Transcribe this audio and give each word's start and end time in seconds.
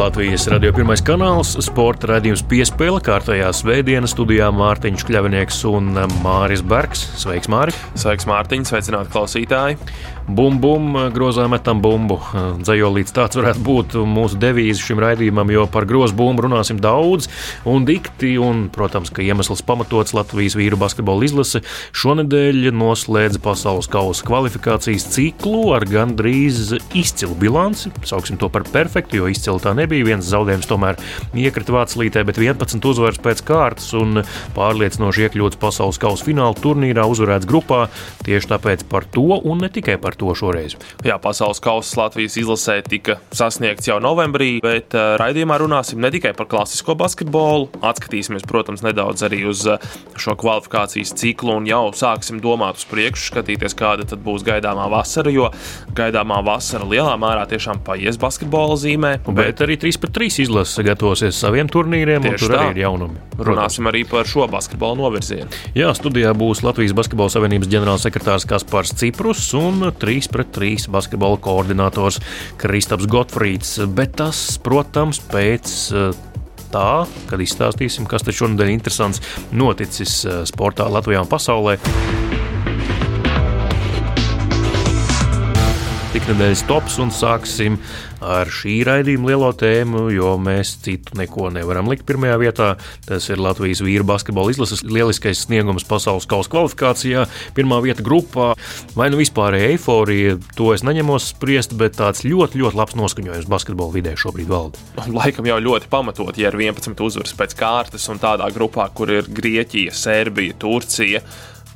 Latvijas 0.00 0.46
radio 0.48 0.70
pirmais 0.72 1.02
kanāls, 1.04 1.50
sporta 1.60 2.08
raidījums 2.08 2.40
piespēle 2.48 3.02
kārtējā 3.04 3.50
svētdienas 3.52 4.14
studijā 4.14 4.46
Mārtiņš 4.56 5.04
Kļavinieks 5.04 5.58
un 5.68 5.90
Māris 6.22 6.62
Bergs. 6.64 7.02
Sveiks, 7.20 7.50
Māri! 7.52 7.74
Sveiks, 8.00 8.24
Mārtiņ! 8.30 8.64
Sveicināti 8.70 9.12
klausītāji! 9.12 9.76
Bum-bum, 10.30 10.94
grozā 11.10 11.48
metam 11.50 11.80
bumbu. 11.82 12.20
Dzējolīts 12.62 13.14
tāds 13.16 13.38
varētu 13.38 13.62
būt 13.66 13.94
mūsu 14.06 14.38
devīze 14.38 14.78
šim 14.84 15.00
raidījumam, 15.02 15.48
jo 15.50 15.64
par 15.70 15.88
grozu 15.90 16.14
bumbu 16.14 16.44
runāsim 16.46 16.78
daudz 16.78 17.26
un 17.66 17.82
dikti. 17.88 18.36
Un, 18.38 18.68
protams, 18.70 19.10
ka 19.10 19.24
iemesls 19.24 19.64
pamatots 19.66 20.14
Latvijas 20.14 20.54
vīru 20.58 20.78
basketbola 20.78 21.26
izlase 21.26 21.62
šonadēļ 21.98 22.68
noslēdza 22.76 23.40
pasaules 23.42 23.90
kausa 23.90 24.28
kvalifikācijas 24.28 25.08
ciklu 25.16 25.72
ar 25.74 25.88
gandrīz 25.90 26.76
izcilu 26.94 27.34
bilanci. 27.40 27.90
Sauksim 28.06 28.38
to 28.38 28.52
par 28.52 28.68
perfektu, 28.70 29.18
jo 29.18 29.32
izcili 29.32 29.64
tā 29.64 29.74
nebija. 29.74 30.06
Viens 30.12 30.30
zaudējums 30.30 30.70
tomēr 30.70 31.00
iekrita 31.34 31.74
Vācijā, 31.74 32.22
bet 32.28 32.38
11 32.38 32.86
uzvaras 32.92 33.18
pēc 33.18 33.42
kārtas 33.50 33.90
un 33.98 34.22
pārliecinoši 34.54 35.26
iekļūts 35.26 35.58
pasaules 35.58 35.98
kausa 35.98 36.30
fināla 36.30 36.54
turnīrā, 36.60 37.08
uzvarēts 37.10 37.50
grupā. 37.50 37.88
Tieši 38.22 38.52
tāpēc 38.54 38.86
par 38.92 39.08
to 39.10 39.40
un 39.40 39.64
ne 39.66 39.72
tikai 39.72 39.98
par 39.98 40.14
to 40.19 40.19
šoreiz. 40.36 40.76
Jā, 41.06 41.16
pasaules 41.22 41.60
kausa 41.64 42.02
Latvijas 42.02 42.36
izlasē 42.40 42.80
tika 42.86 43.18
sasniegts 43.32 43.88
jau 43.88 43.98
novembrī, 44.02 44.58
bet 44.64 44.94
uh, 44.96 45.14
raidījumā 45.20 45.58
runāsim 45.62 46.00
ne 46.02 46.10
tikai 46.12 46.32
par 46.36 46.48
klasisko 46.50 46.96
basketbolu, 47.00 47.70
atskatīsimies, 47.86 48.46
protams, 48.48 48.84
nedaudz 48.86 49.24
arī 49.26 49.42
uz 49.50 49.64
uh, 49.68 49.80
šo 50.20 50.36
kvalifikācijas 50.40 51.14
ciklu 51.20 51.56
un 51.58 51.68
jau 51.68 51.82
sāksim 51.96 52.40
domāt 52.44 52.80
uz 52.80 52.86
priekšu, 52.90 53.30
skatīties, 53.32 53.76
kāda 53.78 54.06
tad 54.08 54.22
būs 54.24 54.44
gaidāmā 54.46 54.88
vasara, 54.92 55.32
jo 55.34 55.50
gaidāmā 55.96 56.40
vasara 56.46 56.88
lielā 56.88 57.16
mērā 57.20 57.46
tiešām 57.50 57.82
paies 57.86 58.18
basketbola 58.20 58.78
zīmē. 58.80 59.16
Bet, 59.26 59.40
bet 59.40 59.64
arī 59.66 59.78
3 59.80 60.00
pret 60.02 60.16
3 60.20 60.42
izlase 60.46 60.84
gatavosies 60.86 61.38
saviem 61.40 61.70
turnīriem, 61.70 62.24
un 62.26 62.38
tur 62.40 62.54
tā. 62.54 62.64
arī 62.64 62.76
ir 62.76 62.84
jaunumi. 62.84 63.20
Protams. 63.30 63.48
Runāsim 63.50 63.88
arī 63.90 64.04
par 64.08 64.28
šo 64.28 64.46
basketbola 64.50 64.98
novirzienu. 65.00 65.48
Jā, 65.76 65.92
studijā 65.96 66.32
būs 66.36 66.64
Latvijas 66.66 66.94
Basketbola 66.96 67.32
Savienības 67.32 67.70
ģenerālsekretārs 67.72 68.46
Kaspars 68.50 68.92
Ciprus 69.00 69.46
un 69.56 69.86
3 70.02 70.09
pret 70.32 70.50
3 70.56 70.90
basketbola 70.90 71.38
koordinators 71.42 72.20
Kristaps 72.60 73.08
Gotfrīds. 73.10 73.76
Bet 73.94 74.16
tas, 74.20 74.42
protams, 74.64 75.22
pēc 75.30 75.76
eh, 75.94 76.10
tā, 76.74 76.90
kad 77.30 77.42
izstāstīsim, 77.42 78.08
kas 78.10 78.26
te 78.26 78.34
šonadēļ 78.34 78.74
interesants 78.74 79.22
noticis 79.52 80.20
eh, 80.26 80.42
sportā 80.50 80.90
Latvijā 80.90 81.22
un 81.22 81.30
pasaulē. 81.30 81.78
Tiknedēļas 86.10 86.64
tops 86.66 86.96
un 86.98 87.12
sāksim 87.14 87.76
ar 88.18 88.48
šī 88.50 88.80
raidījuma 88.82 89.28
lielo 89.30 89.50
tēmu, 89.54 90.08
jo 90.10 90.32
mēs 90.42 90.72
citu 90.82 91.14
neko 91.14 91.52
nevaram 91.54 91.86
likt 91.86 92.02
pirmajā 92.08 92.38
vietā. 92.40 92.70
Tas 93.06 93.28
ir 93.30 93.38
Latvijas 93.38 93.78
vīru 93.86 94.02
basketbola 94.08 94.50
izlases 94.50 94.82
lieliskais 94.82 95.44
sniegums 95.46 95.86
pasaules 95.86 96.26
kausa 96.30 96.50
kvalifikācijā, 96.50 97.22
pirmā 97.54 97.78
vieta 97.84 98.02
grupā. 98.02 98.48
Vai 98.98 99.06
nu 99.14 99.20
vispārēja 99.20 99.70
eiforija, 99.76 100.34
to 100.58 100.72
es 100.74 100.82
neņemos 100.82 101.30
spriest, 101.36 101.76
bet 101.78 101.94
tāds 102.00 102.24
ļoti, 102.26 102.58
ļoti 102.58 102.80
labs 102.80 102.98
noskaņojums 102.98 103.46
basketbola 103.54 103.94
vidē 103.94 104.16
šobrīd 104.18 104.50
valda. 104.50 104.82
Laikam 105.20 105.46
jau 105.46 105.60
ļoti 105.62 105.92
pamatot, 105.94 106.34
ja 106.42 106.50
ir 106.50 106.58
11 106.58 107.06
uzvaras 107.06 107.38
pēc 107.38 107.54
kārtas 107.62 108.10
un 108.10 108.18
tādā 108.18 108.50
grupā, 108.50 108.90
kur 108.98 109.14
ir 109.14 109.30
Grieķija, 109.30 109.94
Serbija, 109.94 110.58
Turcija. 110.58 111.22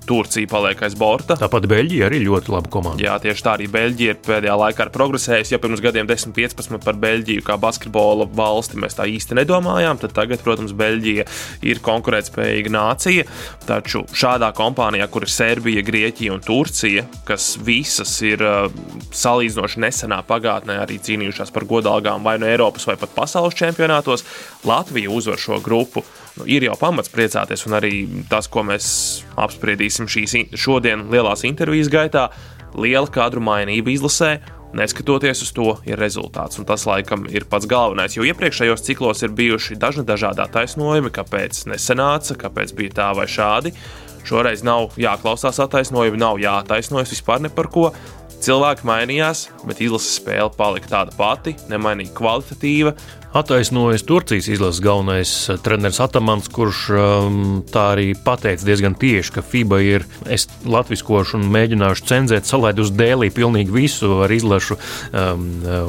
Turcija 0.06 0.48
paliek 0.50 0.82
aiz 0.84 0.97
borta. 0.98 1.37
Tāpat 1.41 1.66
Beļģija 1.70 2.09
arī 2.09 2.20
ļoti 2.25 2.53
laba 2.53 2.70
komanda. 2.72 3.03
Jā, 3.03 3.16
tieši 3.22 3.44
tā 3.44 3.54
arī 3.56 3.69
Beļģija 3.72 4.15
ir 4.15 4.20
pēdējā 4.25 4.56
laikā 4.60 4.88
progresējusi. 4.94 5.54
Ja 5.54 5.60
pirms 5.62 5.82
gadiem 5.84 6.09
10, 6.10 6.34
15 6.37 6.84
par 6.84 6.98
Beļģiju 7.00 7.44
kā 7.47 7.56
basketbola 7.60 8.26
valsti 8.37 8.81
mēs 8.81 8.98
tā 8.98 9.06
īsti 9.10 9.38
nedomājām, 9.41 10.00
tad 10.03 10.14
tagad, 10.16 10.43
protams, 10.44 10.75
Beļģija 10.76 11.26
ir 11.70 11.82
konkurētspējīga 11.84 12.75
nācija. 12.75 13.26
Taču 13.69 14.04
šādā 14.14 14.50
kompānijā, 14.56 15.09
kur 15.12 15.26
ir 15.26 15.32
Serbija, 15.32 15.84
Grieķija 15.87 16.34
un 16.34 16.44
Turcija, 16.44 17.06
kas 17.28 17.54
visas 17.64 18.12
ir 18.26 18.44
uh, 18.44 18.69
salīdzinoši 19.14 19.82
nesenā 19.87 20.20
pagātnē 20.28 20.78
arī 20.82 21.00
cīnījušās 21.04 21.54
par 21.54 21.69
godalgām 21.70 22.26
vai 22.26 22.37
no 22.41 22.50
Eiropas 22.50 22.87
vai 22.91 22.98
pat 23.00 23.16
pasaules 23.16 23.56
čempionātos, 23.59 24.26
Latvija 24.69 25.12
uzvar 25.12 25.41
šo 25.41 25.60
grupu 25.64 26.04
nu, 26.38 26.48
ir 26.50 26.66
jau 26.66 26.74
pamats 26.80 27.12
priecāties, 27.12 27.64
un 27.68 27.78
arī 27.78 27.92
tas, 28.30 28.48
ko 28.50 28.64
mēs 28.66 28.88
apspriedīsim 29.40 30.10
šīs 30.10 30.36
šodienas 30.58 31.10
lielās 31.12 31.44
intervijas 31.48 31.92
gaitā, 31.92 32.28
liela 32.74 33.10
kadru 33.10 33.42
mainība 33.44 33.94
izlasē. 33.94 34.36
Neskatoties 34.74 35.38
uz 35.44 35.52
to, 35.54 35.68
ir 35.86 36.00
rezultāts. 36.02 36.58
Un 36.58 36.66
tas, 36.66 36.82
laikam, 36.88 37.28
ir 37.30 37.44
pats 37.46 37.68
galvenais. 37.70 38.16
Jo 38.16 38.24
iepriekšējos 38.26 38.82
ciklos 38.82 39.22
ir 39.22 39.30
bijuši 39.30 39.78
dažni 39.78 40.02
dažādi 40.08 40.42
attaisnojumi, 40.42 41.12
kāpēc 41.14 41.60
nesenāca, 41.70 42.34
kāpēc 42.40 42.74
bija 42.74 42.96
tā 42.98 43.12
vai 43.14 43.28
šādi. 43.30 43.70
Šoreiz 44.26 44.64
nav 44.66 44.96
jāklausās 44.98 45.60
attaisnojumi, 45.62 46.18
nav 46.18 46.42
jāattaisnojas 46.42 47.14
vispār 47.14 47.44
ne 47.44 47.52
par 47.54 47.70
ko. 47.70 47.92
Cilvēki 48.44 48.84
mainījās, 48.88 49.46
bet 49.62 49.78
izlases 49.84 50.18
spēle 50.18 50.50
palika 50.56 50.90
tāda 50.90 51.14
pati, 51.16 51.54
nemainīgi 51.70 52.10
kvalitatīva, 52.18 52.96
attaisnojas 53.34 54.02
Turcijas 54.02 54.48
izlases 54.48 54.80
galvenais 54.80 55.48
eh, 55.48 55.58
treneris 55.62 55.98
Atamans, 56.00 56.46
kurš 56.54 56.82
um, 56.94 57.38
tā 57.66 57.88
arī 57.96 58.12
pateica 58.14 58.62
diezgan 58.66 58.94
tieši, 58.98 59.32
ka 59.34 59.42
FIBA 59.42 59.80
ir, 59.82 60.06
es 60.30 60.46
latviskošu 60.62 61.40
un 61.40 61.48
mēģināšu 61.54 62.06
cenzēt, 62.06 62.46
salaid 62.46 62.78
uz 62.78 62.92
dēlī 62.94 63.32
pilnīgi 63.34 63.74
visu 63.74 64.20
ar 64.24 64.32
izlašu 64.32 64.78
um, 64.78 65.48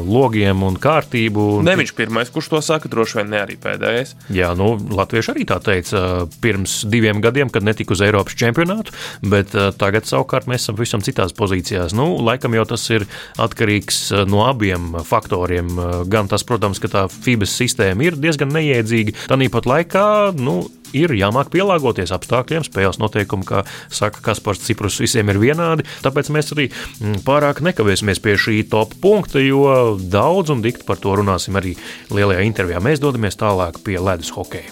logiem 0.10 0.64
un 0.66 0.80
kārtību. 0.82 1.46
Ne 1.68 1.76
viņš 1.78 1.94
pirmais, 1.98 2.32
kurš 2.34 2.50
to 2.56 2.64
saka, 2.66 2.90
droši 2.90 3.22
vien 3.22 3.30
ne 3.36 3.44
arī 3.44 3.60
pēdējais. 3.62 4.16
Jā, 4.34 4.50
nu, 4.58 4.72
latvieši 4.98 5.36
arī 5.36 5.46
tā 5.54 5.60
teica 5.62 6.02
uh, 6.02 6.40
pirms 6.42 6.80
diviem 6.90 7.22
gadiem, 7.22 7.54
kad 7.54 7.68
netika 7.68 7.94
uz 7.94 8.02
Eiropas 8.06 8.38
čempionātu, 8.40 8.96
bet 9.22 9.54
tagad 9.78 10.10
savukārt 10.10 10.50
mēs 10.50 10.66
esam 10.66 10.80
visam 10.80 11.06
citās 11.06 11.36
pozīcijās. 11.38 11.94
Nu, 11.94 12.16
laikam 12.26 12.58
jau 12.58 12.66
tas 12.74 12.90
ir 12.90 13.06
atkarīgs 13.42 14.02
no 14.30 14.46
abiem 14.48 14.96
faktoriem. 15.06 15.70
Gan 16.10 16.30
tas, 16.32 16.46
protams, 16.48 16.82
ka 16.82 16.90
tā 16.92 17.06
FIBA 17.12 17.35
ticības 17.36 17.56
sistēma 17.60 18.06
ir 18.08 18.16
diezgan 18.20 18.52
neiedzīga. 18.54 19.16
Tāpat 19.28 19.68
laikā 19.68 20.08
nu, 20.40 20.66
ir 20.96 21.12
jāmāk 21.12 21.52
pielāgoties 21.52 22.14
apstākļiem, 22.16 22.64
spēles 22.64 23.00
noteikumi, 23.02 23.46
kā 23.46 23.66
saka 23.90 24.22
Kaspars 24.24 24.64
Ciprus, 24.64 25.00
visiem 25.00 25.30
ir 25.30 25.40
vienādi. 25.42 25.86
Tāpēc 26.06 26.32
mēs 26.32 26.54
arī 26.56 26.70
mm, 26.72 27.24
pārāk 27.26 27.62
nekavēsimies 27.66 28.22
pie 28.24 28.38
šī 28.40 28.64
top 28.72 28.96
punkta, 29.02 29.42
jo 29.44 29.98
daudz 30.00 30.54
un 30.54 30.64
dikti 30.64 30.88
par 30.88 31.02
to 31.02 31.16
runāsim 31.20 31.58
arī 31.60 31.76
lielajā 32.14 32.46
intervijā. 32.48 32.80
Mēs 32.80 33.04
dodamies 33.04 33.40
tālāk 33.40 33.82
pie 33.84 34.00
ledus 34.00 34.32
hokeja. 34.36 34.72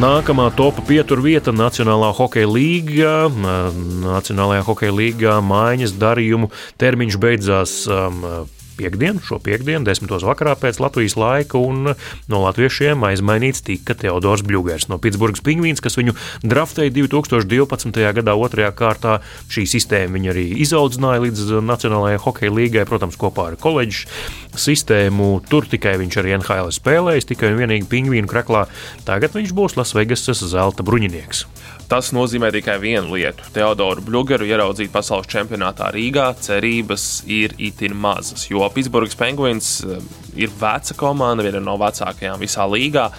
Nākamā 0.00 0.46
topa 0.56 0.80
pieturvieta 0.88 1.52
Nacionālā 1.52 2.14
hokeja 2.16 2.48
līnijā. 2.48 3.28
Nacionālajā 4.06 4.64
hokeja 4.64 4.96
līnijā 4.96 5.36
mājas 5.44 5.92
darījumu 6.00 6.48
termiņš 6.80 7.20
beidzās 7.20 7.76
um, 7.92 8.24
piekdienu, 8.76 9.22
šo 9.24 9.38
piekdienu, 9.42 9.84
desmitos 9.86 10.24
vakarā 10.26 10.54
pēc 10.58 10.80
Latvijas 10.82 11.16
laika, 11.20 11.60
un 11.60 11.92
no 12.30 12.42
latviešiem 12.44 13.04
aizmainīts 13.08 13.64
tika 13.66 13.96
Teodors 13.98 14.44
Bļūgers 14.46 14.88
no 14.90 14.98
Pitsburgas 15.02 15.44
pingvīns, 15.44 15.82
kas 15.84 15.98
viņu 15.98 16.14
draftēja 16.42 16.94
2012. 16.96 18.02
gadā 18.18 18.36
otrajā 18.36 18.72
kārtā. 18.76 19.18
Šī 19.52 19.66
sistēma 19.70 20.16
viņu 20.18 20.32
arī 20.34 20.46
izaudzināja 20.64 21.24
līdz 21.26 21.56
Nacionālajai 21.68 22.22
hokeja 22.22 22.54
līgai, 22.54 22.86
protams, 22.88 23.18
kopā 23.20 23.52
ar 23.52 23.58
koledžu 23.60 24.08
sistēmu. 24.58 25.34
Tur 25.50 25.68
tikai 25.70 25.96
viņš 26.00 26.20
arī 26.22 26.36
NHL 26.38 26.72
spēlējis, 26.74 27.30
tikai 27.32 27.52
un 27.52 27.60
vienīgi 27.62 27.88
pingvīnu 27.90 28.30
kreklā. 28.30 28.66
Tagad 29.08 29.36
viņš 29.38 29.54
būs 29.56 29.78
Lasvegasas 29.80 30.44
zelta 30.52 30.84
bruņinieks. 30.86 31.46
Tas 31.92 32.08
nozīmē 32.16 32.48
tikai 32.54 32.78
vienu 32.80 33.18
lietu. 33.18 33.44
Teodoru 33.52 34.00
Blugeru 34.06 34.46
ieraudzīt 34.48 34.88
pasaules 34.94 35.26
čempionātā 35.28 35.90
Rīgā 35.92 36.30
cerības 36.40 37.02
ir 37.28 37.52
itin 37.60 37.92
mazas, 38.00 38.46
jo 38.48 38.64
Pitsburgas 38.72 39.18
Penguins 39.20 39.68
eh, 39.84 39.98
ir 40.40 40.54
veca 40.56 40.96
komanda, 40.96 41.44
viena 41.44 41.60
no 41.60 41.74
vecākajām 41.82 42.40
visā 42.40 42.64
līgā, 42.64 43.10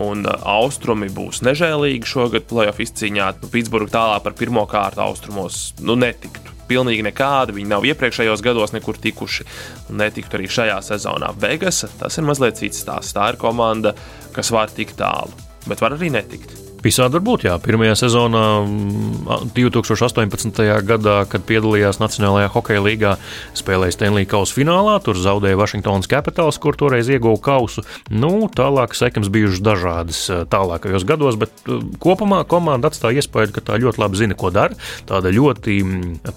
un 0.00 0.24
eh, 0.24 0.48
austrumi 0.48 1.10
būs 1.12 1.42
nežēlīgi 1.44 2.08
šogad 2.08 2.48
playoff 2.48 2.80
izcīņā. 2.80 3.28
Nu, 3.42 3.52
Pitsburga 3.52 3.92
tālāk 3.98 4.24
par 4.24 4.38
pirmo 4.40 4.64
kārtu 4.70 5.04
austrumos 5.04 5.60
nu, 5.84 6.00
netiktu 6.00 6.56
pilnīgi 6.72 7.04
nekādi. 7.10 7.58
Viņi 7.60 7.72
nav 7.74 7.84
iepriekšējos 7.92 8.46
gados 8.48 8.72
nekur 8.72 8.96
tikuši 8.96 9.48
un 9.90 10.00
netiktu 10.06 10.40
arī 10.40 10.48
šajā 10.48 10.80
sezonā. 10.88 11.34
Vegas 11.36 11.84
tas 12.00 12.16
ir 12.16 12.30
mazliet 12.32 12.64
cits 12.64 12.80
stāsts. 12.80 13.12
Tā 13.12 13.34
ir 13.34 13.42
komanda, 13.44 13.92
kas 14.32 14.56
var 14.56 14.72
tikt 14.72 15.02
tālu, 15.04 15.36
bet 15.68 15.84
var 15.84 16.00
arī 16.00 16.14
netikt. 16.16 16.61
Visādi 16.82 17.14
var 17.14 17.22
būt. 17.22 17.44
Jā. 17.46 17.56
Pirmajā 17.62 17.94
sezonā, 17.94 18.42
2018. 19.54 20.62
gadā, 20.82 21.16
kad 21.30 21.44
piedalījās 21.46 22.00
Nacionālajā 22.02 22.50
hokeja 22.56 22.82
līgā, 22.82 23.12
spēlēja 23.54 23.94
Stanley 23.94 24.26
Kausa 24.26 24.56
finālā. 24.56 24.96
Tur 25.04 25.14
zaudēja 25.14 25.58
Washingtonas 25.60 26.10
Capitals, 26.10 26.58
kur 26.62 26.74
toreiz 26.78 27.06
ieguva 27.12 27.38
kausu. 27.42 27.84
Nu, 28.10 28.48
tālāk 28.50 28.96
sekmes 28.98 29.30
bijušas 29.32 29.62
dažādas 29.62 30.24
tālākajos 30.50 31.06
gados, 31.06 31.38
bet 31.38 31.54
kopumā 32.02 32.42
komanda 32.50 32.90
atstāja 32.90 33.22
iespēju, 33.22 33.54
ka 33.54 33.64
tā 33.70 33.78
ļoti 33.82 34.02
labi 34.02 34.18
zina, 34.18 34.38
ko 34.38 34.50
dara. 34.54 34.74
Tāda 35.06 35.30
ļoti 35.30 35.78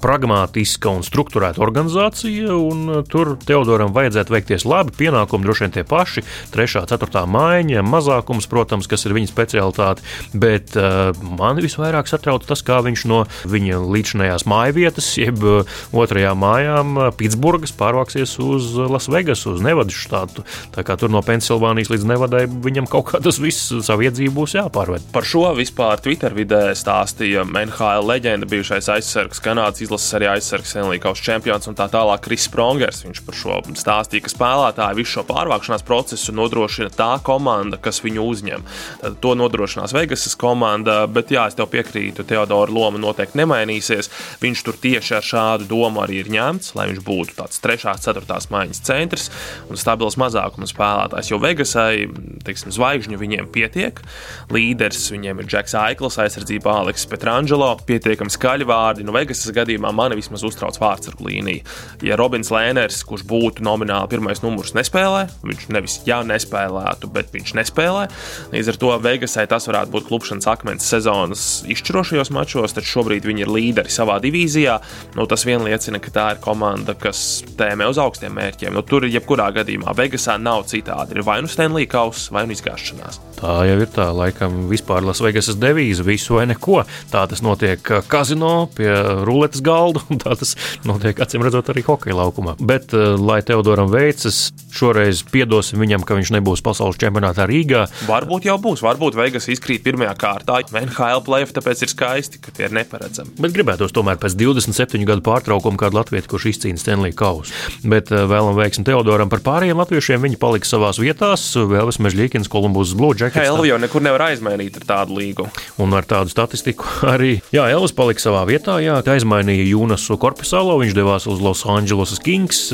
pragmatiska 0.03 0.93
un 0.93 1.01
struktūrēta 1.05 1.63
organizācija, 1.63 2.53
un 2.53 3.01
tur 3.09 3.33
Teodoram 3.45 3.93
vajadzētu 3.95 4.37
veikties 4.37 4.67
labi. 4.69 4.93
Pienākumi 5.01 5.47
droši 5.47 5.65
vien 5.65 5.75
tie 5.79 5.85
paši- 5.87 6.21
3. 6.53 6.85
4. 6.85 7.25
maiņa, 7.25 7.81
mazākums, 7.81 8.47
protams, 8.47 8.87
kas 8.87 9.05
ir 9.05 9.13
viņa 9.17 9.33
specialitāte 9.33 10.05
bet 10.39 10.75
uh, 10.79 11.11
man 11.39 11.59
visvairāk 11.63 12.09
satrauc 12.09 12.45
tas, 12.47 12.63
kā 12.65 12.81
viņš 12.85 13.05
no 13.09 13.23
viņa 13.49 13.79
līdzinājās 13.83 14.45
mājvietas, 14.49 15.09
jeb 15.19 15.43
uh, 15.45 15.77
otrajām 15.95 16.41
mājām, 16.43 16.95
uh, 16.99 17.09
Pitsburgas, 17.15 17.73
pārvāksies 17.75 18.35
uz 18.43 18.73
Lasvegas, 18.91 19.45
uz 19.49 19.63
Nevadas 19.65 19.97
štātu. 19.97 20.45
Tā 20.75 20.85
kā 20.85 20.97
tur 20.99 21.13
no 21.13 21.23
Pensilvānijas 21.25 21.91
līdz 21.93 22.07
Nevadai 22.11 22.45
viņam 22.49 22.89
kaut 22.91 23.09
kā 23.11 23.21
tas 23.23 23.39
viss 23.41 23.71
savu 23.85 24.05
iedzīvu 24.07 24.35
būs 24.35 24.57
jāpārved. 24.57 25.07
Par 25.15 25.27
šo 25.27 25.47
vispār 25.57 26.01
Twitter 26.03 26.35
vidē 26.35 26.67
stāstīja 26.77 27.45
NHL 27.45 28.05
leģenda, 28.09 28.49
bijušais 28.49 28.89
aizsargs, 28.97 29.41
Kanādas 29.43 29.83
izlases 29.85 30.17
arī 30.17 30.29
aizsargs, 30.35 30.75
Enlīkaus 30.81 31.23
čempions 31.23 31.69
un 31.69 31.77
tā 31.77 31.87
tālāk 31.91 32.25
Kris 32.27 32.47
Prongers. 32.51 33.03
Viņš 33.05 33.21
par 33.25 33.37
šo 33.39 33.59
stāstīja, 33.77 34.25
ka 34.25 34.33
spēlētāji 34.33 34.99
visu 34.99 35.15
šo 35.17 35.25
pārvākšanās 35.29 35.85
procesu 35.87 36.35
nodrošina 36.35 36.91
tā 36.95 37.11
komanda, 37.25 37.79
kas 37.81 38.01
viņu 38.03 38.25
uzņem. 38.25 38.65
Tad 39.01 39.19
to 39.23 39.35
nodrošinās 39.37 39.93
Vegas 39.95 40.24
Vegasas 40.25 40.39
komanda, 40.41 41.05
bet 41.05 41.29
jā, 41.29 41.43
es 41.45 41.53
tev 41.53 41.67
piekrītu, 41.69 42.23
Teodora 42.25 42.73
loma 42.73 42.97
noteikti 42.97 43.37
nemainīsies. 43.37 44.09
Viņš 44.41 44.61
tur 44.65 44.77
tieši 44.81 45.13
ar 45.19 45.25
šādu 45.25 45.67
domu 45.69 46.01
arī 46.01 46.23
ir 46.23 46.31
ņemts, 46.33 46.73
lai 46.73 46.87
viņš 46.89 47.01
būtu 47.05 47.35
tāds 47.37 47.61
3. 47.61 47.85
un 47.91 48.01
4. 48.01 48.39
maiņas 48.49 48.81
centrs 48.81 49.27
un 49.69 49.77
stabils 49.77 50.17
mazākuma 50.17 50.65
spēlētājs. 50.65 51.29
Jo 51.29 51.37
Vegasai, 51.43 52.07
teiksim, 52.45 52.73
zvaigžņu 52.73 53.19
viņiem 53.21 53.49
pietiek. 53.53 54.01
Līderis 54.49 55.11
viņiem 55.13 55.43
ir 55.43 55.49
Džeks 55.51 55.77
Aikls, 55.77 56.17
aizsardzībā 56.23 56.73
Aleks 56.81 57.05
Petrangelo, 57.11 57.69
pietiekami 57.85 58.33
skaļi 58.33 58.65
vārdi. 58.65 59.05
Nu, 59.05 59.13
Vegasas 59.13 59.53
gadījumā 59.53 59.93
mani 59.93 60.17
vismaz 60.17 60.45
uztrauc 60.47 60.79
vārdsargu 60.81 61.29
līnija. 61.29 61.61
Ja 62.01 62.17
Robins 62.17 62.49
Lēners, 62.49 63.03
kurš 63.05 63.27
būtu 63.29 63.65
nomināli 63.65 64.09
pirmais 64.15 64.41
numurs, 64.41 64.73
nespēlē, 64.73 65.27
viņš 65.45 65.69
nevis 65.75 66.01
jā, 66.09 66.23
nespēlētu, 66.25 67.13
bet 67.13 67.29
viņš 67.35 67.55
nespēlē. 67.61 68.07
Līdz 68.55 68.73
ar 68.73 68.81
to 68.81 68.93
Vegasai 69.05 69.45
tas 69.51 69.69
varētu 69.69 69.91
būt 69.91 70.09
klupšanas 70.15 70.47
akmens 70.47 70.87
sezonas 70.87 71.43
izšķirošajos 71.67 72.31
mačos, 72.31 72.73
taču 72.75 72.93
šobrīd 72.99 73.27
viņi 73.27 73.43
ir 73.43 73.51
līderi 73.51 73.91
savā 73.91 74.17
divīzijā. 74.23 74.77
Nu, 75.17 75.27
tas 75.27 75.43
vien 75.47 75.63
liecina, 75.65 75.99
ka 75.99 76.13
tā 76.15 76.25
ir 76.35 76.41
komanda, 76.43 76.95
kas 76.95 77.43
tēmē 77.59 77.89
uz 77.91 77.99
augstiem 78.01 78.35
mērķiem. 78.37 78.75
Nu, 78.75 78.83
tur, 78.87 79.07
jebkurā 79.09 79.49
gadījumā, 79.59 79.95
Vegasā 79.97 80.37
nav 80.39 80.65
citādi. 80.71 81.17
Ir 81.17 81.27
vai 81.27 81.41
nu 81.43 81.51
Stanley 81.51 81.89
Kauss, 81.89 82.29
vai 82.31 82.45
nu 82.47 82.55
izgāšanās. 82.55 83.19
Tā 83.35 83.55
jau 83.67 83.75
ir 83.83 83.91
tā, 83.91 84.07
laikam, 84.15 84.65
vispār 84.71 85.03
Lasvegasas 85.03 85.57
devīze, 85.59 86.05
visu 86.07 86.37
vai 86.37 86.45
neko. 86.47 86.83
Tā 87.11 87.25
tas 87.29 87.43
notiek 87.43 87.83
kazino 88.07 88.69
pie 88.75 88.91
ruletes 89.27 89.63
galda, 89.65 90.03
un 90.11 90.21
tā 90.21 90.37
tas 90.39 90.55
notiek, 90.87 91.19
acīm 91.19 91.43
redzot, 91.43 91.73
arī 91.73 91.83
hokeja 91.87 92.15
laukumā. 92.21 92.55
Bet, 92.63 92.95
eh, 92.95 93.15
lai 93.19 93.41
Teodoram 93.45 93.91
veicas, 93.91 94.53
šoreiz 94.75 95.25
piedosim 95.31 95.83
viņam, 95.83 96.05
ka 96.07 96.15
viņš 96.15 96.31
nebūs 96.37 96.63
pasaules 96.65 96.99
čempionātā 97.01 97.47
Rīgā. 97.49 97.85
Varbūt 98.07 98.47
jau 98.47 98.55
būs, 98.61 98.83
varbūt 98.85 99.19
Vegas 99.19 99.49
izkrīt 99.51 99.83
pirmajā 99.85 100.04
pirmajā 100.05 100.13
kārtā. 100.19 100.59
NHL 100.85 101.23
plēsoņi 101.25 101.55
tāpēc 101.55 101.83
ir 101.85 101.91
skaisti, 101.91 102.39
ka 102.41 102.53
tie 102.53 102.67
ir 102.67 102.75
neparedzami. 102.75 103.35
Bet 103.41 103.53
gribētos 103.55 103.93
tomēr 103.95 104.19
pēc 104.21 104.35
27 104.37 105.05
gadu 105.07 105.23
pārtraukuma 105.25 105.79
kādu 105.79 105.99
latviešu, 105.99 106.29
kurš 106.31 106.47
izcīna 106.51 106.79
Stanley 106.79 107.15
kausu. 107.15 107.53
Bet 107.83 108.11
eh, 108.13 108.25
vēlam 108.29 108.55
veiksmi 108.57 108.85
Teodoram 108.85 109.31
par 109.31 109.41
pārējiem 109.45 109.79
latviešiem. 109.81 110.21
Viņi 110.25 110.39
palika 110.41 110.69
savās 110.69 110.99
vietās. 111.01 111.47
Vēlvis 111.55 111.99
Mežģīkins, 112.03 112.49
Kolumbus 112.51 112.93
Blue 112.97 113.15
Jackets. 113.17 113.47
Elvis 113.47 113.71
jau 113.71 113.79
nekur 113.81 114.03
nevar 114.05 114.27
aizmainīt 114.29 114.77
ar 114.81 114.87
tādu 114.89 115.17
līgu. 115.19 115.47
Un 115.81 115.95
ar 115.97 116.07
tādu 116.07 116.33
statistiku 116.33 116.87
arī. 117.13 117.39
Jā, 117.55 117.67
Elvis 117.73 117.95
palika 117.95 118.23
savā 118.23 118.45
vietā, 118.49 118.77
jā, 118.83 118.99
aizmainīja 119.15 119.67
Jūnasu 119.71 120.19
Korpusalo, 120.21 120.77
viņš 120.83 120.97
devās 120.97 121.27
uz 121.31 121.41
Los 121.43 121.65
Angeles 121.69 122.17
Kings. 122.25 122.67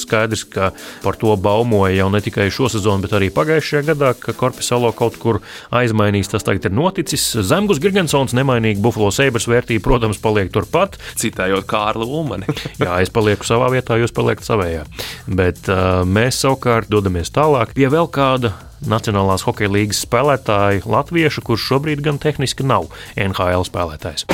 Skaidrs, 0.00 0.46
ka 0.48 0.72
par 1.04 1.18
to 1.20 1.34
baumoja 1.40 1.94
jau 1.96 2.08
ne 2.12 2.22
tikai 2.24 2.48
šo 2.52 2.70
sezonu, 2.72 3.04
bet 3.04 3.16
arī 3.18 3.32
pagājušajā 3.34 3.84
gadā, 3.92 4.12
ka 4.18 4.34
Korpusalo 4.36 4.92
kaut 4.96 5.18
kur 5.22 5.42
aizmainīs. 5.74 6.30
Tas 6.32 6.46
tagad 6.46 6.61
ir 6.68 6.74
noticis. 6.76 7.24
Zemgus 7.48 7.80
Gigantsons 7.82 8.34
nemainīgi 8.36 8.82
Buffalo 8.82 9.10
Sabres 9.14 9.48
vērtība, 9.50 9.84
protams, 9.86 10.20
paliek 10.22 10.52
turpat. 10.54 10.98
Citējot 11.20 11.68
Kārlu 11.70 12.08
Ulmani. 12.08 12.48
Jā, 12.82 12.98
es 13.02 13.12
palieku 13.12 13.48
savā 13.48 13.70
vietā, 13.74 13.98
jūs 14.00 14.14
paliekat 14.16 14.48
savējā. 14.48 14.84
Bet 15.26 15.64
uh, 15.70 16.02
mēs 16.08 16.42
savukārt 16.44 16.92
dodamies 16.92 17.32
tālāk 17.34 17.74
pie 17.76 17.88
vēl 17.92 18.10
kāda 18.12 18.54
Nacionālās 18.82 19.44
hokeja 19.46 19.70
līnijas 19.70 20.02
spēlētāja, 20.02 20.82
latviešu, 20.90 21.44
kurš 21.46 21.68
šobrīd 21.70 22.02
gan 22.02 22.18
tehniski 22.22 22.66
nav 22.66 22.90
NHL 23.14 23.68
spēlētājs. 23.68 24.26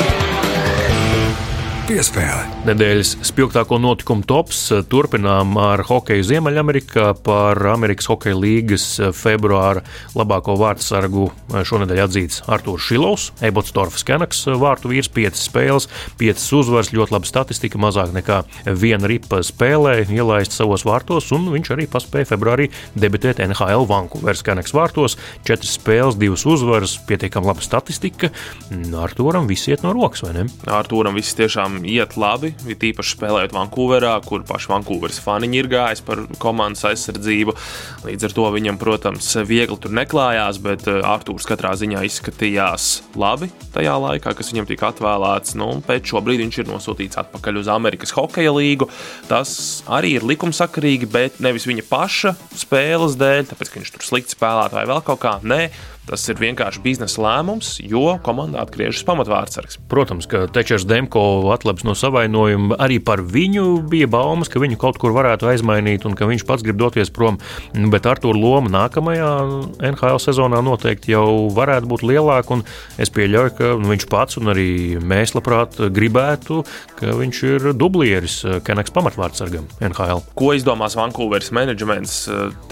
Piespēle. 1.88 2.42
Nedēļas 2.68 3.14
spilgtāko 3.24 3.78
notikumu 3.80 4.20
tops 4.28 4.58
turpinām 4.92 5.54
ar 5.56 5.80
hokeju 5.88 6.26
Ziemeļamerikā 6.28 7.14
par 7.24 7.56
Amerikas 7.70 8.10
Hokeja 8.10 8.36
līgas 8.36 8.84
februāra 9.16 9.80
labāko 10.12 10.58
vārtsargu 10.60 11.30
šonadēļ 11.48 12.02
atzīts 12.02 12.42
Artūrs 12.44 12.90
Šilovs, 12.90 13.24
Ebotstorfs 13.48 14.04
Kenaks, 14.04 14.42
vārtu 14.60 14.90
vīrs, 14.92 15.08
5 15.16 15.40
spēles, 15.40 15.86
5 16.20 16.44
uzvaras, 16.58 16.90
ļoti 16.92 17.14
laba 17.16 17.30
statistika, 17.30 17.80
mazāk 17.80 18.12
nekā 18.18 18.42
viena 18.68 19.08
ripa 19.08 19.40
spēlē 19.40 20.02
ielaist 20.12 20.58
savos 20.58 20.84
vārtos, 20.84 21.30
un 21.32 21.48
viņš 21.54 21.72
arī 21.72 21.88
paspēja 21.88 22.34
februārī 22.34 22.68
debitēt 23.00 23.40
NHL 23.46 23.88
Vankūveras 23.88 24.44
Kenaks 24.44 24.76
vārtos, 24.76 25.16
4 25.48 25.72
spēles, 25.72 26.20
2 26.20 26.36
uzvaras, 26.52 26.98
pietiekami 27.08 27.48
laba 27.48 27.64
statistika. 27.64 28.28
Artūram 29.08 29.48
viss 29.48 29.72
iet 29.72 29.88
no 29.88 29.96
rokas, 29.96 30.26
vai 30.28 30.36
ne? 30.36 30.46
Artūram 30.68 31.16
viss 31.16 31.32
tiešām 31.40 31.77
iet 31.86 32.16
labi. 32.18 32.52
Ir 32.66 32.86
īpaši 32.90 33.14
spēlējot 33.16 33.54
Vankūverā, 33.56 34.14
kur 34.26 34.44
paši 34.48 34.70
Vankūveras 34.72 35.20
faniņi 35.24 35.60
ir 35.60 35.68
gājis 35.70 36.02
par 36.06 36.24
komandas 36.42 36.86
aizsardzību. 36.88 37.54
Līdz 38.06 38.28
ar 38.28 38.36
to 38.36 38.46
viņam, 38.54 38.78
protams, 38.80 39.30
viegli 39.48 39.78
tur 39.82 39.94
neklājās, 39.98 40.60
bet 40.64 40.86
eh, 40.90 41.00
Arthurs 41.06 41.48
katrā 41.48 41.74
ziņā 41.78 42.04
izskatījās 42.08 42.88
labi 43.18 43.50
tajā 43.74 43.96
laikā, 44.04 44.34
kas 44.38 44.52
viņam 44.52 44.70
tika 44.70 44.92
atvēlēts. 44.92 45.54
Nu, 45.58 45.70
pēc 45.86 46.14
šobrīd 46.14 46.42
viņš 46.44 46.62
ir 46.62 46.72
nosūtīts 46.72 47.20
atpakaļ 47.22 47.62
uz 47.62 47.70
Amerikas 47.72 48.14
Hokeja 48.16 48.54
līgu. 48.56 48.88
Tas 49.30 49.84
arī 49.86 50.16
ir 50.18 50.26
likumsakarīgi, 50.28 51.10
bet 51.12 51.42
nevis 51.44 51.68
viņa 51.68 51.86
paša 51.90 52.34
spēles 52.58 53.18
dēļ, 53.20 53.52
tāpēc 53.52 53.70
ka 53.70 53.80
viņš 53.82 53.94
tur 53.94 54.08
slikti 54.08 54.36
spēlētāji 54.36 54.90
vēl 54.90 55.04
kaut 55.06 55.22
kā. 55.22 55.38
Nē, 55.46 55.68
Tas 56.08 56.22
ir 56.32 56.38
vienkārši 56.40 56.80
biznesa 56.80 57.20
lēmums, 57.20 57.74
jo 57.84 58.14
komandā 58.24 58.62
atgriežas 58.64 59.04
pamatvārdsargs. 59.04 59.76
Protams, 59.92 60.24
ka 60.30 60.46
Tečers 60.48 60.86
Demko 60.88 61.20
atlabs 61.52 61.84
no 61.84 61.92
savainojuma. 61.98 62.78
Arī 62.80 62.96
par 63.04 63.20
viņu 63.20 63.82
bija 63.92 64.08
baumas, 64.08 64.48
ka 64.48 64.62
viņu 64.62 64.78
kaut 64.80 64.96
kur 65.02 65.12
varētu 65.12 65.50
aizmainīt 65.52 66.06
un 66.08 66.16
ka 66.16 66.28
viņš 66.30 66.46
pats 66.48 66.64
grib 66.64 66.78
doties 66.80 67.12
prom. 67.12 67.36
Bet 67.92 68.08
Artur 68.08 68.38
Loma 68.38 68.72
nākamajā 68.72 69.32
NHL 69.90 70.22
sezonā 70.24 70.62
noteikti 70.64 71.12
jau 71.12 71.50
varētu 71.52 71.90
būt 71.92 72.06
lielāka. 72.08 72.62
Es 72.96 73.12
pieļauju, 73.12 73.52
ka 73.58 73.74
viņš 73.82 74.08
pats 74.08 74.40
un 74.40 74.54
arī 74.54 74.70
mēs 75.04 75.34
labprāt 75.36 75.76
gribētu, 75.92 76.62
ka 76.96 77.18
viņš 77.18 77.42
ir 77.50 77.68
dublieris 77.76 78.40
Kenaks 78.64 78.94
pamatvārdsargam 78.96 79.68
NHL. 79.84 80.24
Ko 80.38 80.54
izdomās 80.56 80.96
Vankūveras 80.96 81.52
menedžments? 81.52 82.16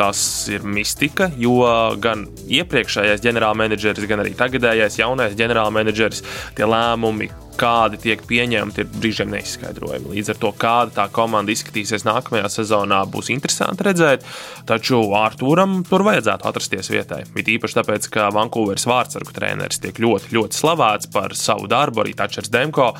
Tas 0.01 0.21
ir 0.49 0.65
mistika, 0.65 1.29
jo 1.37 1.61
gan 2.01 2.25
iepriekšējais 2.49 3.26
ģenerālmenedžeris, 3.27 4.09
gan 4.11 4.25
arī 4.25 4.35
tagadējais 4.39 5.01
jaunais 5.03 5.37
ģenerālmenedžeris, 5.39 6.25
tie 6.57 6.69
lēmumi, 6.71 7.31
kādi 7.59 7.99
tiek 8.01 8.23
pieņemti, 8.29 8.83
ir 8.83 8.91
brīžiem 9.01 9.33
neizskaidrojami. 9.33 10.13
Līdz 10.17 10.33
ar 10.35 10.41
to, 10.43 10.53
kāda 10.61 10.95
tā 11.01 11.07
komanda 11.15 11.53
izskatīsies 11.55 12.07
nākamajā 12.07 12.51
sezonā, 12.53 13.03
būs 13.11 13.31
interesanti 13.35 13.87
redzēt. 13.87 14.27
Taču 14.69 15.01
Arthūram 15.17 15.81
tur 15.89 16.05
vajadzētu 16.07 16.49
atrasties 16.49 16.91
vietai. 16.93 17.23
It 17.39 17.51
īpaši 17.53 17.79
tāpēc, 17.79 18.09
ka 18.13 18.29
Vankūveras 18.35 18.87
vārdsargu 18.89 19.35
treneris 19.37 19.81
tiek 19.83 19.99
ļoti, 20.03 20.33
ļoti 20.37 20.59
slavēts 20.61 21.11
par 21.15 21.37
savu 21.39 21.69
darbu. 21.71 22.05
Arī 22.05 22.15
Tačers 22.19 22.51
Demko, 22.53 22.91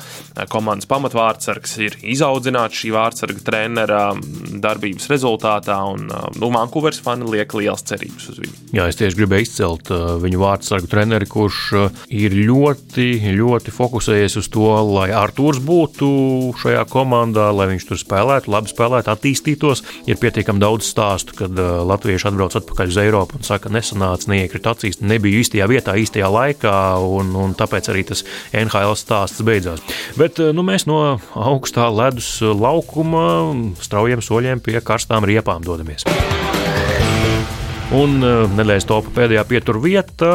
komandas 0.51 0.89
pamatvārdsargs, 0.89 1.77
ir 1.85 1.97
izaudzināts 2.15 2.81
šī 2.81 2.93
vārdsarga 2.95 3.43
trenera 3.45 4.01
darbības 4.63 5.09
rezultātā. 5.11 5.77
Un, 5.93 6.07
nu, 6.39 6.51
Vankūveras 6.57 7.01
fani 7.03 7.27
liek 7.29 7.53
liels 7.57 7.85
cerības 7.87 8.31
uz 8.33 8.41
viņu. 8.41 8.55
Jā, 8.77 8.87
es 8.89 8.97
tieši 8.99 9.19
gribēju 9.19 9.47
izcelt 9.47 9.91
uh, 9.93 10.15
viņu 10.21 10.41
vārdsargu 10.41 10.89
treneri, 10.91 11.29
kurš 11.29 11.61
ir 12.09 12.35
ļoti, 12.47 13.09
ļoti 13.37 13.73
fokusējies 13.75 14.39
uz 14.41 14.46
uz 14.47 14.53
to, 14.53 14.67
lai 14.95 15.11
Arthurs 15.11 15.59
būtu 15.59 16.55
šajā 16.61 16.85
komandā, 16.89 17.51
lai 17.51 17.67
viņš 17.73 17.87
tur 17.87 17.99
spēlētu, 17.99 18.51
labi 18.51 18.71
spēlētu, 18.71 19.11
attīstītos. 19.11 19.83
Ir 20.07 20.17
pietiekami 20.21 20.59
daudz 20.59 20.87
stāstu, 20.87 21.35
kad 21.35 21.51
uh, 21.51 21.83
latvieši 21.87 22.29
atbrauc 22.29 22.55
atpakaļ 22.55 22.87
uz 22.93 22.99
Eiropu 23.01 23.37
un 23.37 23.43
saka, 23.43 23.69
nesanāca, 23.69 24.29
neiekrita 24.31 24.73
acīs, 24.73 25.01
nebija 25.01 25.41
īstajā 25.41 25.67
vietā, 25.67 25.97
īstajā 25.99 26.29
laikā, 26.31 26.75
un, 27.03 27.33
un 27.35 27.55
tāpēc 27.57 27.91
arī 27.91 28.05
tas 28.07 28.23
NHL 28.53 28.95
stāsts 28.97 29.43
beidzās. 29.43 29.83
Bet 30.17 30.39
uh, 30.39 30.53
nu, 30.55 30.65
mēs 30.67 30.87
no 30.87 31.17
augstā 31.35 31.89
ledus 31.91 32.39
laukuma 32.41 33.27
straujiem 33.83 34.23
soļiem 34.23 34.63
pie 34.63 34.79
karstām 34.81 35.27
riepām 35.27 35.65
dodamies. 35.65 36.07
Un 37.95 38.19
uh, 38.23 38.47
nedēļas 38.51 38.87
topā 38.87 39.13
pēdējā 39.21 39.43
pieturvieta 39.47 40.31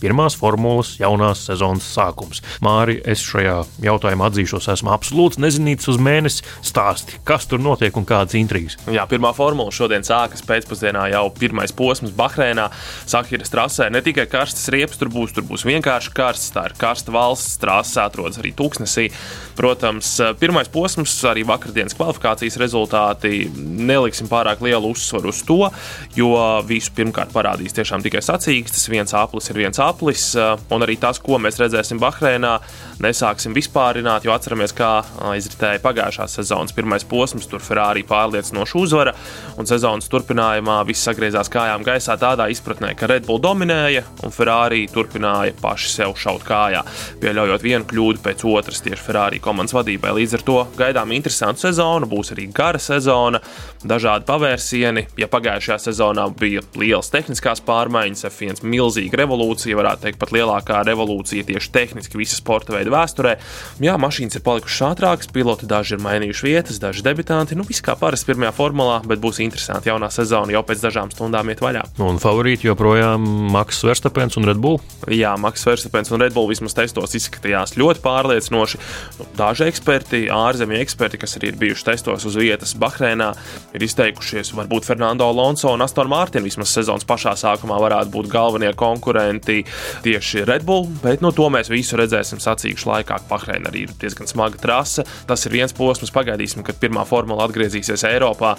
pirmās 0.00 0.36
formulas 0.38 0.94
jaunās 1.00 1.46
sezonas 1.48 1.86
sākums. 1.96 2.42
Māri, 2.64 2.98
es 3.08 3.22
šajā 3.24 3.56
jautājumā 3.84 4.28
atzīšos, 4.30 4.68
esmu 4.74 4.92
absolūts 4.94 5.40
nezinīts 5.42 5.88
uz 5.90 5.98
mēnesi 6.02 6.44
stāsti, 6.66 7.20
kas 7.26 7.48
tur 7.50 7.62
notiek 7.62 7.96
un 7.96 8.06
kādas 8.08 8.36
intrigas. 8.38 8.78
Jā, 8.92 9.06
pirmā 9.10 9.32
formula 9.36 9.72
šodien 9.74 10.04
sākas 10.06 10.44
pēcpusdienā 10.46 11.08
jau 11.14 11.24
pirmais 11.36 11.74
posms 11.76 12.14
Bahreinā, 12.16 12.68
Sahiras 13.08 13.52
trasē. 13.52 13.88
Ne 13.92 14.02
tikai 14.04 14.26
karstas 14.30 14.68
riepas 14.72 15.00
tur 15.00 15.10
būs, 15.12 15.34
tur 15.36 15.46
būs 15.48 15.66
vienkārši 15.68 16.14
karsts, 16.16 16.52
tā 16.54 16.68
ir 16.70 16.76
karsta 16.80 17.14
valsts 17.14 17.58
trase, 17.62 17.98
atrodas 18.02 18.40
arī 18.42 18.52
tūkstnesī. 18.56 19.08
Protams, 19.56 20.12
pirmais 20.40 20.68
posms, 20.72 21.14
arī 21.30 21.46
vakardienas 21.48 21.96
kvalifikācijas 21.96 22.58
rezultāti, 22.60 23.46
neliksim 23.56 24.28
pārāk 24.28 24.60
lielu 24.64 24.92
uzsvaru 24.92 25.32
uz 25.32 25.40
to, 25.48 25.62
jo 26.18 26.32
visu 26.68 26.92
pirmkārt 26.96 27.32
parādīs 27.32 27.76
tiešām 27.76 28.04
tikai 28.04 28.20
sacīkstes, 28.24 28.90
viens 28.92 29.16
aplis 29.16 29.48
ir 29.48 29.62
viens 29.64 29.80
aplis 29.80 29.85
aplis, 29.86 30.34
eh, 30.36 30.56
un 30.74 30.84
arī 30.84 30.98
tas, 31.00 31.18
ko 31.22 31.38
mēs 31.42 31.60
redzēsim 31.62 32.00
Bahreinā, 32.02 32.56
nesāksim 33.02 33.54
vispārināt, 33.56 34.24
jo 34.24 34.32
atceramies, 34.32 34.72
kā 34.76 34.90
izritēja 35.36 35.82
pagājušās 35.84 36.38
sezonas 36.38 36.74
pirmais 36.76 37.04
posms, 37.04 37.46
tur 37.50 37.60
Ferrari 37.60 38.04
pārliecinoši 38.08 38.78
uzvara, 38.80 39.12
un 39.58 39.68
sezonas 39.68 40.08
turpinājumā 40.12 40.78
viss 40.88 41.04
sagriezās 41.06 41.50
kājām 41.52 41.84
gaisā 41.86 42.16
tādā 42.20 42.48
izpratnē, 42.52 42.94
ka 42.96 43.08
Red 43.10 43.26
Bull 43.28 43.42
dominēja, 43.44 44.04
un 44.24 44.34
Ferrari 44.34 44.86
turpināja 44.92 45.54
paši 45.60 45.92
sev 45.92 46.16
šaut 46.16 46.44
kājā, 46.46 46.82
pieļaujot 47.20 47.66
vienu 47.66 47.84
kļūdu 47.90 48.24
pēc 48.24 48.46
otras 48.48 48.82
tieši 48.84 49.02
Ferrari 49.02 49.42
komandas 49.44 49.76
vadībai. 49.76 50.14
Līdz 50.20 50.38
ar 50.38 50.46
to 50.46 50.58
gaidām 50.78 51.12
interesantu 51.16 51.66
sezonu, 51.66 52.08
būs 52.10 52.32
arī 52.36 52.48
gara 52.52 52.80
sezona, 52.80 53.42
dažādi 53.90 54.26
pavērsieni. 54.28 55.06
Ja 55.20 55.28
pagājušajā 55.30 55.78
sezonā 55.88 56.26
bija 56.38 56.62
lielas 56.78 57.10
tehniskās 57.12 57.62
pārmaiņas, 57.66 58.26
F1 58.28 58.62
milzīga 58.66 59.20
revolūcija, 59.22 59.76
varētu 59.78 60.06
teikt, 60.06 60.20
pat 60.22 60.32
lielākā 60.34 60.82
revolūcija 60.88 61.46
tieši 61.48 61.72
tehniski 61.74 62.20
visas 62.20 62.40
sporta 62.42 62.74
veida 62.76 62.92
vēsturē. 62.94 63.36
Jā, 63.84 63.96
mašīnas 64.00 64.38
ir 64.38 64.44
palikušas 64.46 64.86
ātrākas, 64.90 65.30
piloti 65.32 65.68
daži 65.70 65.96
ir 65.96 66.04
mainījuši 66.04 66.46
vietas, 66.48 66.80
daži 66.82 67.04
debitanti. 67.06 67.58
Nu, 67.58 67.66
viss 67.68 67.84
kā 67.84 67.96
parasti 67.98 68.30
pirmajā 68.30 68.52
formulā, 68.56 69.00
bet 69.06 69.22
būs 69.22 69.40
interesanti 69.44 69.90
jaunā 69.90 70.10
sezona 70.14 70.54
jau 70.54 70.64
pēc 70.66 70.84
dažām 70.86 71.12
stundām 71.14 71.52
iet 71.52 71.62
vaļā. 71.64 71.84
Un 72.02 72.20
favorīti 72.22 72.68
joprojām 72.70 73.24
Maks 73.54 73.82
Verstapens 73.86 74.38
un 74.40 74.48
Red 74.48 74.60
Bull? 74.62 74.80
Jā, 75.12 75.34
Maks 75.40 75.66
Verstapens 75.68 76.12
un 76.14 76.22
Red 76.24 76.34
Bull 76.36 76.50
vismaz 76.50 76.76
testos 76.76 77.16
izskatījās 77.18 77.76
ļoti 77.78 78.02
pārliecinoši. 78.04 78.82
Nu, 79.20 79.28
daži 79.38 79.68
eksperti, 79.70 80.26
ārzemju 80.32 80.80
eksperti, 80.82 81.20
kas 81.22 81.36
arī 81.38 81.52
ir 81.52 81.60
bijuši 81.60 81.88
testos 81.90 82.26
uz 82.28 82.38
vietas 82.40 82.74
Bahreinā, 82.78 83.32
ir 83.76 83.84
izteikušies, 83.86 84.52
varbūt 84.56 84.88
Fernando 84.88 85.26
Alonso 85.28 85.72
un 85.74 85.84
Aston 85.84 86.08
Martin 86.10 86.44
vismaz 86.46 86.72
sezonas 86.74 87.06
pašā 87.08 87.34
sākumā 87.38 87.78
varētu 87.82 88.12
būt 88.14 88.30
galvenie 88.32 88.72
konkurenti 88.78 89.62
tieši 90.04 90.44
Red 90.48 90.66
Bull, 90.68 90.88
bet 91.02 91.24
no 91.24 91.32
to 91.36 91.48
mēs 91.52 91.70
visu 91.72 91.98
redzēsim 92.00 92.40
sacīkšu 92.42 92.90
laikā. 92.90 93.20
Bahreina 93.30 93.70
arī 93.70 93.86
ir 93.86 93.94
diezgan 94.00 94.30
smaga 94.30 94.60
trase. 94.62 95.06
Tas 95.28 95.46
ir 95.46 95.56
viens 95.56 95.74
posms, 95.76 96.12
pagaidīsim, 96.14 96.64
kad 96.66 96.80
pirmā 96.82 97.06
formula 97.08 97.46
atgriezīsies 97.46 98.06
Eiropā 98.08 98.54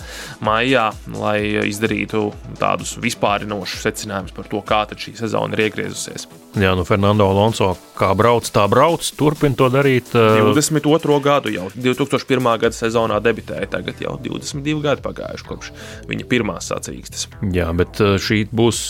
maijā, 0.46 0.90
lai 1.18 1.40
izdarītu 1.68 2.28
tādus 2.62 2.98
vispārinošus 3.04 3.88
secinājumus 3.88 4.36
par 4.38 4.52
to, 4.52 4.64
kā 4.68 4.84
šī 4.98 5.18
sezona 5.20 5.58
ir 5.58 5.68
iegriezusies. 5.68 6.30
Jā, 6.58 6.74
nu 6.78 6.84
Fernando 6.88 7.28
Alonso 7.30 7.76
kā 7.98 8.12
brauc, 8.18 8.46
tā 8.54 8.64
brauc, 8.70 9.06
turpina 9.18 9.58
to 9.58 9.68
darīt. 9.74 10.12
22. 10.14 11.18
gadu 11.24 11.52
jau 11.54 11.68
2001. 11.74 12.48
gada 12.62 12.76
sezonā 12.78 13.18
debitēja, 13.24 13.68
tagad 13.74 14.02
jau 14.02 14.16
22 14.22 14.82
gadi 14.84 15.04
pagājuši 15.06 15.48
kopš 15.48 15.72
viņa 16.10 16.28
pirmās 16.30 16.70
sacīkstes. 16.72 17.28
Jā, 17.54 17.70
bet 17.78 17.98
šī 17.98 18.44
būs 18.54 18.82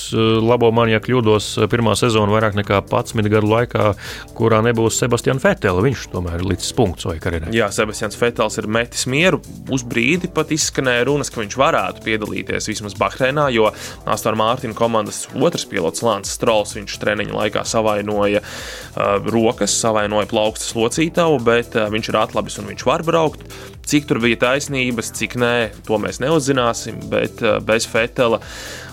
labo 0.44 0.70
man, 0.76 0.92
ja 0.92 1.00
kļūdos, 1.04 1.50
pirmā 1.72 1.96
sezona 2.00 2.34
vairāk 2.36 2.58
nekā 2.60 2.82
11 2.88 3.32
gadu 3.32 3.52
laikā, 3.52 3.90
kurā 4.38 4.62
nebūs 4.66 5.00
Sebastians 5.00 5.44
Fetela. 5.44 5.84
Viņš 5.86 6.08
tomēr 6.14 6.42
ir 6.42 6.50
līdz 6.54 6.72
punkts 6.78 7.08
savai 7.08 7.18
karjerai. 7.24 7.54
Jā, 7.56 7.70
Sebastians 7.76 8.20
Fetels 8.20 8.60
ir 8.60 8.68
metis 8.72 9.08
mieru. 9.10 9.42
Uz 9.74 9.84
brīdi 9.88 10.32
pat 10.32 10.52
izskanēja 10.56 11.08
runas, 11.08 11.32
ka 11.32 11.44
viņš 11.44 11.60
varētu 11.60 12.04
piedalīties 12.08 12.72
vismaz 12.72 12.98
Bahreinā, 13.00 13.48
jo 13.56 13.72
Aston 14.08 14.40
Martin 14.40 14.76
komandas 14.78 15.26
otrs 15.36 15.68
pilots 15.68 16.04
Lants 16.06 16.36
Strauss 16.36 16.76
viņš 16.78 17.00
treniņa 17.02 17.36
laikā 17.38 17.57
laikā 17.58 17.66
savainoja 17.66 18.42
uh, 18.42 19.18
rokas, 19.32 19.74
savainoja 19.82 20.30
plaukstas 20.30 20.76
locītavu, 20.78 21.42
bet 21.44 21.76
uh, 21.76 21.90
viņš 21.92 22.12
ir 22.12 22.22
atlabis 22.22 22.60
un 22.62 22.70
viņš 22.72 22.86
var 22.86 23.04
braukt. 23.08 23.44
Cik 23.88 24.10
tur 24.10 24.20
bija 24.24 24.40
taisnības, 24.42 25.14
cik 25.16 25.38
nē, 25.40 25.56
to 25.88 26.00
mēs 26.02 26.20
neuzzināsim, 26.24 27.00
bet 27.12 27.40
uh, 27.46 27.58
bez 27.64 27.88
Fetela 27.88 28.42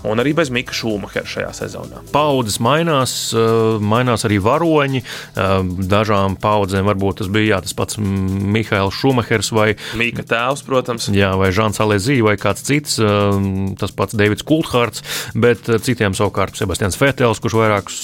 un 0.04 0.20
arī 0.20 0.34
bez 0.36 0.50
Mika 0.52 0.74
Šūmahera 0.76 1.26
šajā 1.26 1.50
sezonā. 1.56 2.02
Paudzes 2.12 2.60
mainās, 2.62 3.14
uh, 3.34 3.80
mainās 3.82 4.26
arī 4.28 4.38
varoņi. 4.44 5.00
Uh, 5.34 5.64
dažām 5.90 6.36
paudzēm 6.38 6.86
varbūt 6.86 7.22
tas 7.22 7.30
bija 7.32 7.56
jā, 7.56 7.60
tas 7.64 7.74
pats 7.76 7.98
Mihails 7.98 8.94
Šūmahers 9.00 9.50
vai 9.56 9.66
Mika 9.98 10.22
tēvs, 10.28 10.62
protams. 10.66 11.08
Jā, 11.14 11.32
vai 11.40 11.50
Žants 11.54 11.80
Alezī 11.82 12.20
vai 12.24 12.36
kāds 12.40 12.62
cits, 12.64 12.98
tas 13.80 13.92
pats 13.96 14.14
Deivids 14.18 14.44
Kulthārds, 14.46 15.02
bet 15.34 15.66
citiem 15.86 16.14
savukārt 16.16 16.58
Sebastians 16.58 16.98
Fetels, 17.00 17.40
kurš 17.42 17.56
vairākus 17.58 17.98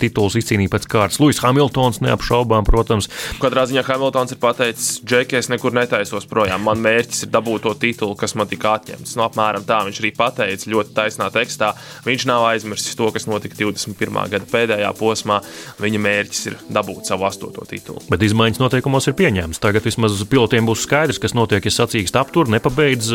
titulus 0.00 0.36
izcīnīja 0.40 0.72
pēc 0.72 0.88
kārtas. 0.90 1.20
Luis 1.22 1.40
Hamiltons 1.44 2.02
neapšaubām, 2.04 2.66
protams. 2.68 3.08
Katrā 3.42 3.66
ziņā 3.70 3.84
Hamiltons 3.86 4.34
ir 4.34 4.40
pateicis, 4.42 4.98
Džeki, 5.06 5.38
es 5.40 5.50
nekur 5.52 5.74
netaisos 5.76 6.26
projām. 6.32 6.64
Man 6.66 6.80
mērķis 6.84 7.26
ir 7.26 7.32
dabūt 7.32 7.66
to 7.66 7.74
titulu, 7.78 8.16
kas 8.18 8.34
man 8.38 8.48
tika 8.50 8.76
atņemts. 8.78 9.14
Nu, 9.18 9.26
apmēram 9.26 9.66
tā 9.68 9.82
viņš 9.86 10.00
arī 10.02 10.12
pateica 10.16 10.70
ļoti 10.72 10.94
taisnā 10.96 11.28
tekstā. 11.34 11.72
Viņš 12.06 12.26
nav 12.30 12.46
aizmirsis 12.48 12.96
to, 12.98 13.10
kas 13.14 13.28
notika 13.28 13.58
21. 13.58 14.20
gada 14.32 14.48
pēdējā 14.50 14.92
posmā. 14.98 15.40
Viņa 15.82 16.02
mērķis 16.02 16.42
ir 16.50 16.58
dabūt 16.72 17.10
savu 17.10 17.28
astoto 17.28 17.66
titulu. 17.68 18.02
Bet 18.12 18.24
izmaiņas 18.24 18.62
noteikumos 18.62 19.08
ir 19.10 19.16
pieņemtas. 19.18 19.60
Tagad 19.62 19.86
vismaz 19.86 20.16
pilotiem 20.30 20.68
būs 20.68 20.86
skaidrs, 20.86 21.20
kas 21.22 21.36
notiek, 21.36 21.64
ja 21.68 21.74
sacīkst 21.74 22.16
aptur, 22.18 22.50
nepabeidz, 22.52 23.12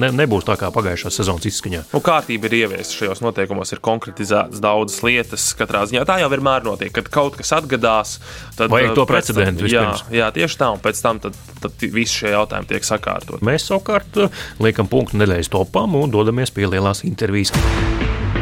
ne, 0.00 0.12
nebūs 0.14 0.46
tā 0.48 0.58
kā 0.60 0.70
pagājušā 0.74 1.12
sezonas 1.14 1.48
izskaņā. 1.50 1.84
Nu, 1.92 2.02
kārtība 2.04 2.48
ir 2.50 2.58
ieviesta 2.62 3.00
šajos 3.00 3.24
noteikumos, 3.24 3.74
ir 3.74 3.82
konkretizētas 3.84 4.62
daudzas 4.64 5.02
lietas. 5.06 5.50
Katrā 5.58 5.84
ziņā 5.90 6.04
tā 6.08 6.20
jau 6.22 6.30
vienmēr 6.32 6.66
notiek, 6.66 6.92
kad 6.94 7.10
kaut 7.12 7.38
kas 7.40 7.52
atgadās. 7.56 8.18
Tad 8.58 8.72
vajag 8.72 8.96
to 8.96 9.06
precedentu. 9.08 9.68
Jā, 9.70 9.86
jā, 10.14 10.30
tieši 10.34 10.60
tā, 10.60 10.70
un 10.74 10.82
pēc 10.82 11.00
tam 11.04 11.20
tad, 11.22 11.36
tad 11.62 11.84
visi 11.94 12.20
šie 12.20 12.34
jautājumi 12.34 12.43
tiek 12.70 12.86
sakārtot. 12.86 13.44
Mēs 13.44 13.68
savukārt 13.70 14.20
eh, 14.24 14.42
liekam 14.62 14.90
punktu 14.90 15.20
nedēļas 15.20 15.52
topam 15.52 15.96
un 16.00 16.14
dodamies 16.14 16.54
pie 16.54 16.68
lielās 16.70 17.04
intervijas. 17.08 17.54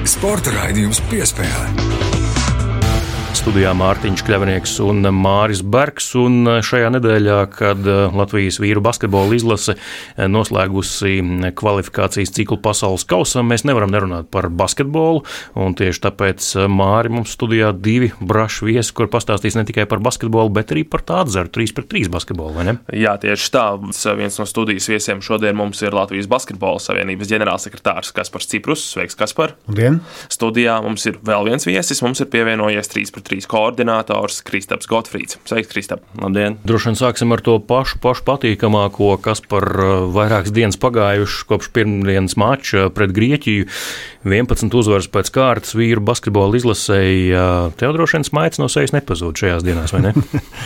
Sporta 0.09 0.54
raidījums 0.56 1.02
piespēlē. 1.11 2.12
Studijā 3.33 3.71
Mārtiņš 3.73 4.23
Kļavnieks 4.27 4.73
un 4.85 5.07
Māris 5.17 5.62
Bergs. 5.65 6.11
Un 6.21 6.45
šajā 6.62 6.91
nedēļā, 6.93 7.39
kad 7.55 7.81
eh, 7.89 8.12
Latvijas 8.12 8.59
vīru 8.61 8.83
basketbola 8.85 9.33
izlase 9.35 9.75
eh, 9.75 10.27
noslēgusi 10.29 11.17
kvalifikācijas 11.57 12.35
ciklu 12.37 12.59
pasaules 12.62 13.07
kausam, 13.09 13.49
mēs 13.49 13.65
nevaram 13.69 13.91
nerunāt 13.95 14.29
par 14.33 14.51
basketbolu. 14.53 15.25
Tieši 15.79 16.03
tāpēc 16.05 16.49
eh, 16.61 16.69
Māri 16.69 17.12
mums 17.15 17.33
studijā 17.33 17.71
divi 17.73 18.11
brašu 18.21 18.69
viesi, 18.69 18.93
kur 18.97 19.09
pastāstīs 19.12 19.57
ne 19.57 19.65
tikai 19.69 19.89
par 19.89 20.03
basketbolu, 20.05 20.53
bet 20.61 20.75
arī 20.77 20.85
par 20.85 21.05
tādu 21.09 21.33
zaru 21.33 21.53
3 21.57 21.77
pret 21.79 21.89
3 21.95 22.12
basketbolu. 22.12 22.77
Jā, 22.93 23.17
tieši 23.23 23.51
tā. 23.57 23.65
Viens 24.21 24.39
no 24.43 24.49
studijas 24.51 24.91
viesiem 24.93 25.25
šodien 25.25 25.57
mums 25.57 25.81
ir 25.81 25.97
Latvijas 25.97 26.29
Basketbola 26.31 26.83
Savienības 26.85 27.33
ģenerālsekretārs 27.33 28.12
Kaspars 28.12 28.53
Ciprus. 28.53 28.85
Sveiks, 28.93 29.17
Kaspar! 29.17 29.57
Labdien! 29.71 30.03
Studijā 30.29 30.79
mums 30.85 31.09
ir 31.09 31.17
vēl 31.25 31.49
viens 31.49 31.69
viesis, 31.69 32.05
mums 32.05 32.21
ir 32.21 32.29
pievienojies 32.33 32.93
3 32.93 33.15
pret 33.15 33.22
3 33.23 33.43
3 33.43 33.49
koordinators 33.49 34.43
Kristaps 34.45 34.88
Gotfrīds. 34.91 35.38
Sveiks, 35.49 35.71
Kristap! 35.73 36.02
Labdien! 36.21 36.59
Droši 36.69 36.91
vien 36.91 36.99
sāksim 37.00 37.33
ar 37.35 37.43
to 37.45 37.57
pašu, 37.64 37.99
pašu 38.02 38.26
patīkamāko, 38.29 39.14
kas 39.23 39.41
par 39.41 39.64
uh, 39.73 39.93
vairākas 40.12 40.52
dienas 40.55 40.79
pagājušas 40.81 41.47
kopš 41.49 41.71
pirmdienas 41.73 42.37
mača 42.41 42.88
pret 42.95 43.14
Grieķiju. 43.17 43.69
11 44.23 44.76
uzvaras 44.79 45.09
pēc 45.11 45.33
kārtas 45.35 45.75
vīru 45.75 46.02
basketbola 46.05 46.59
izlasēja. 46.61 47.47
Tev 47.81 47.97
droši 47.97 48.19
vien 48.19 48.26
smaids 48.29 48.61
no 48.62 48.69
sejas 48.71 48.95
nepazūd 48.95 49.41
šajās 49.41 49.64
dienās, 49.67 49.95
vai 49.97 50.05
ne? 50.05 50.12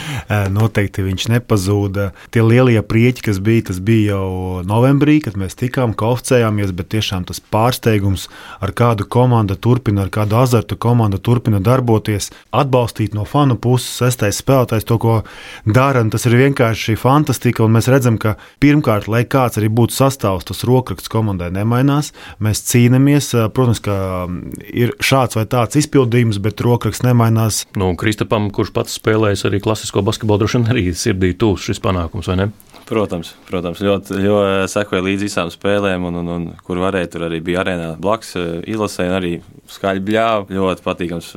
Noteikti 0.59 1.07
viņš 1.07 1.29
nepazuda. 1.33 2.11
Tie 2.35 2.45
lielie 2.45 2.83
prieķi, 2.85 3.25
kas 3.31 3.41
bija, 3.41 3.69
tas 3.71 3.81
bija 3.81 4.17
jau 4.19 4.65
novembrī, 4.67 5.21
kad 5.25 5.39
mēs 5.41 5.57
tikām 5.57 5.95
kaucējāmies, 5.97 6.75
bet 6.77 6.91
tiešām 6.93 7.25
tas 7.31 7.41
pārsteigums, 7.41 8.27
ar 8.61 8.75
kādu 8.77 9.09
komandu 9.09 9.57
turpina, 9.57 10.05
ar 10.05 10.13
kādu 10.13 10.37
azartu 10.43 10.77
komanda 10.77 11.17
turpina 11.23 11.63
darboties, 11.65 12.29
atbalstīt 12.55 13.15
no 13.17 13.25
fanu 13.29 13.57
puses. 13.61 13.89
Sestais 13.97 14.41
spēlētājs 14.43 14.87
to, 14.89 14.99
ko 15.03 15.15
dara, 15.67 16.03
un 16.05 16.11
tas 16.13 16.27
ir 16.29 16.37
vienkārši 16.39 16.97
fantastika. 17.01 17.67
Mēs 17.71 17.91
redzam, 17.93 18.19
ka 18.23 18.37
pirmkārt, 18.63 19.09
lai 19.13 19.25
kāds 19.29 19.61
arī 19.61 19.71
būtu 19.73 19.97
sastāvs, 19.97 20.47
tas 20.49 20.65
rokraksts 20.69 21.13
komandai 21.13 21.51
nemainās. 21.55 22.13
Mēs 22.43 22.65
cīnāmies. 22.69 23.33
Protams, 23.57 23.83
ka 23.85 23.97
ir 24.71 24.95
šāds 25.03 25.39
vai 25.39 25.47
tāds 25.51 25.81
izpildījums, 25.81 26.41
bet 26.43 26.63
rokraksts 26.65 27.07
nemainās. 27.07 27.65
Nu, 27.79 27.93
Kristapam, 27.99 28.51
kurš 28.55 28.75
pats 28.77 28.99
spēlējis 29.01 29.47
arī 29.49 29.63
klasisko 29.65 30.05
basketbolu, 30.07 30.45
droši 30.45 30.61
vien 30.61 30.73
arī 30.75 30.89
sirdī 30.97 31.35
tūs 31.39 31.71
šis 31.71 31.83
panākums, 31.83 32.31
vai 32.31 32.41
ne? 32.45 32.51
Protams, 32.87 33.33
protams 33.49 33.81
ļoti, 33.83 34.15
ļoti 34.23 34.69
sekoja 34.71 35.03
līdzi 35.03 35.27
visām 35.27 35.49
spēlēm, 35.51 36.05
un, 36.07 36.21
un, 36.21 36.29
un 36.31 36.45
kur 36.63 36.79
varēja, 36.79 37.09
tur 37.17 37.25
arī 37.27 37.41
bija 37.43 37.65
arēnā 37.65 37.89
blakus 37.99 38.37
izlasē, 38.63 39.09
un 39.11 39.17
arī 39.17 39.33
skaļi 39.75 40.05
bļāva. 40.07 40.47
Ļoti 40.55 40.85
patīkams 40.85 41.33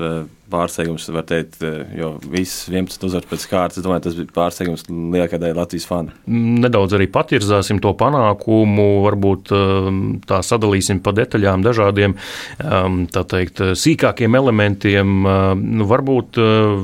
pārsteigums, 0.50 1.08
var 1.14 1.26
teikt, 1.30 1.62
eh, 1.64 1.86
jo 2.00 2.12
viss 2.30 2.68
11 2.72 3.06
uzvaras 3.08 3.28
pēc 3.30 3.46
kārtas. 3.52 3.80
Es 3.80 3.86
domāju, 3.86 4.04
tas 4.08 4.18
bija 4.18 4.34
pārsteigums 4.36 4.86
lielākajai 4.90 5.54
Latvijas 5.56 5.88
fanai. 5.90 6.16
Nedaudz 6.28 6.96
arī 6.98 7.08
patirzāsim 7.12 7.80
to 7.84 7.94
panākumu, 7.98 8.88
varbūt 9.06 9.54
ehm, 9.56 10.02
tā 10.28 10.42
sadalīsim 10.46 11.02
pa 11.06 11.14
detaļām, 11.16 11.64
dažādiem 11.66 12.16
ehm, 12.16 13.00
tā 13.14 13.24
teikt, 13.30 13.64
sīkākiem 13.80 14.36
elementiem. 14.36 15.16
Ehm, 15.26 15.64
nu, 15.80 15.88
varbūt 15.90 16.40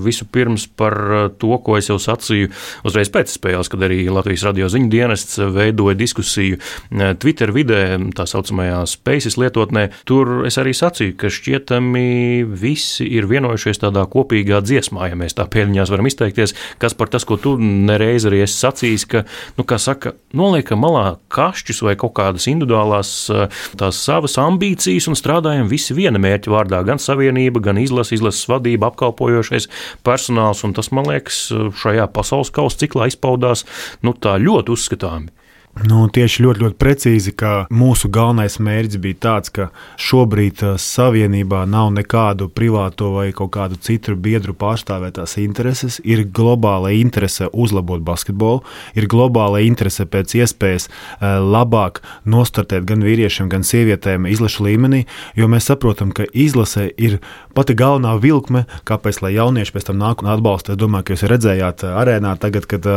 visu 0.06 0.26
pirms 0.32 0.68
par 0.68 0.96
to, 1.40 1.58
ko 1.66 1.78
es 1.78 1.90
jau 1.90 1.98
sacīju 2.02 2.52
uzreiz 2.88 3.12
pēc 3.14 3.34
spēles, 3.36 3.70
kad 3.72 3.84
arī 3.86 4.06
Latvijas 4.10 4.46
radio 4.48 4.70
ziņu 4.72 4.90
dienests 4.94 5.40
veidoja 5.56 5.98
diskusiju 6.00 6.60
Twitter 7.20 7.52
vidē, 7.56 7.82
tā 8.16 8.26
saucamajā 8.30 8.84
Spaces 8.90 9.38
lietotnē. 9.42 9.90
Tur 10.08 10.46
es 10.48 10.58
arī 10.62 10.74
sacīju, 10.76 11.18
ka 11.20 11.32
šķietami 11.34 12.46
visi 12.46 13.08
ir 13.18 13.28
vienojušies 13.30 13.55
vienojušies 13.56 13.80
tādā 13.80 14.04
kopīgā 14.10 14.62
dziesmā, 14.64 15.10
ja 15.10 15.16
mēs 15.16 15.36
tā 15.36 15.46
pēdiņās 15.48 15.92
varam 15.92 16.08
izteikties, 16.10 16.54
kas 16.80 16.94
par 16.94 17.10
tas, 17.10 17.26
ko 17.26 17.38
tu 17.38 17.56
nereiz 17.58 18.26
arī 18.26 18.44
esi 18.44 18.58
sacījis, 18.60 19.06
ka, 19.08 19.24
nu, 19.58 19.64
kā 19.64 19.78
saka, 19.80 20.14
noliekam 20.34 20.82
malā 20.84 21.18
kašķus 21.30 21.82
vai 21.86 21.96
kaut 21.96 22.16
kādas 22.18 22.48
individuālās 22.48 23.30
tās 23.78 24.02
savas 24.04 24.38
ambīcijas 24.38 25.08
un 25.08 25.16
strādājam 25.16 25.70
visi 25.72 25.96
viena 25.96 26.20
mērķa 26.20 26.52
vārdā, 26.52 26.84
gan 26.86 27.00
savienība, 27.00 27.64
gan 27.64 27.80
izlase, 27.80 28.16
izlases 28.16 28.48
vadība, 28.50 28.92
apkalpojošais 28.92 29.70
personāls, 30.06 30.66
un 30.66 30.76
tas, 30.76 30.92
man 30.92 31.08
liekas, 31.10 31.48
šajā 31.82 32.10
pasaules 32.14 32.52
kausa 32.52 32.84
ciklā 32.84 33.10
izpaudās, 33.12 33.66
nu, 34.04 34.14
tā 34.14 34.38
ļoti 34.42 34.76
uzskatāmi. 34.76 35.32
Nu, 35.84 36.06
tieši 36.08 36.40
ļoti, 36.40 36.62
ļoti 36.64 36.78
precīzi, 36.80 37.32
ka 37.36 37.50
mūsu 37.68 38.08
galvenais 38.08 38.54
mērķis 38.64 39.00
bija 39.04 39.18
tāds, 39.26 39.52
ka 39.52 39.66
šobrīd 40.00 40.62
uh, 40.64 40.78
savienībā 40.80 41.66
nav 41.68 41.90
nekādu 41.92 42.48
privāto 42.48 43.10
vai 43.18 43.26
kādu 43.36 43.76
citu 43.84 44.16
biedru 44.16 44.56
pārstāvētās 44.56 45.36
intereses. 45.44 45.98
Ir 46.08 46.24
globāla 46.32 46.94
interese 46.96 47.50
uzlabot 47.52 48.00
basketbolu, 48.08 48.62
ir 48.96 49.10
globāla 49.12 49.60
interese 49.68 50.06
pēc 50.08 50.38
iespējas 50.40 50.88
uh, 50.88 51.44
labāk 51.44 52.00
nostartēt 52.24 52.88
gan 52.88 53.04
vīriešiem, 53.04 53.52
gan 53.52 53.68
sievietēm 53.68 54.30
izlašu 54.32 54.64
līmenī, 54.70 55.04
jo 55.36 55.52
mēs 55.52 55.68
saprotam, 55.68 56.16
ka 56.16 56.24
izlase 56.32 56.88
ir 56.96 57.20
pati 57.52 57.76
galvenā 57.76 58.16
vilkme, 58.24 58.64
kāpēc 58.88 59.20
lai 59.26 59.34
jaunieši 59.36 59.76
pēc 59.76 59.90
tam 59.92 60.00
nāk 60.00 60.24
un 60.24 60.32
atbalsta. 60.38 60.78
Es 60.78 60.80
domāju, 60.80 61.10
ka 61.10 61.20
jūs 61.20 61.28
redzējāt 61.36 61.84
uh, 61.84 62.00
arēnā 62.00 62.38
tagad, 62.40 62.72
kad 62.72 62.90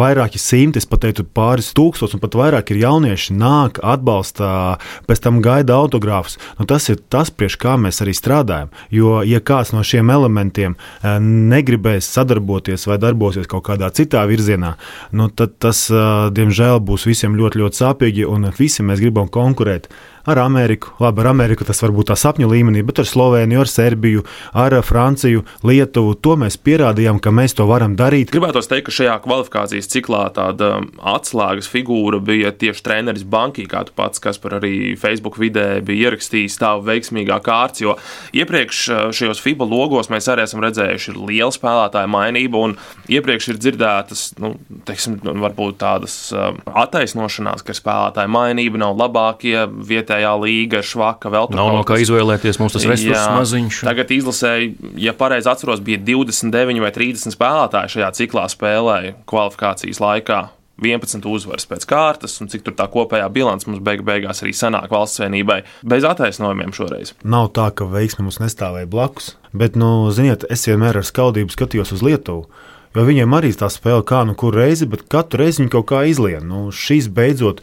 vairāki 0.00 0.40
simti, 0.40 0.80
es 0.80 0.88
pat 0.88 1.04
teiktu 1.04 1.28
pāris 1.28 1.74
tūkstoši 1.76 2.21
pat 2.22 2.36
vairāk 2.38 2.72
ir 2.72 2.82
jaunieši, 2.82 3.34
nāk, 3.38 3.80
atbalsta, 3.82 4.78
pēc 5.08 5.22
tam 5.24 5.40
gaida 5.44 5.76
autogrāfus. 5.78 6.38
Nu, 6.58 6.66
tas 6.70 6.88
ir 6.92 7.00
tas, 7.12 7.32
priekš 7.34 7.58
kā 7.62 7.76
mēs 7.80 8.02
arī 8.04 8.14
strādājam. 8.16 8.72
Jo, 8.94 9.20
ja 9.26 9.42
kāds 9.42 9.74
no 9.74 9.84
šiem 9.86 10.12
elementiem 10.14 10.76
eh, 10.76 11.18
negribēs 11.22 12.08
sadarboties 12.14 12.86
vai 12.90 13.00
darbosies 13.02 13.50
kaut 13.50 13.66
kādā 13.68 13.90
citā 13.94 14.24
virzienā, 14.30 14.76
nu, 15.18 15.28
tad 15.28 15.58
tas, 15.62 15.84
eh, 15.90 16.30
diemžēl, 16.34 16.80
būs 16.82 17.08
visiem 17.10 17.36
ļoti, 17.38 17.62
ļoti 17.62 17.82
sāpīgi, 17.82 18.26
un 18.28 18.50
visi 18.58 18.86
mēs 18.86 19.02
gribam 19.02 19.30
konkurēt 19.32 19.90
ar 20.24 20.38
Ameriku. 20.38 20.92
Labi, 21.02 21.20
ar 21.20 21.32
Ameriku 21.32 21.66
tas 21.66 21.82
var 21.82 21.92
būt 21.94 22.10
tā 22.12 22.16
sapņu 22.18 22.48
līmenī, 22.50 22.82
bet 22.86 23.02
ar 23.02 23.08
Sloveniju, 23.08 23.62
ar 23.62 23.70
Serbiju, 23.70 24.24
ar 24.54 24.76
Franciju, 24.86 25.44
Lietuvu. 25.66 26.14
To 26.22 26.36
mēs 26.38 26.58
pierādījām, 26.62 27.18
ka 27.22 27.32
mēs 27.34 27.56
to 27.58 27.66
varam 27.68 27.96
darīt. 27.98 28.32
Gribētu 28.32 28.62
teikt, 28.62 28.86
ka 28.88 28.94
šajā 28.94 29.16
kvalifikācijas 29.24 29.90
ciklā 29.92 30.22
tāda 30.36 30.70
atslēgas 31.12 31.70
figūra 31.70 32.20
bija 32.22 32.52
tieši 32.54 32.84
treneris 32.86 33.26
Bankī, 33.26 33.66
kā 33.70 33.84
tu 33.88 33.96
pats, 33.98 34.22
kas 34.22 34.38
par 34.42 34.58
arī 34.60 34.94
Facebook 35.00 35.38
vidē 35.42 35.82
bija 35.84 36.10
ierakstījis 36.10 36.58
tā 36.62 36.74
veiksmīgā 36.82 37.40
kārts. 37.44 37.82
Jo 37.82 37.96
iepriekš 38.36 38.84
šajos 39.16 39.42
FIBA 39.42 39.66
logos 39.68 40.10
mēs 40.12 40.30
arī 40.30 40.46
esam 40.46 40.62
redzējuši 40.64 41.16
lielu 41.18 41.50
spēlētāju 41.54 42.12
mainību, 42.14 42.62
un 42.68 42.76
iepriekš 43.12 43.52
ir 43.52 43.60
dzirdētas, 43.62 44.24
nu, 44.42 44.54
teiksim, 44.88 45.18
varbūt 45.22 45.80
tādas 45.82 46.16
attaisnošanās, 46.32 47.66
ka 47.66 47.76
spēlētāju 47.76 48.32
mainība 48.32 48.80
nav 48.86 48.96
labākie 49.00 49.66
vietējie 49.66 50.11
vietējā 50.12 50.32
līga 50.42 50.82
švaka. 50.84 51.32
Nav 51.32 51.72
no 51.76 51.82
kā 51.86 51.98
izvēlēties, 52.02 52.60
mums 52.60 52.76
tas 52.76 52.86
resurss 52.88 53.28
maziņš. 53.32 53.82
Tagad 53.88 54.10
izlasēji, 54.12 54.72
ja 55.00 55.14
pareizi 55.16 55.50
atceros, 55.50 55.82
bija 55.84 55.98
29 55.98 56.82
vai 56.82 56.92
30 56.92 57.36
spēlētāji 57.36 57.96
šajā 57.96 58.10
ciklā 58.18 58.48
spēlēja 58.52 59.16
kvalifikācijas 59.26 60.02
laikā. 60.02 60.42
11 60.82 61.26
uzvaras 61.28 61.66
pēc 61.68 61.84
kārtas, 61.86 62.32
un 62.42 62.48
cik 62.50 62.64
tur 62.66 62.74
tā 62.74 62.88
kopējā 62.90 63.28
bilance 63.30 63.68
mums 63.68 63.82
beig 63.84 64.00
beigās 64.02 64.40
arī 64.42 64.50
sanāk 64.56 64.90
valsts 64.90 65.20
vienībai 65.20 65.60
bez 65.86 66.02
attaisnojumiem 66.08 66.72
šoreiz. 66.74 67.12
Nav 67.22 67.52
tā, 67.54 67.68
ka 67.76 67.86
veiksme 67.86 68.24
mums 68.26 68.40
nestāvēja 68.42 68.88
blakus, 68.90 69.36
bet, 69.54 69.76
nu, 69.78 70.08
ziniet, 70.10 70.48
es 70.50 70.66
vienmēr 70.66 70.98
ar 70.98 71.06
skaudību 71.06 71.54
skatījos 71.54 71.94
uz 71.94 72.02
Lietuvu. 72.02 72.48
Jo 72.96 73.06
viņiem 73.06 73.36
arī 73.36 73.52
tā 73.54 73.70
spēle, 73.72 74.02
kā 74.08 74.24
nu 74.26 74.34
kur 74.34 74.56
reizi, 74.58 74.88
bet 74.90 75.06
katru 75.12 75.44
reizi 75.44 75.62
viņi 75.62 75.72
kaut 75.76 75.86
kā 75.92 76.02
izlien. 76.08 76.48
Nu, 76.48 76.66
šīs 76.74 77.06
beidzot, 77.14 77.62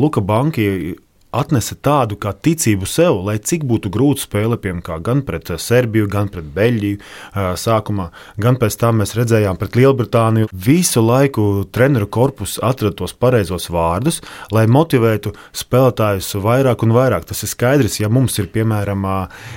Luka 0.00 0.24
Banki 0.24 0.96
atnesa 1.34 1.76
tādu 1.82 2.16
kā 2.20 2.32
ticību 2.32 2.86
sev, 2.88 3.20
lai 3.26 3.36
cik 3.42 3.64
būtu 3.68 3.90
grūti 3.92 4.24
spēle, 4.24 4.58
piemēram, 4.60 5.02
gan 5.04 5.22
pret 5.26 5.50
eh, 5.50 5.60
Serbiju, 5.60 6.08
gan 6.10 6.30
pret 6.32 6.46
Beļģiju, 6.54 6.98
eh, 6.98 7.48
sākumā, 7.60 8.08
gan 8.42 8.58
pēc 8.60 8.78
tam 8.80 9.00
mēs 9.02 9.16
redzējām 9.18 9.58
pret 9.60 9.76
Lielbritāniju. 9.78 10.50
Visu 10.52 11.02
laiku 11.04 11.66
treneru 11.72 12.08
korpus 12.12 12.56
atrada 12.62 12.94
tos 13.00 13.14
pareizos 13.16 13.68
vārdus, 13.72 14.22
lai 14.54 14.66
motivētu 14.70 15.34
spēlētājus 15.56 16.32
vairāk 16.42 16.86
un 16.86 16.94
vairāk. 16.96 17.26
Tas 17.28 17.42
ir 17.44 17.52
skaidrs, 17.52 18.00
ja 18.00 18.10
mums 18.12 18.38
ir, 18.40 18.48
piemēram, 18.52 19.04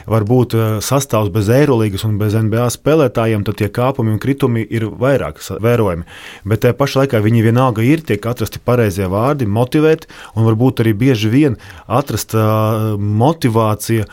varbūt 0.09 0.55
sastāvs 0.85 1.31
bez 1.33 1.49
Eirolandes 1.53 2.03
un 2.07 2.17
bez 2.19 2.35
NBA 2.35 2.65
spēlētājiem, 2.73 3.45
tad 3.47 3.59
tie 3.61 3.69
kāpumi 3.73 4.15
un 4.15 4.21
kritumi 4.21 4.65
ir 4.65 4.89
vairāk 4.99 5.39
vērojami. 5.61 6.07
Bet 6.49 6.63
tajā 6.65 6.75
pašā 6.79 7.03
laikā 7.03 7.21
viņi 7.23 7.45
vienalga 7.45 7.85
ir, 7.85 8.03
tiek 8.05 8.25
atrasti 8.27 8.61
pareizie 8.63 9.07
vārdi, 9.11 9.47
motivēt, 9.47 10.07
un 10.35 10.47
varbūt 10.49 10.83
arī 10.83 10.95
bieži 10.97 11.31
vien 11.31 11.59
atrast 11.87 12.35
motivācija 12.99 14.07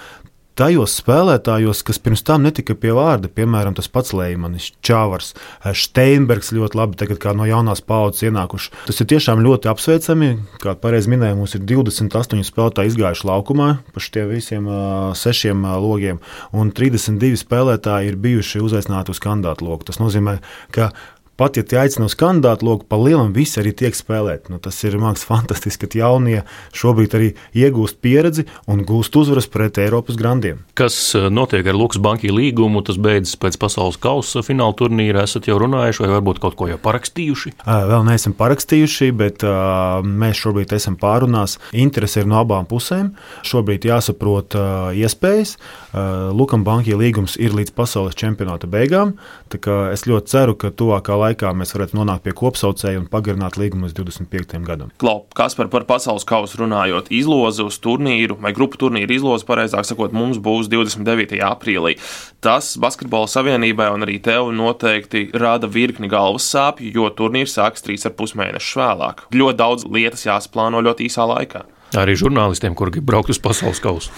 tajos 0.56 0.94
spēlētājos, 1.02 1.82
kas 1.84 1.98
pirms 2.00 2.22
tam 2.26 2.46
netika 2.46 2.74
pie 2.80 2.94
vārda, 2.96 3.28
piemēram, 3.32 3.74
tas 3.76 3.90
pats 3.92 4.14
Leimanis, 4.16 4.70
Čāvars, 4.84 5.34
Steinbergs 5.76 6.52
ļoti 6.56 6.78
labi 6.80 6.98
tagad 7.00 7.20
kā 7.22 7.34
no 7.36 7.44
jaunās 7.48 7.82
paudzes 7.84 8.24
ienākuši. 8.30 8.72
Tas 8.88 9.02
ir 9.02 9.10
tiešām 9.12 9.42
ļoti 9.44 9.70
apsveicami. 9.72 10.30
Kā 10.62 10.76
pareizi 10.80 11.12
minēja, 11.12 11.36
mums 11.38 11.56
ir 11.58 11.64
28 11.68 12.46
spēlētāji 12.48 12.94
izgājuši 12.94 13.28
laukumā 13.28 13.68
pa 13.92 14.04
šiem 14.06 14.32
visiem 14.32 14.70
sešiem 15.16 15.66
logiem, 15.82 16.22
un 16.56 16.72
32 16.76 17.42
spēlētāji 17.42 18.12
ir 18.12 18.20
bijuši 18.24 18.64
uzaicināti 18.64 19.12
uz 19.12 19.20
kandidātu 19.22 19.68
loku. 19.68 19.90
Tas 19.90 20.00
nozīmē, 20.00 20.38
ka 20.72 20.90
Pat 21.36 21.58
ja 21.58 21.62
tie 21.68 21.76
aicina 21.82 22.06
uz 22.08 22.14
kandidātu 22.16 22.64
loku, 22.64 22.86
pa 22.88 22.96
lielam 22.96 23.34
visi 23.36 23.58
arī 23.60 23.74
tiek 23.76 23.92
spēlēti. 23.92 24.48
Nu, 24.48 24.56
tas 24.62 24.78
ir 24.88 24.94
mākslinieks 24.96 25.26
fantastiski, 25.30 25.84
ka 25.92 25.98
jaunie 26.00 26.38
šobrīd 26.72 27.16
arī 27.18 27.28
iegūst 27.52 27.98
pieredzi 28.00 28.46
un 28.72 28.80
gūst 28.88 29.18
uzvaras 29.20 29.48
pret 29.52 29.76
Eiropas 29.82 30.16
grandiem. 30.16 30.62
Kas 30.80 30.96
eh, 31.12 31.26
notiek 31.28 31.68
ar 31.68 31.76
Lukas 31.76 32.00
banku 32.00 32.30
līgumu? 32.32 32.80
Tas 32.86 32.96
beidzas 32.96 33.36
pēc 33.42 33.58
pasaules 33.60 34.00
kausa 34.00 34.40
fināla 34.46 34.72
turnīra. 34.78 35.26
Esat 35.28 35.50
jau 35.50 35.58
runājuši, 35.60 36.06
vai 36.06 36.14
varbūt 36.14 36.40
kaut 36.40 36.56
ko 36.56 36.70
jau 36.70 36.78
parakstījuši? 36.80 37.52
Vēl 37.66 38.08
neesam 38.08 38.32
parakstījuši, 38.38 39.10
bet 39.20 39.44
mēs 39.44 40.40
šobrīd 40.40 40.72
esam 40.76 40.96
pārunās. 41.00 41.58
Interese 41.76 42.24
ir 42.24 42.30
no 42.32 42.40
abām 42.40 42.64
pusēm. 42.70 43.12
Šobrīd 43.44 43.84
jāsaprot 43.90 44.56
iespējas. 44.96 45.56
Lukam 46.36 46.64
banku 46.64 46.96
līgums 46.96 47.36
ir 47.40 47.52
līdz 47.56 47.76
pasaules 47.76 48.16
čempionāta 48.16 48.68
beigām. 48.70 49.16
Es 49.92 50.04
ļoti 50.08 50.32
ceru, 50.32 50.56
ka 50.60 50.72
tuvākā 50.72 51.16
laikā 51.16 51.25
laikā 51.26 51.52
mēs 51.56 51.74
varētu 51.76 51.98
nonākt 51.98 52.24
pie 52.26 52.34
kopsaucēja 52.36 53.02
un 53.02 53.08
pagarināt 53.10 53.58
līgumu 53.60 53.86
līdz 53.86 53.98
25. 53.98 54.60
gadam. 54.66 54.92
Klau, 55.02 55.24
kas 55.36 55.56
par, 55.58 55.70
par 55.72 55.86
pasaules 55.88 56.26
kausu 56.28 56.62
runājot, 56.62 57.10
izloze 57.14 57.66
uz 57.66 57.78
turnīru 57.82 58.38
vai 58.42 58.54
grupu 58.56 58.80
turnīru 58.80 59.18
izloze, 59.18 59.46
pareizāk 59.48 59.86
sakot, 59.88 60.14
mums 60.16 60.40
būs 60.42 60.70
29. 60.72 61.38
aprīlī. 61.46 61.96
Tas 62.44 62.74
basketbola 62.80 63.30
savienībai 63.30 63.90
un 63.94 64.06
arī 64.06 64.18
tev 64.22 64.52
noteikti 64.56 65.28
rada 65.36 65.70
virkni 65.70 66.10
galvas 66.12 66.48
sāpju, 66.52 66.92
jo 66.94 67.10
turnīrs 67.18 67.56
sāks 67.58 67.84
3,5 67.86 68.38
mēnešus 68.40 68.80
vēlāk. 68.80 69.26
Ļoti 69.36 69.60
daudz 69.60 69.86
lietas 69.90 70.26
jāsplāno 70.28 70.82
ļoti 70.86 71.10
īsā 71.10 71.26
laikā. 71.28 71.66
Arī 71.96 72.16
žurnālistiem, 72.18 72.74
kuri 72.76 72.98
grib 72.98 73.06
braukt 73.08 73.30
uz 73.32 73.40
pasaules 73.42 73.80
kausu. 73.82 74.12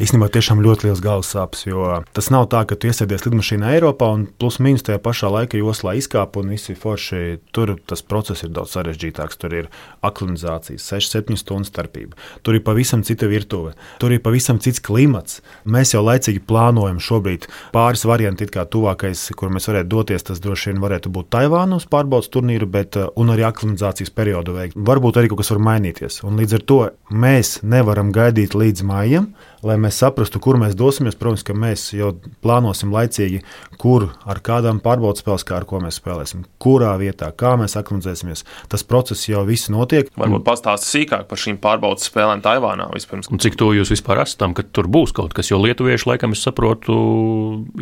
Īstenībā 0.00 0.28
tiešām 0.32 0.62
ļoti 0.64 0.88
liels 0.88 1.02
galvas 1.04 1.30
sāpes. 1.34 1.64
Jo 1.66 2.00
tas 2.16 2.30
nav 2.34 2.48
tā, 2.52 2.64
ka 2.68 2.76
tu 2.78 2.88
iesēdies 2.90 3.24
lidmašīnā 3.26 3.74
Eiropā 3.76 4.10
un 4.14 4.26
plus 4.26 4.58
mīnus 4.62 4.84
tajā 4.86 5.00
pašā 5.02 5.30
laika 5.30 5.60
joslā 5.60 5.94
izkāp 5.98 6.38
un 6.40 6.50
visi 6.54 6.74
forši. 6.78 7.38
Tur 7.54 7.76
tas 7.86 8.02
process 8.02 8.44
ir 8.46 8.52
daudz 8.54 8.74
sarežģītāks. 8.74 9.38
Tur 9.40 9.54
ir 9.54 9.70
aklimatizācijas, 10.04 10.86
6-7 10.90 11.38
stundu 11.40 11.70
starpība. 11.70 12.18
Tur 12.46 12.58
ir 12.58 12.64
pavisam 12.66 13.04
cita 13.06 13.28
virtuve, 13.30 13.74
tur 14.02 14.14
ir 14.14 14.22
pavisam 14.24 14.60
cits 14.62 14.82
klimats. 14.84 15.40
Mēs 15.64 15.94
jau 15.94 16.02
laicīgi 16.04 16.42
plānojam 16.48 17.00
šobrīd 17.02 17.48
pāris 17.74 18.04
varianti, 18.08 18.50
kā 18.50 18.66
tuvākais, 18.66 19.28
kur 19.38 19.52
mēs 19.54 19.70
varētu 19.70 19.90
doties. 19.94 20.26
Tas 20.26 20.42
droši 20.42 20.72
vien 20.72 20.82
varētu 20.82 21.12
būt 21.14 21.30
Taivāna 21.34 21.78
uz 21.80 21.88
pārbaudas 21.90 22.30
turnīru, 22.34 22.68
bet 22.70 22.98
uh, 23.00 23.10
arī 23.34 23.46
aklimatizācijas 23.46 24.12
periodu 24.14 24.54
veikt. 24.56 24.78
Varbūt 24.78 25.18
arī 25.20 25.30
kaut 25.32 25.42
kas 25.42 25.54
var 25.54 25.62
mainīties. 25.70 26.20
Un 26.26 26.38
līdz 26.40 26.58
ar 26.58 26.68
to 26.70 26.78
mēs 27.10 27.56
nevaram 27.66 28.12
gaidīt 28.14 28.54
līdz 28.58 28.86
mājām 28.86 29.32
lai 29.64 29.76
mēs 29.84 30.00
saprastu, 30.00 30.40
kur 30.42 30.58
mēs 30.60 30.76
dosimies. 30.78 31.18
Protams, 31.20 31.44
ka 31.46 31.56
mēs 31.56 31.86
jau 31.94 32.14
plānosim 32.44 32.92
laicīgi, 32.94 33.42
kur 33.80 34.08
ar 34.24 34.40
kādām 34.44 34.80
pārbaudas 34.84 35.22
spēlēm, 35.22 35.46
kā 35.48 35.56
ar 35.58 35.66
ko 35.68 35.80
mēs 35.82 35.98
spēlēsim, 36.00 36.44
kurā 36.62 36.92
vietā, 37.00 37.30
kā 37.34 37.54
mēs 37.60 37.76
aklimatizēsimies. 37.80 38.44
Tas 38.72 38.86
process 38.86 39.28
jau 39.28 39.42
viss 39.48 39.70
notiek. 39.72 40.10
Varbūt 40.20 40.46
pastāstīt 40.46 40.90
sīkāk 40.94 41.26
par 41.30 41.40
šīm 41.40 41.58
pārbaudas 41.62 42.06
spēlēm 42.10 42.44
Taivānā 42.44 42.86
vispirms. 42.94 43.30
Un 43.32 43.42
cik 43.42 43.58
to 43.60 43.72
jūs 43.74 43.92
vispār 43.94 44.22
esat 44.24 44.42
tam, 44.44 44.54
ka 44.56 44.66
tur 44.66 44.88
būs 44.90 45.14
kaut 45.16 45.34
kas, 45.36 45.50
jo 45.50 45.60
lietuvieši 45.62 46.12
laikam 46.12 46.36
es 46.36 46.44
saprotu, 46.44 46.94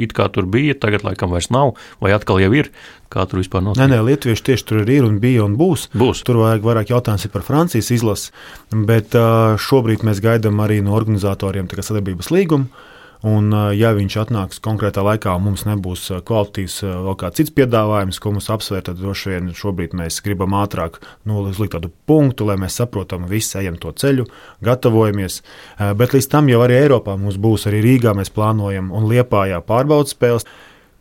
it 0.01 0.17
kā 0.17 0.31
tur 0.33 0.49
bija, 0.51 0.79
tagad 0.79 1.07
laikam 1.07 1.35
vairs 1.35 1.53
nav, 1.53 1.77
vai 2.03 2.15
atkal 2.17 2.41
jau 2.43 2.53
ir. 2.57 2.73
Kā 3.13 3.27
tur 3.29 3.43
vispār 3.43 3.61
notiek? 3.61 3.83
Nē, 3.83 3.91
nē, 3.93 3.99
lietuvieši 4.07 4.45
tieši 4.47 4.65
tur 4.71 4.89
ir 4.89 5.05
un 5.05 5.19
bija 5.21 5.45
un 5.45 5.59
būs. 5.61 5.91
būs. 5.93 6.23
Tur 6.25 6.39
vajag 6.41 6.65
vairāk 6.65 6.93
jautājumu 6.95 7.29
par 7.35 7.45
Francijas 7.45 7.91
izlasi, 7.93 8.33
bet 8.73 9.13
šobrīd 9.61 10.01
mēs 10.09 10.23
gaidām 10.25 10.63
arī 10.65 10.81
no 10.81 10.95
organizatoriem 10.97 11.69
sadarbības 11.93 12.33
līgumu. 12.35 12.89
Un, 13.23 13.53
ja 13.79 13.93
viņš 13.95 14.17
atnāks 14.19 14.59
konkrētā 14.59 15.05
laikā, 15.07 15.37
un 15.39 15.45
mums 15.47 15.63
nebūs 15.63 16.09
kvalitīvs 16.27 16.81
vēl 16.83 17.15
kāds 17.21 17.39
cits 17.39 17.53
piedāvājums, 17.55 18.19
ko 18.19 18.33
mums 18.35 18.51
apsvērt, 18.51 18.89
tad 18.89 18.99
droši 18.99 19.31
vien 19.31 19.53
šobrīd 19.55 19.95
mēs 19.95 20.19
gribam 20.27 20.57
ātrāk 20.59 20.99
nolikt 21.31 21.77
tādu 21.77 21.93
punktu, 22.11 22.49
lai 22.49 22.57
mēs 22.59 22.81
saprotam, 22.81 23.29
visi 23.31 23.61
ejam 23.61 23.79
to 23.79 23.95
ceļu, 23.95 24.27
gatavojamies. 24.67 25.39
Bet 25.79 26.17
līdz 26.17 26.29
tam 26.35 26.51
jau 26.51 26.65
arī 26.67 26.81
Eiropā 26.81 27.15
mums 27.15 27.39
būs 27.39 27.69
arī 27.71 27.85
Rīgā, 27.87 28.17
mēs 28.19 28.35
plānojam 28.35 28.91
un 28.91 29.07
Liepājā 29.13 29.63
pārbaudas 29.71 30.17
spēles. 30.17 30.49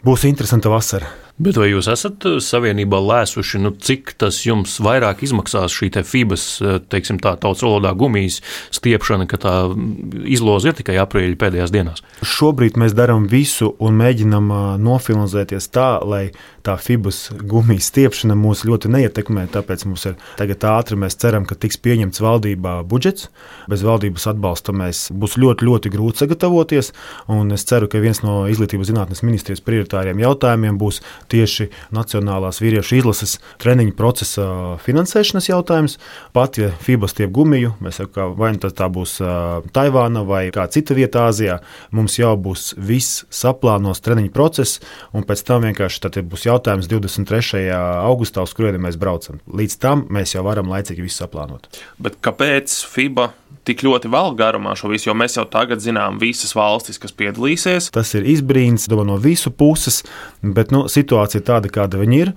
Būs 0.06 0.30
interesanta 0.30 0.69
vasara. 0.69 1.10
Bet 1.39 1.58
vai 1.58 1.70
jūs 1.72 1.88
esat 1.91 2.26
uh, 2.28 2.38
savienībā 2.44 3.00
lēsuši, 3.02 3.62
nu, 3.63 3.72
cik 3.72 4.15
tas 4.22 4.41
jums 4.46 4.78
vairāk 4.84 5.24
izmaksās 5.26 5.74
šī 5.74 5.91
te 5.96 6.04
FIBAS, 6.06 6.46
uh, 6.62 6.78
teiksim, 6.91 7.22
tā 7.24 7.36
tautas 7.39 7.63
valodā 7.65 7.94
gumijas 7.98 8.41
stiepšana, 8.76 9.28
ka 9.32 9.39
tā 9.41 9.56
izloze 10.28 10.72
ir 10.72 10.78
tikai 10.78 11.00
aprīļa 11.02 11.39
pēdējās 11.41 11.74
dienās? 11.74 12.04
Šobrīd 12.26 12.80
mēs 12.82 12.96
darām 12.98 13.30
visu 13.32 13.72
un 13.80 13.98
mēģinam 14.02 14.52
nofilmēt 14.82 15.56
tā, 15.72 15.89
lai 16.08 16.26
tā 16.65 16.76
FIBAS 16.78 17.20
gumijas 17.50 17.89
stiepšana 17.91 18.36
mūs 18.38 18.63
ļoti 18.67 18.91
neietekmē. 18.94 19.48
Tāpēc 19.54 19.86
mums 19.89 20.06
ir 20.10 20.17
tagad 20.39 20.65
ātri, 20.70 20.98
mēs 21.00 21.17
ceram, 21.22 21.46
ka 21.50 21.58
tiks 21.60 21.80
pieņemts 21.82 22.22
valdībā 22.24 22.78
budžets. 22.89 23.30
Bez 23.72 23.84
valdības 23.86 24.28
atbalsta 24.32 24.76
mēs 24.76 25.08
būs 25.13 25.38
ļoti, 25.41 25.67
ļoti 25.67 25.94
grūti 25.94 26.24
sagatavoties. 26.24 26.91
Es 27.56 27.67
ceru, 27.70 27.89
ka 27.91 28.02
viens 28.04 28.22
no 28.26 28.44
izglītības 28.52 28.91
zinātnes 28.91 29.24
ministrijas 29.26 29.63
prioritāriem 29.65 30.22
jautājumiem 30.22 30.80
būs 30.82 31.02
tieši 31.32 31.70
Nacionālās 31.96 32.62
vīriešu 32.62 33.00
izlases 33.00 33.38
treniņu 33.62 33.96
procesa 33.98 34.46
finansēšanas 34.84 35.50
jautājums. 35.50 35.98
Pat 36.36 36.60
ja 36.62 36.72
FIBA 36.84 37.10
stiep 37.12 37.34
gumiju, 37.36 37.74
mēs 37.84 38.02
sakām, 38.02 38.36
vai 38.39 38.54
nu 38.56 38.62
tā 38.62 38.88
būs 38.91 39.17
Taivāna 39.76 40.26
vai 40.28 40.44
kā 40.54 40.67
cita 40.72 40.98
vieta 40.98 41.28
Āzijā, 41.30 41.60
mums 41.96 42.17
jau 42.20 42.34
būs 42.39 42.72
viss 42.78 43.24
saplānos 43.34 44.04
treniņu 44.04 44.34
process, 44.36 44.82
un 45.15 45.26
pēc 45.28 45.46
tam 45.48 45.67
vienkārši 45.67 46.26
būs 46.32 46.48
jautājums 46.48 46.89
23. 46.91 47.67
augustā, 48.06 48.44
uz 48.46 48.56
kurieni 48.58 48.82
mēs 48.82 49.00
braucam. 49.02 49.41
Līdz 49.48 49.78
tam 49.82 50.08
mēs 50.12 50.36
jau 50.36 50.46
varam 50.48 50.72
laicīgi 50.72 51.06
visu 51.06 51.24
saplānot. 51.24 51.70
Bet 52.02 52.20
kāpēc 52.24 52.82
FIBA 52.91 53.32
tik 53.67 53.84
ļoti 53.86 54.10
vēl 54.12 54.36
garumā 54.39 54.74
šo 54.78 54.91
visu, 54.91 55.10
jo 55.10 55.15
mēs 55.17 55.38
jau 55.38 55.45
tagad 55.50 55.82
zinām 55.84 56.19
visas 56.21 56.54
valstis, 56.58 57.00
kas 57.02 57.13
piedalīsies. 57.17 57.91
Tas 57.93 58.13
ir 58.17 58.26
izbrīns 58.28 58.88
no 58.91 59.17
visu 59.21 59.52
puses, 59.52 60.02
bet 60.41 60.71
nu, 60.74 60.86
situācija 60.91 61.41
ir 61.41 61.47
tāda, 61.47 61.71
kāda 61.74 62.00
viņa 62.02 62.17
ir. 62.19 62.34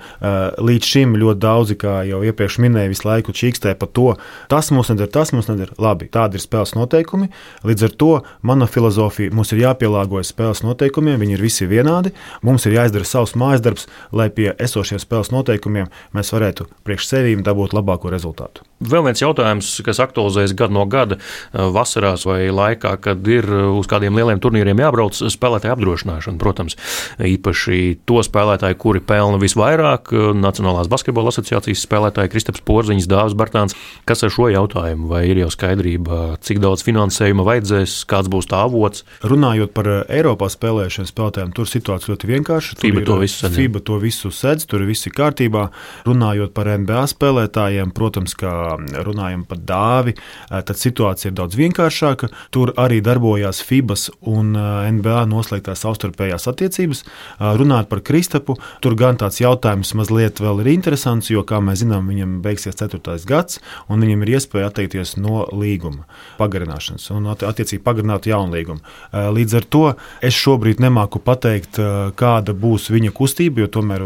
Līdz 0.65 0.91
šim 0.91 1.17
ļoti 1.21 1.41
daudzi, 1.43 1.77
kā 1.81 1.97
jau 2.09 2.23
iepriekš 2.25 2.59
minēju, 2.65 2.93
visu 2.93 3.09
laiku 3.09 3.35
čīkstē 3.37 3.75
par 3.81 3.91
to, 3.97 4.07
tas 4.53 4.71
mums 4.75 4.93
neder, 4.93 5.11
tas 5.13 5.33
mums 5.35 5.49
neder. 5.51 5.73
Labi, 5.81 6.09
tādi 6.13 6.39
ir 6.39 6.45
spēles 6.45 6.75
noteikumi. 6.77 7.31
Līdz 7.67 7.89
ar 7.89 7.97
to 8.01 8.13
mana 8.43 8.69
filozofija 8.71 9.35
mums 9.35 9.53
ir 9.55 9.65
jāpielāgojas 9.65 10.33
spēles 10.35 10.65
noteikumiem, 10.65 11.19
viņi 11.21 11.37
ir 11.39 11.45
visi 11.45 11.69
vienādi. 11.71 12.15
Mums 12.45 12.69
ir 12.69 12.79
jāizdara 12.79 13.09
savs 13.09 13.35
mājas 13.39 13.65
darbs, 13.65 13.89
lai 14.13 14.31
pie 14.35 14.53
esošiem 14.55 15.01
spēles 15.03 15.33
noteikumiem 15.35 15.91
mēs 16.15 16.33
varētu 16.35 16.69
priekš 16.87 17.11
sevīm 17.11 17.45
dabūt 17.47 17.75
labāko 17.77 18.13
rezultātu. 18.13 18.65
Vēl 18.85 19.05
viens 19.07 19.23
jautājums, 19.23 19.69
kas 19.87 20.01
aktualizējas 20.03 20.53
gadu 20.59 20.77
no 20.77 20.85
gada, 20.91 21.14
vasarās 21.53 22.27
vai 22.29 22.49
laikā, 22.55 22.95
kad 23.05 23.27
ir 23.31 23.49
uz 23.49 23.89
kādiem 23.91 24.17
lieliem 24.19 24.41
turnīriem 24.43 24.83
jābrauc, 24.85 25.19
spēlētāju 25.35 25.75
apdrošināšana. 25.77 26.41
Protams, 26.41 26.79
īpaši 27.19 27.81
to 28.09 28.23
spēlētāju, 28.27 28.79
kuri 28.81 29.03
pelna 29.05 29.39
visvairāk, 29.43 30.13
Nacionālās 30.35 30.91
basketbola 30.93 31.33
asociācijas 31.33 31.85
spēlētāji 31.87 32.33
Kristaps 32.33 32.63
Porziņš, 32.67 33.09
Dārzs 33.11 33.37
Bartāns. 33.39 33.77
Kas 34.09 34.25
ar 34.27 34.33
šo 34.35 34.49
jautājumu? 34.53 35.09
Vai 35.11 35.25
ir 35.31 35.41
jau 35.43 35.51
skaidrība, 35.53 36.39
cik 36.45 36.61
daudz 36.65 36.85
finansējuma 36.87 37.45
vajadzēs, 37.47 37.97
kāds 38.11 38.31
būs 38.33 38.49
tā 38.51 38.65
avots? 38.67 39.05
Runājot 39.25 39.73
par 39.77 39.91
Eiropā 40.05 40.49
spēlēšanu 40.53 41.09
spēlētājiem, 41.11 41.53
tur 41.57 41.71
situācija 41.71 42.15
ļoti 42.15 42.31
vienkārša. 42.31 42.79
FIBA 42.83 43.05
to 43.07 43.19
visu 43.21 43.39
sedz. 43.45 43.59
FIBA 43.59 43.83
to 43.87 43.99
visu 44.03 44.33
sedz, 44.35 44.67
tur 44.71 44.85
viss 44.89 45.09
ir 45.09 45.15
kārtībā. 45.17 45.69
Runājot 46.09 46.55
par 46.57 46.73
NBA 46.73 47.05
spēlētājiem, 47.15 47.93
protams, 47.97 48.35
ka 48.39 48.77
runājam 49.07 49.45
par 49.49 49.61
dāvi, 49.63 50.17
tad 50.51 50.75
situācija 50.81 51.04
ir 51.27 51.35
daudz 51.37 51.59
vienkāršāka. 51.59 52.31
Tur 52.55 52.73
arī 52.81 53.01
darbojās 53.05 53.61
FIBAS 53.65 54.09
un 54.31 54.55
NBA 54.55 55.25
noslēgtās 55.31 55.85
savstarpējās 55.85 56.49
attiecības. 56.51 57.05
Runājot 57.39 57.91
par 57.91 58.01
Kristapu, 58.07 58.57
tur 58.81 58.97
gan 58.99 59.19
tāds 59.21 59.41
jautājums 59.43 59.95
mazliet 59.99 60.41
vēl 60.41 60.63
ir 60.65 60.73
interesants, 60.73 61.31
jo, 61.31 61.45
kā 61.45 61.61
mēs 61.65 61.83
zinām, 61.85 62.09
viņam 62.09 62.39
beigsies 62.45 62.79
4. 62.81 63.01
gads, 63.29 63.61
un 63.93 64.01
viņam 64.05 64.25
ir 64.25 64.35
iespēja 64.39 64.71
atteikties 64.71 65.17
no 65.21 65.45
līguma 65.53 66.07
pagarināšanas 66.39 67.11
un 67.15 67.29
attiecīgi 67.35 67.83
pagarināt 67.85 68.29
jaunu 68.31 68.57
līgumu. 68.57 68.81
Līdz 69.13 69.59
ar 69.61 69.69
to 69.69 69.85
es 70.25 70.35
šobrīd 70.39 70.83
nemāku 70.83 71.21
pateikt, 71.23 71.79
kāda 72.19 72.57
būs 72.57 72.89
viņa 72.95 73.13
kustība, 73.15 73.65
jo 73.65 73.71
tomēr 73.79 74.05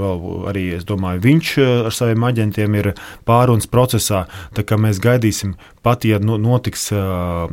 arī 0.51 0.67
domāju, 0.89 1.25
viņš 1.25 1.55
ar 1.89 1.95
saviem 1.95 2.29
aģentiem 2.29 2.79
ir 2.81 2.93
pārunas 3.29 3.69
procesā. 3.71 4.27
Tā 4.57 4.65
kā 4.67 4.79
mēs 4.81 5.01
gaidīsim, 5.03 5.57
pat 5.85 6.05
ja 6.09 6.19
notiks 6.21 6.88
uh, 6.95 7.49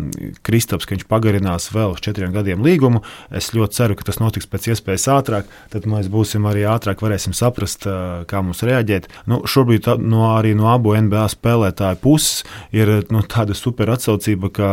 Kristaps, 0.45 0.88
ka 0.88 0.95
viņš 0.95 1.08
pagarinās 1.12 1.69
vēl 1.76 1.95
uz 1.95 2.04
četriem 2.06 2.34
gadiem 2.36 2.63
līgumu, 2.65 3.04
es 3.36 3.52
ļoti 3.56 3.80
ceru, 3.80 3.98
ka 3.98 4.08
tas 4.08 4.21
notiks 4.21 4.50
pēc 4.50 4.69
iespējas 4.74 5.08
ātrāk. 5.15 5.52
Tad 5.74 5.88
mēs 5.89 6.10
būsim 6.12 6.48
arī 6.50 6.65
ātrāk, 6.69 7.04
varēsim 7.06 7.36
saprast, 7.38 7.88
uh, 7.89 8.24
kā 8.30 8.43
mums 8.45 8.63
reaģēt. 8.65 9.10
Nu, 9.32 9.43
šobrīd 9.50 9.89
no, 10.04 10.30
arī 10.36 10.56
no 10.58 10.71
abu 10.74 10.95
NBA 10.95 11.28
spēlētāju 11.36 12.02
puses 12.04 12.43
ir 12.76 12.98
nu, 13.13 13.24
tāda 13.26 13.58
super 13.58 13.91
atsaucība, 13.95 14.52
ka 14.56 14.71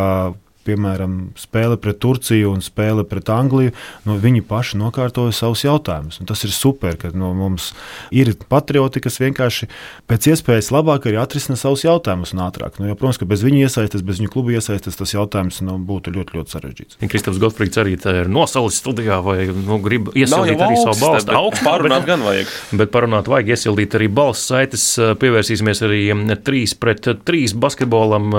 piemēram, 0.66 1.16
spēle 1.38 1.78
pret 1.80 2.00
Turciju 2.02 2.52
un 2.54 2.62
spēle 2.64 3.04
pret 3.08 3.30
Angliju, 3.32 3.74
nu, 4.08 4.16
viņi 4.22 4.44
paši 4.48 4.80
nokārtoja 4.80 5.34
savus 5.36 5.64
jautājumus. 5.66 6.20
Un 6.22 6.30
tas 6.30 6.42
ir 6.46 6.54
super, 6.54 6.96
ka 7.00 7.12
nu, 7.14 7.32
mums 7.36 7.70
ir 8.14 8.32
patrioti, 8.50 9.02
kas 9.04 9.20
vienkārši 9.22 9.68
pēc 10.10 10.30
iespējas 10.32 10.72
labāk 10.74 11.08
arī 11.10 11.20
atrisina 11.22 11.58
savus 11.60 11.84
jautājumus 11.86 12.34
un 12.36 12.44
ātrāk. 12.46 12.78
Nu, 12.80 12.88
jo, 12.90 12.96
protams, 12.98 13.20
ka 13.20 13.28
bez 13.28 13.44
viņu 13.46 13.62
iesaistes, 13.66 14.04
bez 14.06 14.22
viņu 14.22 14.32
kluba 14.34 14.56
iesaistes, 14.56 14.98
tas 14.98 15.14
jautājums 15.14 15.62
nu, 15.66 15.78
būtu 15.82 16.14
ļoti, 16.14 16.38
ļoti 16.38 16.56
sarežģīts. 16.56 17.00
Kristaps 17.12 17.40
Gotfrīds 17.42 17.80
arī 17.82 17.96
ir 17.98 18.30
nosalis 18.32 18.78
studijā 18.80 19.18
vai 19.24 19.46
nu, 19.52 19.78
grib 19.82 20.12
iesildīt 20.16 20.62
arī 20.62 20.78
savu 20.80 20.98
balstu. 21.02 21.36
Augstu 21.36 21.66
parunāt 21.66 22.06
gan 22.10 22.24
vajag. 22.24 22.50
Bet 22.80 22.92
parunāt 22.94 23.30
vajag 23.30 23.54
iesildīt 23.56 23.96
arī 23.98 24.08
balsts 24.12 24.50
saites. 24.52 24.86
Pievērsīsimies 25.22 25.84
arī 25.86 26.02
3 26.12 26.76
pret 26.82 27.10
3 27.26 27.56
basketbolam 27.62 28.30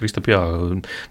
Kristap, 0.00 0.28
jā, 0.30 0.40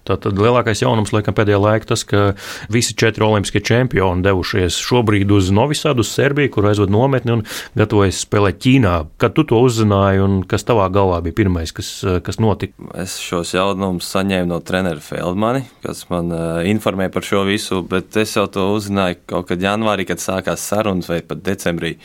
tā 0.08 0.16
tad 0.20 0.38
lielākais 0.40 0.82
jaunums 0.82 1.12
laikam 1.14 1.36
pēdējā 1.36 1.60
laikā 1.62 1.90
tas, 1.92 2.02
ka 2.08 2.32
visi 2.72 2.96
četri 2.98 3.24
olimpiskie 3.26 3.62
čempioni 3.64 4.24
devušies 4.26 4.78
šobrīd 4.82 5.30
uz 5.34 5.52
Novisādu, 5.54 6.04
uz 6.04 6.10
Serbiju, 6.12 6.52
kur 6.56 6.68
aizved 6.70 6.92
nometni 6.92 7.36
un 7.38 7.44
gatavojas 7.78 8.22
spēlēt 8.26 8.60
Ķīnā. 8.60 8.94
Kad 9.22 9.36
tu 9.38 9.46
to 9.48 9.60
uzzināji 9.64 10.24
un 10.24 10.40
kas 10.50 10.66
tavā 10.68 10.88
galvā 10.92 11.20
bija 11.24 11.38
pirmais, 11.42 11.72
kas, 11.76 11.92
kas 12.26 12.40
notika? 12.42 12.90
Es 13.00 13.16
šos 13.22 13.54
jaunumus 13.54 14.10
saņēmu 14.10 14.50
no 14.50 14.60
trenera 14.66 15.00
Feldmani, 15.04 15.64
kas 15.86 16.04
man 16.12 16.34
uh, 16.34 16.60
informēja 16.68 17.14
par 17.14 17.26
šo 17.26 17.46
visu, 17.48 17.82
bet 17.86 18.18
es 18.20 18.36
jau 18.36 18.46
to 18.52 18.70
uzzināju 18.74 19.22
kaut 19.30 19.50
kad 19.52 19.62
janvārī, 19.64 20.08
kad 20.08 20.22
sākās 20.22 20.66
sarunas 20.72 21.10
vai 21.10 21.22
pat 21.26 21.42
decembrī 21.46 21.96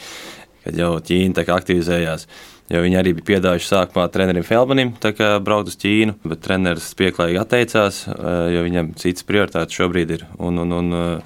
kad 0.66 0.78
jau 0.80 0.96
Ķīna 1.06 1.46
aktivizējās. 1.54 2.26
Jo 2.66 2.80
viņi 2.82 2.98
arī 2.98 3.12
bija 3.14 3.28
piedāvājuši 3.36 3.68
sākumā 3.70 4.08
trenerim 4.10 4.46
Felmanim 4.46 4.96
braukt 5.46 5.70
uz 5.70 5.76
Ķīnu, 5.78 6.16
bet 6.26 6.42
treneris 6.42 6.88
pieklājīgi 6.98 7.38
atteicās, 7.38 8.00
jo 8.10 8.64
viņam 8.66 8.96
citas 8.98 9.28
prioritātes 9.28 9.78
šobrīd 9.78 10.16
ir. 10.16 10.24
Un, 10.42 10.64
un, 10.64 10.74
un, 10.80 11.20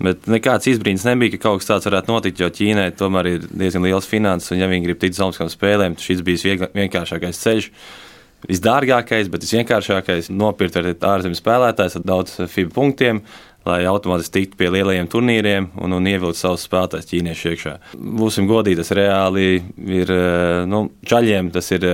Bet 0.00 0.24
nekāds 0.32 0.64
izbrīns 0.70 1.02
nebija, 1.04 1.34
ka 1.34 1.42
kaut 1.42 1.60
kas 1.60 1.68
tāds 1.68 1.84
varētu 1.90 2.08
notikt, 2.08 2.38
jo 2.40 2.48
Ķīnai 2.56 2.86
tomēr 2.96 3.26
ir 3.34 3.42
diezgan 3.44 3.84
liels 3.84 4.08
finanses, 4.08 4.48
un 4.54 4.62
ja 4.62 4.68
viņi 4.70 4.86
grib 4.86 5.00
tikt 5.02 5.18
Olimpiskām 5.20 5.50
spēlēm, 5.52 5.96
tad 5.96 6.06
šis 6.06 6.22
bija 6.24 6.68
vienkāršākais 6.72 7.40
ceļš. 7.42 7.66
Visdārgākais, 8.48 9.28
bet 9.28 9.44
visvienkāršākais- 9.44 10.30
nopirkt 10.42 10.78
ar 10.80 10.88
ārzemju 10.94 11.36
spēlētājus 11.36 11.98
ar 12.00 12.06
daudz 12.08 12.38
FIBA 12.48 12.72
punktiem, 12.72 13.20
lai 13.68 13.80
automātiski 13.90 14.36
tiktu 14.38 14.60
pie 14.60 14.70
lielajiem 14.72 15.08
turnīriem 15.10 15.70
un, 15.80 15.96
un 15.96 16.10
ievilkt 16.10 16.40
savus 16.40 16.66
spēlētājus 16.68 17.10
ķīniešu 17.10 17.54
iekšā. 17.54 17.74
Būsim 17.96 18.48
godīgi, 18.50 18.80
tas 18.80 18.94
reāli 18.96 19.48
ir 20.00 20.14
nu, 20.70 20.86
čaļiem, 21.06 21.52
tas 21.54 21.68
ir 21.76 21.88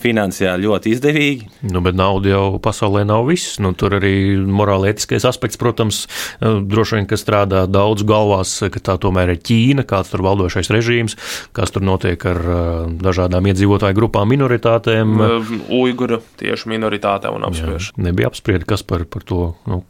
finansiāli 0.00 0.64
ļoti 0.64 0.94
izdevīgi. 0.94 1.48
Nu, 1.70 1.82
bet 1.84 1.96
nauda 1.98 2.32
jau 2.32 2.44
pasaulē 2.62 3.02
nav 3.08 3.26
viss. 3.28 3.58
Nu, 3.62 3.72
tur 3.76 3.98
arī 3.98 4.12
morāli 4.48 4.90
etiskais 4.92 5.26
aspekts, 5.28 5.60
protams, 5.60 6.02
eh, 6.40 6.60
droši 6.64 6.98
vien, 6.98 7.08
ka 7.10 7.20
strādā 7.20 7.66
daudz 7.68 8.04
galvās, 8.08 8.56
ka 8.72 8.80
tā 8.80 8.96
tomēr 9.00 9.34
ir 9.34 9.42
Ķīna, 9.44 9.84
kāds 9.84 10.12
tur 10.12 10.24
valdošais 10.24 10.72
režīms, 10.72 11.16
kas 11.56 11.74
tur 11.74 11.84
notiek 11.84 12.24
ar 12.24 12.40
eh, 12.40 12.96
dažādām 13.04 13.50
iedzīvotāju 13.52 13.98
grupām, 13.98 14.32
minoritātēm. 14.32 15.16
Uiguru 15.68 16.22
tieši 16.40 16.72
minoritātēm 16.72 17.36
un 17.36 17.48
apspriež. 17.50 17.92
Nebija 18.00 18.32
apsprieda, 18.32 18.64
kas 18.64 18.82
par, 18.86 19.04
par 19.04 19.26
to. 19.26 19.54
Nu, 19.68 19.84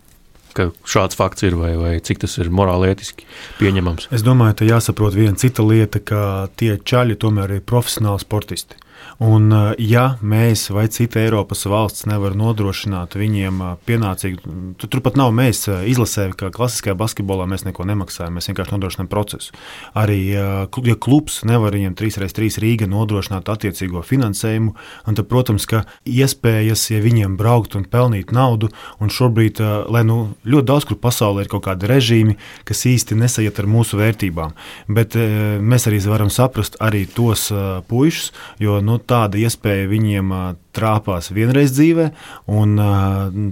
ka 0.57 0.71
šāds 0.89 1.19
fakts 1.19 1.47
ir 1.47 1.57
vai, 1.59 1.73
vai 1.79 1.95
cik 2.05 2.23
tas 2.25 2.37
ir 2.41 2.53
morāli 2.55 2.93
etiski 2.93 3.27
pieņemams. 3.61 4.11
Es 4.15 4.25
domāju, 4.27 4.61
ka 4.61 4.69
jāsaprot 4.69 5.17
viena 5.17 5.39
cita 5.41 5.65
lieta, 5.67 6.03
ka 6.03 6.23
tie 6.61 6.77
čaļi 6.79 7.19
tomēr 7.21 7.59
ir 7.59 7.67
profesionāli 7.67 8.23
sportisti. 8.23 8.79
Un, 9.21 9.51
eh, 9.53 9.75
ja 9.85 10.15
mēs 10.25 10.71
vai 10.73 10.87
cita 10.89 11.21
Eiropas 11.21 11.67
valsts 11.69 12.07
nevar 12.09 12.33
nodrošināt 12.41 13.19
viņiem 13.21 13.59
eh, 13.61 13.73
pienācīgu, 13.85 14.53
tad 14.81 14.93
turpat 14.95 15.19
nav 15.21 15.35
mēs 15.37 15.67
eh, 15.69 15.83
izlasē, 15.93 16.31
ka 16.41 16.49
klasiskajā 16.55 16.95
basketbolā 16.97 17.45
mēs 17.51 17.67
neko 17.67 17.85
nemaksājam, 17.91 18.39
mēs 18.39 18.49
vienkārši 18.49 18.73
nodrošinām 18.73 19.11
procesu. 19.13 19.53
Arī, 19.93 20.17
ja 20.33 20.97
klubs 20.97 21.43
nevar 21.45 21.77
viņiem 21.77 21.99
3x3 21.99 22.63
Rīga 22.65 22.89
nodrošināt 22.89 23.51
attiecīgo 23.53 24.01
finansējumu, 24.07 24.73
tad, 25.05 25.23
protams, 25.29 25.67
ka 25.69 25.83
iespējas, 26.09 26.87
ja 26.95 27.03
viņiem 27.05 27.37
braukt 27.37 27.77
un 27.77 27.85
pelnīt 27.91 28.33
naudu, 28.33 28.71
un 29.05 29.13
šobrīd, 29.13 29.61
lai 29.93 30.05
nu 30.07 30.19
ļoti 30.49 30.69
daudz 30.71 30.89
kur 30.89 31.01
pasaulē 31.03 31.45
ir 31.45 31.53
kaut 31.53 31.67
kādi 31.67 31.91
režīmi, 31.91 32.39
kas 32.69 32.87
īsti 32.89 33.19
nesaiet 33.21 33.61
ar 33.61 33.69
mūsu 33.69 34.01
vērtībām, 34.01 34.57
bet 34.89 35.19
mēs 35.61 35.89
arī 35.91 36.01
varam 36.07 36.33
saprast 36.33 36.81
arī 36.81 37.05
tos 37.11 37.51
puišus, 37.91 38.33
jo 38.63 38.81
nu, 38.85 39.01
tāda 39.11 39.41
iespēja 39.41 39.89
viņiem 39.91 40.35
trāpās 40.77 41.31
vienreiz 41.35 41.73
dzīvē, 41.75 42.11
un 42.55 42.77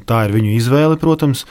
tā 0.09 0.21
ir 0.27 0.35
viņu 0.37 0.53
izvēle, 0.57 0.99
protams. 1.01 1.45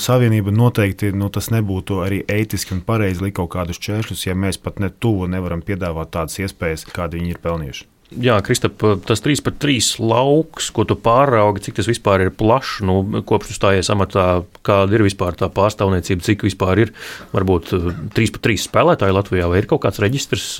Savienība 0.00 0.52
noteikti 0.54 1.14
nu, 1.16 1.30
tas 1.32 1.50
nebūtu 1.54 2.02
arī 2.04 2.22
ētiski 2.28 2.76
un 2.76 2.84
pareizi 2.86 3.24
likt 3.24 3.38
kaut 3.40 3.52
kādus 3.54 3.80
čēršļus, 3.80 4.26
ja 4.28 4.36
mēs 4.36 4.60
pat 4.60 4.82
ne 4.82 4.92
tuvu 4.92 5.30
nevaram 5.30 5.64
piedāvāt 5.64 6.12
tādas 6.16 6.40
iespējas, 6.42 6.88
kādi 6.90 7.20
viņi 7.20 7.34
ir 7.36 7.40
pelnījuši. 7.42 7.88
Jā, 8.10 8.40
Kristap, 8.42 8.82
tas 9.06 9.20
3 9.22 9.38
pret 9.46 9.60
3 9.62 10.00
lauks, 10.02 10.72
ko 10.74 10.82
tu 10.82 10.96
pāraugi, 10.98 11.62
cik 11.68 11.76
tas 11.78 11.86
vispār 11.86 12.24
ir 12.24 12.32
plašs, 12.34 12.80
nu, 12.82 12.96
kopš 13.22 13.52
tu 13.52 13.54
stājies 13.54 13.90
amatā, 13.94 14.24
kāda 14.66 14.98
ir 14.98 15.04
vispār 15.06 15.38
tā 15.38 15.46
pārstāvniecība, 15.54 16.26
cik 16.26 16.42
vispār 16.48 16.82
ir, 16.88 16.90
varbūt 17.30 17.70
3 17.70 18.34
pret 18.34 18.42
3 18.48 18.64
spēlētāji 18.66 19.14
Latvijā, 19.14 19.46
vai 19.52 19.62
ir 19.62 19.70
kaut 19.70 19.84
kāds 19.86 20.02
reģistrs, 20.02 20.56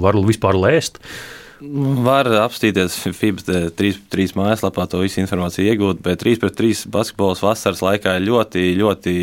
var 0.00 0.16
vispār 0.30 0.56
lēst? 0.56 0.96
Uh, 0.96 1.37
Var 1.58 2.28
apstīties 2.38 2.94
FIBA 3.18 3.64
3 3.74 4.34
mājaslapā, 4.38 4.84
to 4.86 5.00
visu 5.02 5.18
informāciju 5.24 5.72
iegūt, 5.72 6.02
bet 6.04 6.20
3 6.22 6.38
pret 6.38 6.54
3 6.54 6.84
basketbols 6.94 7.42
vasaras 7.42 7.82
laikā 7.82 8.14
ir 8.20 8.28
ļoti, 8.28 8.62
ļoti 8.78 9.14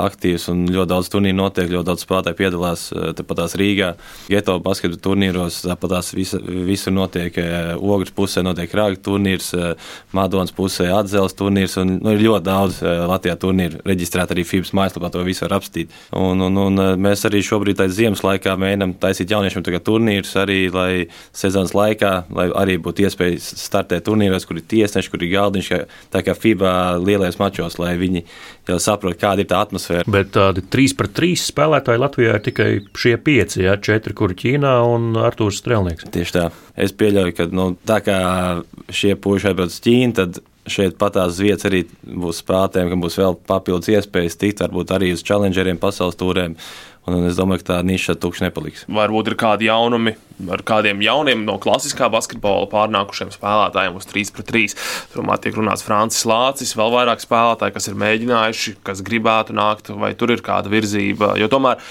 aktīvs 0.00 0.48
un 0.48 0.62
ļoti 0.72 0.90
daudz 0.94 1.10
turnīru 1.12 1.36
notiek, 1.36 1.68
ļoti 1.68 1.88
daudz 1.90 2.04
spēlētāju 2.06 2.38
piedalās 2.38 2.86
eh, 2.94 3.10
tepat 3.18 3.42
tās 3.42 3.56
Rīgā, 3.60 3.90
geto 4.32 4.54
basketbola 4.64 5.02
turnīros, 5.04 5.58
tāpat 5.66 5.92
tās 5.92 6.08
visa, 6.16 6.40
visur 6.40 6.96
notiek, 6.96 7.36
eh, 7.36 7.74
ogres 7.76 8.14
pusē 8.16 8.44
notiek 8.46 8.72
rāga 8.72 8.96
turnīrs, 9.10 9.50
eh, 9.58 9.92
Madonas 10.16 10.54
pusē 10.56 10.88
atzels 10.96 11.36
turnīrs, 11.36 11.76
un 11.82 11.98
nu, 11.98 12.16
ir 12.16 12.24
ļoti 12.24 12.48
daudz 12.48 12.80
Latvijā 12.82 13.36
turnīru 13.36 13.82
reģistrēt 13.84 14.32
arī 14.32 14.46
FIBA 14.48 14.72
mājaslapā, 14.80 15.12
to 15.12 15.26
visu 15.26 15.44
var 15.44 15.58
apstīt. 15.58 15.92
Un, 16.16 16.40
un, 16.48 16.56
un 16.64 16.86
mēs 16.96 17.26
arī 17.28 17.44
šobrīd, 17.44 17.76
tā 17.82 17.90
ziemas 17.92 18.24
laikā, 18.24 18.56
mēģinam 18.56 18.96
taisīt 19.02 19.32
jauniešiem 19.36 19.68
turnīrus 19.84 20.32
arī, 20.40 20.60
lai 20.72 20.90
sezonas 21.42 21.74
laikā, 21.76 22.12
lai 22.32 22.48
arī 22.62 22.78
būtu 22.82 23.04
iespēja 23.06 23.40
startēt 23.42 24.06
turnīros, 24.06 24.46
kur 24.48 24.60
ir 24.60 24.66
tiesneši, 24.70 25.10
kur 25.12 25.24
ir 25.24 25.32
galdiņš, 25.34 25.70
tā 26.14 26.22
kā 26.26 26.36
FIBA 26.38 26.74
lielajos 27.02 27.40
mačos, 27.42 27.78
lai 27.82 27.94
viņi 28.00 28.24
jau 28.70 28.78
saprot, 28.82 29.18
kāda 29.20 29.44
ir 29.44 29.50
tā 29.50 29.62
atmosfēra. 29.66 30.06
Bet 30.10 30.32
tādi 30.36 30.64
3 30.74 30.96
pret 30.98 31.16
3 31.18 31.42
spēlētāji 31.42 32.02
Latvijā 32.02 32.38
ir 32.38 32.46
tikai 32.46 32.70
šie 32.98 33.16
5, 33.26 33.58
ja 33.64 33.76
4, 33.76 34.16
kur 34.18 34.36
Ķīnā 34.38 34.76
un 34.92 35.12
Artūrs 35.20 35.62
Strelnieks. 35.62 36.08
Tieši 36.14 36.38
tā. 36.38 36.46
Es 36.78 36.94
pieļauju, 36.96 37.36
ka 37.36 37.50
nu, 37.52 37.72
tā 37.88 38.00
kā 38.06 38.18
šie 38.92 39.16
puiši 39.20 39.52
atbrauc 39.52 39.74
uz 39.74 39.82
Ķīnu, 39.84 40.16
tad 40.18 40.42
šeit 40.70 40.94
patās 41.00 41.40
vietas 41.42 41.66
arī 41.68 41.82
būs 42.06 42.42
spēlētājiem, 42.42 42.92
kam 42.92 43.02
būs 43.02 43.18
vēl 43.18 43.36
papildus 43.48 43.90
iespējas 43.92 44.38
tikt 44.38 44.62
varbūt 44.62 44.94
arī 44.94 45.10
uz 45.16 45.24
challengeriem, 45.26 45.80
pasaules 45.82 46.18
tūrēm. 46.20 46.56
Un 47.10 47.24
es 47.26 47.34
domāju, 47.34 47.64
ka 47.64 47.72
tā 47.72 47.78
niša 47.82 48.14
tukša 48.22 48.46
nepaliks. 48.46 48.84
Varbūt 48.86 49.32
ir 49.32 49.34
kādi 49.40 49.66
jaunumi 49.66 50.14
ar 50.54 50.62
kādiem 50.66 51.02
jauniem 51.02 51.42
no 51.46 51.56
klasiskā 51.62 52.06
basketbola 52.12 52.68
pārnākušiem 52.70 53.32
spēlētājiem 53.34 53.98
uz 53.98 54.06
3 54.10 54.30
pret 54.36 54.48
3. 54.52 54.76
Turmā 55.14 55.38
tiek 55.42 55.58
runāts 55.58 55.82
Francis 55.86 56.26
Lācis, 56.28 56.76
vēl 56.78 56.94
vairāk 56.94 57.22
spēlētāji, 57.22 57.74
kas 57.74 57.90
ir 57.90 57.98
mēģinājuši, 58.02 58.76
kas 58.86 59.02
gribētu 59.06 59.56
nākt, 59.58 59.90
vai 59.98 60.14
tur 60.18 60.34
ir 60.34 60.44
kāda 60.46 60.70
virzība. 60.70 61.34
Jo 61.42 61.50
tomēr 61.50 61.82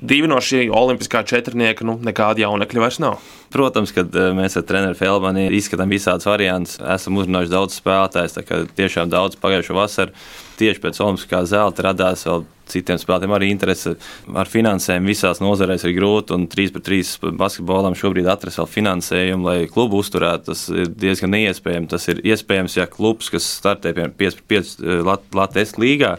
divi 0.00 0.28
no 0.28 0.40
šī 0.44 0.66
olimpiskā 0.72 1.22
četrnieka, 1.28 1.84
nu, 1.88 1.98
nekāda 2.04 2.44
jaunekļa 2.44 2.84
vairs 2.84 3.00
nav. 3.02 3.18
Protams, 3.52 3.92
kad 3.96 4.12
eh, 4.16 4.30
mēs 4.36 4.56
ar 4.60 4.68
treneru 4.68 4.96
Felmanu 4.98 5.48
izskatām 5.56 5.92
visādus 5.92 6.28
variantus, 6.28 6.78
esam 6.96 7.20
uzrunājuši 7.20 7.52
daudz 7.52 7.80
spēlētājus, 7.80 8.36
tā 8.38 8.46
kā 8.46 8.62
tiešām 8.76 9.12
daudz 9.12 9.40
pagājušo 9.40 9.76
vasaru. 9.76 10.16
Tieši 10.60 10.82
pēc 10.82 10.98
olimpiskā 11.00 11.40
zelta 11.48 11.86
radās 11.86 12.26
vēl 12.28 12.44
citiem 12.70 12.98
spēlētājiem 13.00 13.34
arī 13.34 13.48
interese. 13.50 13.94
Ar 14.36 14.50
finansēm 14.50 15.08
visās 15.08 15.40
nozarēs 15.42 15.86
ir 15.88 15.96
grūti, 15.96 16.36
un 16.36 16.46
3 16.50 16.74
pret 16.76 16.86
3 16.86 17.32
basketbolam 17.40 17.96
šobrīd 17.98 18.28
atrast 18.30 18.60
vēl 18.60 18.68
finansējumu, 18.74 19.48
lai 19.48 19.56
klubu 19.72 20.02
uzturētu. 20.04 20.50
Tas 20.52 20.66
ir 20.74 20.92
diezgan 20.92 21.34
neiespējami. 21.34 21.90
Tas 21.90 22.06
ir 22.12 22.22
iespējams, 22.32 22.78
ja 22.78 22.88
klubs, 22.90 23.32
kas 23.32 23.48
startē 23.58 23.94
piemēram 23.96 24.16
5 24.20 24.40
pret 24.46 24.78
5 24.84 25.34
Latvijas 25.40 25.76
līgā, 25.80 26.14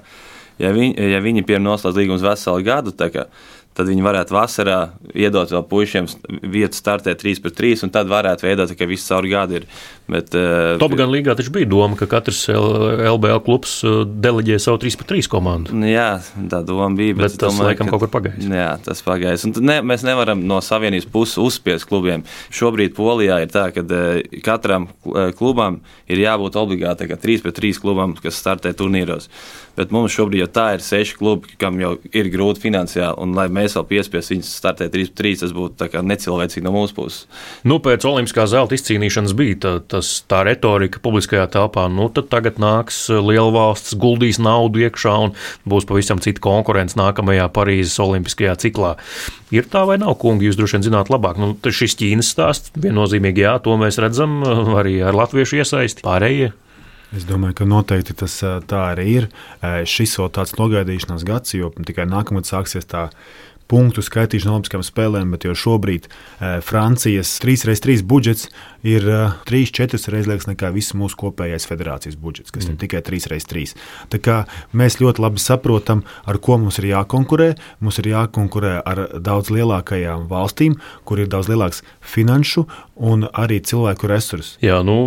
ja 0.61 0.75
viņi, 0.75 1.09
ja 1.15 1.23
viņi 1.23 1.45
piemēram 1.47 1.71
noslēdz 1.71 2.01
līgumus 2.01 2.25
veselu 2.25 2.67
gadu, 2.67 2.93
tad 2.97 3.87
viņi 3.87 4.03
varētu 4.03 4.35
vasarā 4.35 4.79
iedot 5.15 5.51
vēl 5.53 5.63
puišiem 5.69 6.09
vietu 6.51 6.75
startēt 6.77 7.21
3 7.23 7.43
pret 7.45 7.55
3, 7.61 7.85
un 7.87 7.93
tad 7.93 8.09
varētu 8.11 8.47
veidot, 8.47 8.73
ka 8.75 8.89
viss 8.89 9.07
caur 9.07 9.27
gadu 9.31 9.61
ir. 9.61 9.67
Bet, 10.09 10.33
uh, 10.35 10.75
Top 10.81 10.93
gan 10.97 11.11
līgā 11.13 11.35
taču 11.37 11.53
bija 11.55 11.69
doma, 11.69 11.95
ka 11.99 12.07
katrs 12.09 12.41
LBL 12.51 13.43
klubs 13.45 13.77
eh, 13.87 14.01
deleģē 14.25 14.57
savu 14.59 14.81
3 14.81 14.97
pret 14.99 15.11
3 15.13 15.29
komandu. 15.31 15.75
Nu 15.77 15.87
jā, 15.87 16.09
tā 16.51 16.59
doma 16.67 16.89
bija. 16.97 17.15
Bet, 17.15 17.29
bet 17.29 17.37
tas 17.39 17.53
domāju, 17.53 17.69
laikam 17.69 17.87
ka, 17.87 17.93
kaut 17.93 18.03
kur 18.03 18.11
pagājis. 18.17 18.49
Jā, 18.51 18.67
tas 18.83 19.03
pagājis. 19.05 19.45
Un 19.47 19.55
ne, 19.63 19.77
mēs 19.85 20.03
nevaram 20.07 20.43
no 20.49 20.59
savienības 20.65 21.07
puses 21.13 21.39
uzspiest 21.41 21.87
klubiem. 21.87 22.25
Šobrīd 22.51 22.97
Polijā 22.97 23.39
ir 23.45 23.53
tā, 23.53 23.69
ka 23.75 23.85
uh, 23.85 24.19
katram 24.43 24.89
klubam 25.37 25.79
ir 26.11 26.25
jābūt 26.25 26.59
obligāti 26.59 27.07
3 27.07 27.45
pret 27.45 27.61
3 27.61 27.81
klubam, 27.85 28.17
kas 28.19 28.41
startē 28.41 28.73
turnīros. 28.75 29.29
Bet 29.77 29.93
mums 29.95 30.11
šobrīd 30.11 30.43
jau 30.43 30.49
tā 30.51 30.65
ir 30.75 30.83
seši 30.83 31.15
klubi, 31.15 31.53
kam 31.61 31.79
jau 31.79 31.93
ir 32.11 32.27
grūti 32.33 32.65
finansiāli, 32.65 33.15
un 33.23 33.35
lai 33.37 33.47
mēs 33.53 33.77
vēl 33.77 33.87
piespiest 33.87 34.33
viņus 34.33 34.51
startēt 34.59 34.91
3-3, 34.93 35.39
tas 35.45 35.53
būtu 35.55 35.87
necilvēcīgi 36.11 36.65
no 36.65 36.73
mūsu 36.75 36.97
puses. 36.97 37.21
Nu, 37.67 37.79
pēc 37.83 38.03
Olimpiskā 38.09 38.45
zelta 38.51 38.75
izcīnīšanas 38.75 39.35
bija 39.37 39.59
tā, 39.63 39.73
tas, 39.91 40.09
tā 40.31 40.41
retorika 40.47 41.01
publiskajā 41.03 41.45
telpā. 41.53 41.85
Nu, 41.91 42.07
tad 42.13 42.29
tagad 42.31 42.57
nāks 42.61 43.03
liela 43.11 43.51
valsts, 43.53 43.97
guldīs 43.99 44.39
naudu 44.41 44.85
iekšā 44.87 45.17
un 45.25 45.35
būs 45.67 45.87
pavisam 45.89 46.21
cita 46.23 46.43
konkurence 46.43 46.97
nākamajā 46.99 47.49
Parīzes 47.53 47.99
Olimpiskajā 48.03 48.55
ciklā. 48.63 48.95
Ir 49.51 49.67
tā 49.67 49.83
vai 49.89 49.99
nav, 50.01 50.15
kungi, 50.21 50.47
jūs 50.47 50.59
droši 50.59 50.79
vien 50.79 50.87
zināt 50.89 51.11
labāk. 51.11 51.39
Nu, 51.41 51.53
šis 51.59 51.97
Ķīnas 51.99 52.31
stāsts 52.33 52.73
viennozīmīgi 52.79 53.45
jā, 53.45 53.57
to 53.63 53.75
mēs 53.79 53.99
redzam 54.01 54.39
arī 54.79 55.01
ar 55.03 55.17
latviešu 55.17 55.61
iesaisti. 55.61 56.07
Pārējie 56.07 56.53
Es 57.11 57.25
domāju, 57.27 57.57
ka 57.59 57.65
noteikti 57.67 58.13
tas 58.15 58.37
tā 58.39 58.81
arī 58.93 59.07
ir. 59.17 59.25
Šis 59.59 60.13
vēl 60.15 60.29
tāds 60.31 60.55
nogaidīšanās 60.55 61.25
gads, 61.27 61.51
jo 61.57 61.67
tikai 61.75 62.05
nākamgad 62.07 62.47
sāksies 62.47 62.87
tā 62.87 63.09
punktu 63.71 64.03
skaitīšanu 64.05 64.57
Olimpiskajām 64.57 64.85
spēlēm, 64.85 65.31
bet 65.31 65.47
jau 65.47 65.55
šobrīd 65.55 66.09
Francijas 66.67 67.37
3x3 67.43 68.03
budžets 68.03 68.49
ir 68.87 69.05
3-4 69.47 70.11
reizes 70.11 70.27
lielāks 70.27 70.49
nekā 70.49 70.71
viss 70.73 70.95
mūsu 70.97 71.17
kopējais 71.19 71.67
federācijas 71.69 72.17
budžets, 72.19 72.51
kas 72.53 72.65
mm. 72.65 72.73
ir 72.73 72.79
tikai 72.81 73.01
3x3. 73.05 73.75
Tā 74.11 74.21
kā 74.23 74.37
mēs 74.77 74.99
ļoti 75.01 75.21
labi 75.23 75.41
saprotam, 75.41 76.03
ar 76.25 76.39
ko 76.41 76.57
mums 76.61 76.79
ir 76.81 76.91
jākonkurē. 76.91 77.53
Mums 77.81 78.01
ir 78.01 78.11
jākonkurē 78.11 78.77
ar 78.81 79.03
daudz 79.21 79.51
lielākajām 79.53 80.27
valstīm, 80.31 80.77
kur 81.05 81.21
ir 81.21 81.29
daudz 81.31 81.51
lielāks 81.51 81.83
finanšu 82.01 82.65
un 83.01 83.25
arī 83.33 83.59
cilvēku 83.65 84.09
resursu. 84.09 84.57
Jā, 84.61 84.81
nu, 84.85 84.97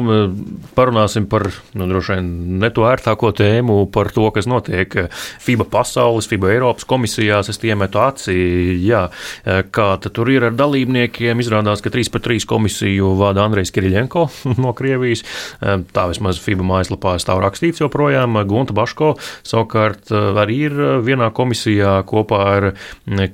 parunāsim 0.74 1.28
par 1.30 1.46
nu, 1.78 1.88
droši 1.90 2.16
vien 2.16 2.30
ne 2.62 2.70
to 2.74 2.86
ērtāko 2.88 3.30
tēmu, 3.36 3.84
par 3.94 4.10
to, 4.14 4.26
kas 4.34 4.48
notiek 4.50 4.96
FIBA 5.42 5.66
pasaules, 5.70 6.28
FIBA 6.30 6.54
Eiropas 6.56 6.86
komisijās. 6.88 7.50
Es 7.52 7.60
tiemetu 7.62 8.02
acī, 8.02 8.38
jā, 8.84 9.06
kā 9.44 9.88
tur 10.04 10.30
ir 10.32 10.48
ar 10.48 10.56
dalībniekiem. 10.58 11.42
Izrādās, 11.42 11.82
ka 11.84 11.92
3 11.94 12.12
pret 12.14 12.26
3 12.28 12.48
komisiju 12.50 13.14
vada 13.18 13.44
Andrejs 13.44 13.72
Kiriļenko 13.74 14.26
no 14.62 14.74
Krievijas. 14.76 15.24
Tā 15.60 16.06
vismaz 16.10 16.40
FIBA 16.42 16.66
mājaslapā 16.66 17.16
stāv 17.22 17.42
rakstīts 17.44 17.82
joprojām. 17.82 18.38
Gunta 18.48 18.76
Baško 18.76 19.14
savukārt 19.46 20.12
arī 20.14 20.60
ir 20.68 20.78
vienā 21.04 21.30
komisijā 21.34 21.96
kopā 22.08 22.42
ar 22.54 22.68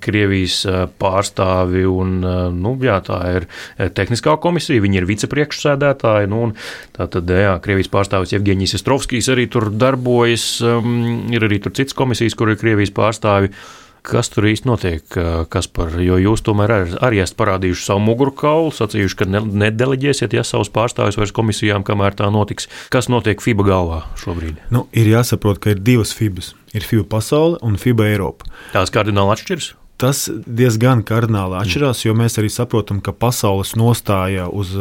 Krievijas 0.02 0.62
pārstāvi. 1.00 1.84
Un, 1.90 2.20
nu, 2.56 2.74
jā, 2.82 3.00
tā 3.06 3.20
ir 3.36 3.48
tehniskā 3.96 4.36
komisija 4.42 4.82
viņi 4.82 5.02
ir 5.02 5.08
vicepriekšsēdētāji. 5.10 6.30
Nu, 6.30 6.52
tātad, 6.96 7.30
jā, 7.30 7.56
Krievijas 7.64 7.90
pārstāvis 7.92 8.34
Evģēnijas 8.38 8.78
Estrovskijs 8.80 9.30
arī 9.32 9.46
tur 9.50 9.70
darbojas. 9.74 10.46
Um, 10.64 11.30
ir 11.32 11.46
arī 11.46 11.60
tur 11.62 11.74
citas 11.76 11.96
komisijas, 11.96 12.36
kur 12.38 12.52
ir 12.52 12.60
Krievijas 12.60 12.94
pārstāvi. 12.96 13.52
Kas 14.06 14.30
tur 14.32 14.46
īsti 14.50 14.68
notiek? 14.68 15.16
Kas 15.52 15.68
par, 15.70 15.94
jo 16.00 16.18
jūs 16.20 16.44
tomēr 16.46 16.74
ar, 16.74 16.94
arī 17.08 17.20
esat 17.24 17.36
parādījuši 17.40 17.86
savu 17.86 18.04
mugurkaulu, 18.06 18.72
sacījuši, 18.76 19.18
ka 19.20 19.28
ne, 19.28 19.42
nedeleģēsiet 19.64 20.36
ja, 20.36 20.44
savus 20.46 20.72
pārstāvjus 20.74 21.20
vairs 21.20 21.34
komisijām, 21.36 21.84
kamēr 21.86 22.16
tā 22.18 22.30
notiks. 22.32 22.70
Kas 22.92 23.10
notiek 23.12 23.42
FIBA 23.44 23.66
galvā 23.68 24.00
šobrīd? 24.20 24.62
Nu, 24.74 24.86
ir 24.96 25.10
jāsaprot, 25.12 25.60
ka 25.62 25.74
ir 25.74 25.84
divas 25.84 26.14
FIBas. 26.16 26.54
Ir 26.76 26.86
FIBA 26.86 27.08
pasaule 27.18 27.60
un 27.66 27.76
FIBA 27.80 28.12
Eiropa. 28.12 28.48
Tās 28.74 28.92
kardināli 28.94 29.36
atšķiras? 29.36 29.74
Tas 30.00 30.22
diezgan 30.46 31.02
kardināli 31.04 31.58
atšķirās, 31.60 32.06
jo 32.06 32.14
mēs 32.16 32.38
arī 32.40 32.48
saprotam, 32.52 33.02
ka 33.04 33.12
pasaules 33.12 33.74
nostāja 33.76 34.46
uz 34.48 34.72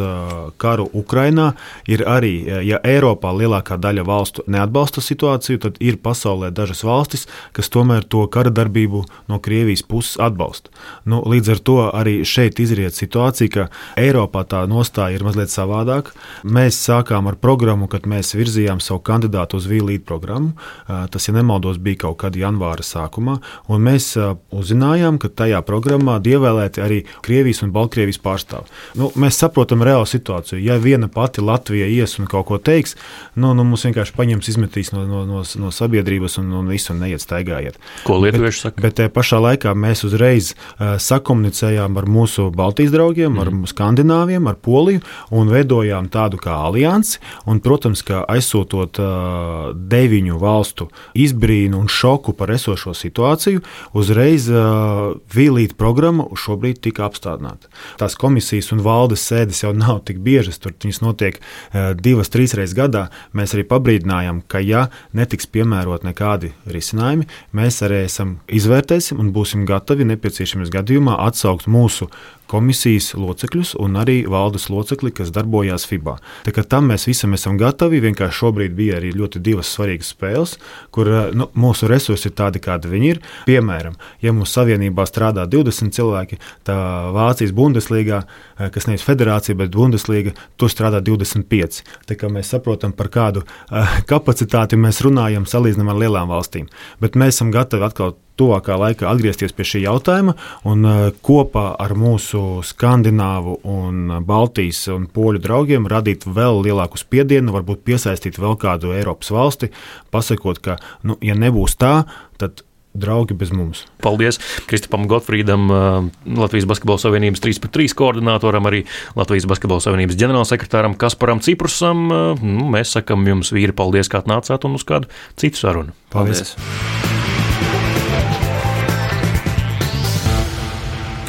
karu 0.61 0.85
Ukrajinā 0.95 1.49
ir 1.91 2.05
arī, 2.07 2.33
ja 2.63 2.79
Eiropā 2.87 3.33
lielākā 3.35 3.75
daļa 3.81 4.05
valstu 4.07 4.45
neatbalsta 4.47 5.03
situāciju, 5.03 5.59
tad 5.65 5.79
ir 5.83 5.97
pasaulē 5.99 6.53
dažas 6.55 6.85
valstis, 6.87 7.25
kas 7.51 7.67
tomēr 7.73 8.07
to 8.07 8.23
kara 8.31 8.53
darbību 8.53 9.03
no 9.27 9.41
Krievijas 9.43 9.83
puses 9.83 10.15
atbalsta. 10.23 10.71
Nu, 11.03 11.19
līdz 11.27 11.51
ar 11.51 11.63
to 11.67 11.77
arī 11.89 12.15
šeit 12.23 12.61
izriet 12.63 12.95
situācija, 12.95 13.51
ka 13.51 13.67
Eiropā 13.99 14.45
tā 14.47 14.63
nostāja 14.71 15.19
ir 15.19 15.27
mazliet 15.27 15.51
savādāka. 15.51 16.15
Mēs 16.47 16.79
sākām 16.79 17.27
ar 17.27 17.35
programmu, 17.35 17.89
kad 17.91 18.07
mēs 18.07 18.31
virzījām 18.39 18.79
savu 18.79 19.03
kandidātu 19.03 19.59
uz 19.59 19.67
VLīdu 19.67 20.05
programmu. 20.07 20.55
Tas, 20.87 21.27
ja 21.27 21.35
nemaldos, 21.35 21.75
bija 21.83 22.05
kaut 22.05 22.21
kad 22.23 22.39
janvāra 22.39 22.85
sākumā, 22.85 23.39
un 23.67 23.83
mēs 23.83 24.13
uzzinājām, 24.55 25.08
zinājām, 25.09 25.19
ka 25.19 25.29
tajā 25.29 25.61
programmā 25.65 26.19
ievēlēti 26.19 26.81
arī 26.81 27.03
Krievijas 27.23 27.63
un 27.63 27.71
Baltkrievijas 27.71 28.19
pārstāvji. 28.21 28.69
Nu, 28.95 29.11
mēs 29.15 29.39
saprotam 29.39 29.81
reālu 29.81 30.05
situāciju. 30.05 30.61
Ja 30.61 30.77
viena 30.77 31.07
pati 31.07 31.41
Latvija 31.41 31.87
ies 31.87 32.19
un 32.19 32.27
kaut 32.27 32.47
ko 32.47 32.57
teiks, 32.57 32.95
nu, 33.35 33.53
nu 33.53 33.63
mums 33.63 33.85
vienkārši 33.85 34.13
paņems, 34.15 34.49
izmetīs 34.49 34.91
no, 34.93 35.05
no, 35.05 35.25
no, 35.25 35.43
no 35.43 35.71
sabiedrības 35.71 36.39
un, 36.39 36.51
un 36.53 36.67
visu 36.69 36.93
neiet 36.93 37.21
staigājiet. 37.21 37.79
Ko 38.05 38.19
lietuvieši 38.19 38.61
saka? 38.61 38.81
Bet 38.81 38.97
tajā 38.99 39.09
pašā 39.09 39.39
laikā 39.41 39.73
mēs 39.73 40.03
uzreiz 40.05 40.53
uh, 40.53 40.97
sakomunicējām 40.99 41.97
ar 41.97 42.09
mūsu 42.09 42.49
Baltijas 42.51 42.93
draugiem, 42.93 43.33
mm. 43.33 43.41
ar 43.41 43.51
mhm. 43.53 43.65
Skandināviem, 43.69 44.47
ar 44.49 44.57
Poliju 44.59 45.01
un 45.31 45.49
veidojām 45.49 46.09
tādu 46.11 46.39
kā 46.41 46.55
aliansi. 46.67 47.19
Un, 47.49 47.61
protams, 47.63 48.03
ka 48.05 48.23
aizsūtot 48.29 48.99
uh, 49.01 49.71
deviņu 49.73 50.39
valstu 50.41 50.89
izbrīnu 51.17 51.79
un 51.79 51.89
šoku 51.89 52.33
par 52.37 52.51
esošo 52.53 52.93
situāciju, 52.97 53.63
uzreiz 53.97 54.49
uh, 54.51 54.98
Vīlīta 55.33 55.77
programma 55.79 56.27
šobrīd 56.37 56.81
tika 56.85 57.05
apstādināta. 57.07 57.69
Tās 57.99 58.17
komisijas 58.19 58.71
un 58.75 58.83
valdes 58.85 59.23
sēdes 59.29 59.63
jau 59.63 59.73
nav 59.75 60.03
tik 60.07 60.21
biežas, 60.25 60.59
tur 60.61 60.75
viņas 60.75 61.01
notiek 61.03 61.39
uh, 61.39 61.91
divas, 61.97 62.31
trīs 62.33 62.55
reizes 62.57 62.77
gadā. 62.77 63.07
Mēs 63.37 63.55
arī 63.55 63.65
pabrīdinājām, 63.69 64.43
ka, 64.49 64.61
ja 64.63 64.87
netiks 65.17 65.49
piemērot 65.49 66.07
nekādi 66.07 66.53
risinājumi, 66.69 67.29
mēs 67.55 67.81
arī 67.85 68.03
esam 68.07 68.37
izvērtēsim 68.47 69.21
un 69.21 69.33
būsim 69.35 69.65
gatavi 69.69 70.07
nepieciešamības 70.13 70.73
gadījumā 70.79 71.19
atsaukt 71.27 71.69
mūsu 71.69 72.09
komisijas 72.49 73.13
locekļus 73.17 73.75
un 73.79 73.97
arī 74.01 74.23
valdes 74.29 74.67
locekli, 74.73 75.11
kas 75.15 75.31
darbojās 75.35 75.85
FIBA. 75.89 76.17
Tā 76.47 76.53
kā 76.55 76.63
tam 76.67 76.89
mēs 76.91 77.07
visam 77.09 77.35
esam 77.37 77.59
gatavi. 77.61 78.01
Vienkārši 78.03 78.39
šobrīd 78.41 78.75
bija 78.77 78.97
arī 78.99 79.11
ļoti 79.15 79.41
divas 79.45 79.71
svarīgas 79.75 80.11
spēles, 80.15 80.55
kur 80.95 81.11
eh, 81.11 81.31
nu, 81.37 81.49
mūsu 81.59 81.89
resursi 81.91 82.29
ir 82.29 82.35
tādi, 82.39 82.61
kādi 82.63 82.91
viņi 82.91 83.11
ir. 83.13 83.21
Piemēram, 83.49 83.97
ja 84.25 84.33
mūsu 84.35 84.59
savienībā 84.59 85.05
strādā 85.09 85.45
20 85.49 85.95
cilvēki, 85.95 86.39
tā 86.67 86.77
Vācijas 87.15 87.53
Bundeslīgā, 87.55 88.23
eh, 88.25 88.71
kas 88.73 88.89
nevis 88.89 89.05
federācija, 89.05 89.57
bet 89.59 89.73
Bundeslīga, 89.75 90.35
tur 90.57 90.73
strādā 90.73 91.03
25. 91.05 91.83
Tā 92.09 92.17
kā 92.19 92.31
mēs 92.33 92.51
saprotam, 92.53 92.93
par 92.95 93.11
kādu 93.13 93.43
uh, 93.45 93.99
kapacitāti 94.09 94.79
mēs 94.79 95.01
runājam, 95.05 95.45
salīdzinām 95.49 95.91
ar 95.93 96.01
lielām 96.01 96.31
valstīm. 96.31 96.67
Bet 97.01 97.17
mēs 97.19 97.37
esam 97.37 97.53
gatavi 97.53 97.85
atkal 97.87 98.15
tuvākā 98.39 98.77
laikā 98.79 99.09
atgriezties 99.09 99.55
pie 99.55 99.67
šī 99.67 99.83
jautājuma 99.85 100.35
un 100.69 100.87
uh, 100.87 101.01
kopā 101.25 101.67
ar 101.79 101.95
mūsu 101.99 102.61
skandināvu, 102.65 103.59
un 103.67 104.15
Baltijas 104.27 104.85
un 104.93 105.09
poļu 105.11 105.43
draugiem 105.43 105.89
radīt 105.91 106.27
vēl 106.29 106.63
lielāku 106.69 106.99
spiedienu, 107.01 107.53
varbūt 107.55 107.83
piesaistīt 107.87 108.39
vēl 108.41 108.57
kādu 108.59 108.95
Eiropas 108.95 109.33
valsti, 109.35 109.73
pasakot, 110.13 110.63
ka, 110.63 110.79
nu, 111.03 111.19
ja 111.25 111.37
nebūs 111.37 111.77
tā, 111.79 112.01
tad 112.39 112.63
draugi 112.99 113.35
bez 113.37 113.51
mums. 113.53 113.83
Paldies 114.01 114.39
Kristupam 114.69 115.05
Gotfrīdam, 115.09 115.69
uh, 115.69 116.07
Latvijas 116.39 116.67
Basketbola 116.69 117.01
Savienības 117.01 117.43
3-3 117.45 117.95
koordinatoram, 117.97 118.65
arī 118.69 118.83
Latvijas 119.19 119.47
Basketbola 119.49 119.83
Savienības 119.85 120.17
ģenerālsekretāram 120.19 120.97
Kasparam 120.99 121.43
Ciprusam. 121.45 122.07
Uh, 122.09 122.43
nu, 122.43 122.69
mēs 122.73 122.95
sakam 122.97 123.25
jums, 123.29 123.53
vīri, 123.55 123.75
paldies, 123.75 124.11
ka 124.11 124.23
atnācāt 124.23 124.67
un 124.67 124.77
uz 124.79 124.87
kādu 124.87 125.11
citu 125.39 125.61
sarunu. 125.61 125.97
Paldies! 126.13 126.55
paldies. 126.57 127.18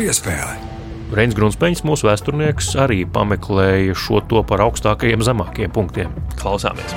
Piespēle. 0.01 0.57
Reins 1.13 1.35
Grunsteins, 1.35 1.83
mūsu 1.85 2.07
vēsturnieks, 2.07 2.73
arī 2.79 3.03
pameklēja 3.11 3.97
šo 3.99 4.23
to 4.31 4.45
par 4.47 4.63
augstākajiem, 4.69 5.25
zemākajiem 5.27 5.75
punktiem. 5.75 6.15
Klausāmies! 6.41 6.95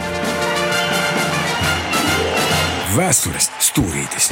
Vēstures 2.93 3.49
stūrītis! 3.71 4.29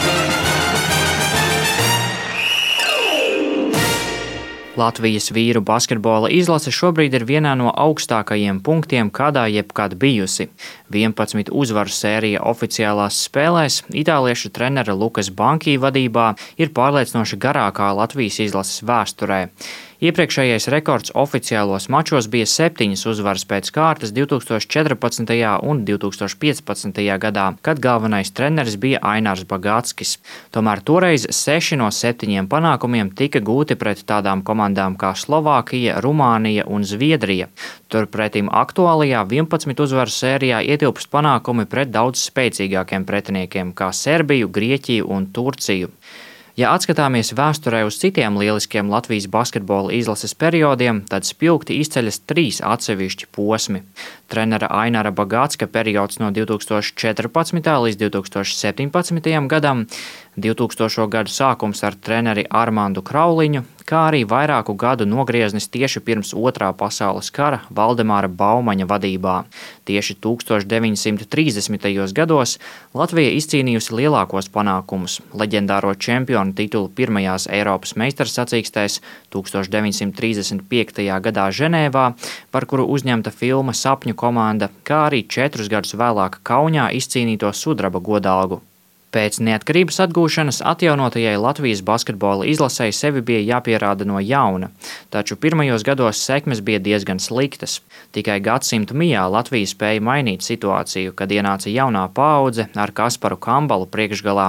Latvijas 4.82 5.30
vīru 5.36 5.62
basketbola 5.62 6.30
izlase 6.34 6.72
šobrīd 6.74 7.14
ir 7.14 7.26
vienā 7.30 7.52
no 7.60 7.70
augstākajiem 7.70 8.62
punktiem, 8.66 9.12
kādā 9.14 9.44
jebkad 9.52 9.94
bijusi. 10.02 10.48
11 10.96 11.52
uzvaru 11.64 11.94
sērija 11.94 12.42
oficiālās 12.50 13.20
spēlēs 13.28 13.84
itāliešu 14.04 14.50
trenera 14.56 14.96
Lukas 14.98 15.30
Bankī 15.30 15.78
vadībā 15.86 16.32
ir 16.58 16.74
pārliecinoši 16.74 17.38
garākā 17.46 17.92
Latvijas 18.00 18.42
izlases 18.48 18.82
vēsturē. 18.88 19.42
Iepriekšējais 20.02 20.66
rekords 20.74 21.12
oficiālos 21.14 21.86
mačos 21.94 22.26
bija 22.34 22.48
septiņas 22.50 23.04
uzvaras 23.12 23.44
pēc 23.46 23.68
kārtas 23.70 24.10
2014. 24.16 25.36
un 25.62 25.84
2015. 25.86 27.04
gadā, 27.22 27.44
kad 27.62 27.78
galvenais 27.84 28.34
treneris 28.34 28.80
bija 28.82 28.98
Ainārs 29.06 29.44
Bagātskis. 29.46 30.16
Tomēr 30.50 30.82
toreiz 30.82 31.28
seši 31.30 31.78
no 31.78 31.92
septiņiem 31.94 32.50
panākumiem 32.50 33.12
tika 33.14 33.44
gūti 33.46 33.78
pret 33.78 34.02
tādām 34.10 34.42
komandām 34.42 34.98
kā 34.98 35.14
Slovākija, 35.14 36.00
Rumānija 36.02 36.66
un 36.66 36.82
Zviedrija. 36.82 37.52
Turpretim 37.94 38.50
aktuālajā 38.50 39.22
11 39.30 39.86
uzvaru 39.86 40.18
sērijā 40.18 40.64
ietilpst 40.66 41.14
panākumi 41.14 41.70
pret 41.70 41.94
daudz 41.94 42.26
spēcīgākiem 42.32 43.06
pretiniekiem 43.06 43.78
kā 43.78 43.94
Serbiju, 43.94 44.50
Grieķiju 44.50 45.14
un 45.14 45.30
Turciju. 45.30 45.94
Ja 46.60 46.74
atskatāmies 46.76 47.32
vēsturē 47.32 47.86
uz 47.88 47.96
citiem 48.02 48.36
lieliskiem 48.36 48.90
Latvijas 48.92 49.30
basketbola 49.32 49.94
izlases 49.96 50.34
periodiem, 50.36 51.00
tad 51.08 51.24
spilgti 51.24 51.78
izceļas 51.80 52.20
trīs 52.28 52.60
atsevišķi 52.60 53.30
posmi. 53.32 53.80
Trenera 54.28 54.68
Aināra 54.82 55.14
Bagātska 55.16 55.70
periods 55.72 56.20
no 56.20 56.28
2014. 56.36 57.72
līdz 57.88 58.02
2017. 58.04 59.48
gadam, 59.48 59.86
2000. 60.36 61.08
gadu 61.16 61.32
sākums 61.32 61.86
ar 61.88 61.96
treneri 61.96 62.44
Armāndu 62.52 63.00
Krauliņu, 63.00 63.64
kā 63.92 64.06
arī 64.08 64.22
vairāku 64.24 64.72
gadu 64.80 65.04
nogrieznis 65.10 65.68
tieši 65.72 66.00
pirms 66.08 66.32
otrā 66.38 66.70
pasaules 66.78 67.28
kara 67.36 67.60
Valdemāra 67.76 68.30
Baumaņa 68.32 68.88
vadībā. 68.88 69.36
Tieši 69.90 70.16
1930. 70.24 72.14
gados 72.16 72.56
Latvija 72.96 73.36
izcīnījusi 73.36 73.98
lielākos 74.00 74.48
panākumus- 74.56 75.20
leģendāro 75.42 75.92
čempionu 75.96 76.56
titulu 76.56 76.88
pirmajās 76.88 77.50
Eiropas 77.52 77.94
meistarsacīkstēs 78.00 79.02
1935. 79.36 81.20
gadā 81.20 81.52
Ženēvā, 81.52 82.14
par 82.52 82.66
kuru 82.66 82.88
uzņemta 82.88 83.32
filma 83.32 83.74
Sapņu 83.74 84.16
komanda, 84.16 84.70
kā 84.86 85.10
arī 85.10 85.28
četrus 85.28 85.68
gadus 85.68 85.94
vēlāk 85.96 86.40
Kaunijā 86.44 86.92
izcīnīto 86.96 87.52
sudraba 87.54 88.00
godalgu. 88.00 88.62
Pēc 89.12 89.42
neatkarības 89.44 89.98
atgūšanas 90.06 90.62
atjaunotajai 90.72 91.34
Latvijas 91.36 91.82
basketbola 91.84 92.46
izlasēji 92.48 92.94
sevi 92.96 93.20
bija 93.28 93.42
jāpierāda 93.58 94.06
no 94.08 94.22
jauna, 94.24 94.70
taču 95.12 95.36
pirmajos 95.36 95.84
gados 95.84 96.22
sekmes 96.24 96.62
bija 96.64 96.80
diezgan 96.80 97.20
sliktas. 97.20 97.82
Tikai 98.16 98.38
gadsimta 98.40 98.96
mijā 98.96 99.26
Latvija 99.28 99.68
spēja 99.68 100.00
mainīt 100.08 100.46
situāciju, 100.48 101.12
kad 101.12 101.28
ienāca 101.28 101.68
jaunā 101.68 102.06
paudze 102.16 102.70
ar 102.72 102.94
Kasparu 102.96 103.36
Kambalu 103.36 103.90
priekšgalā, 103.92 104.46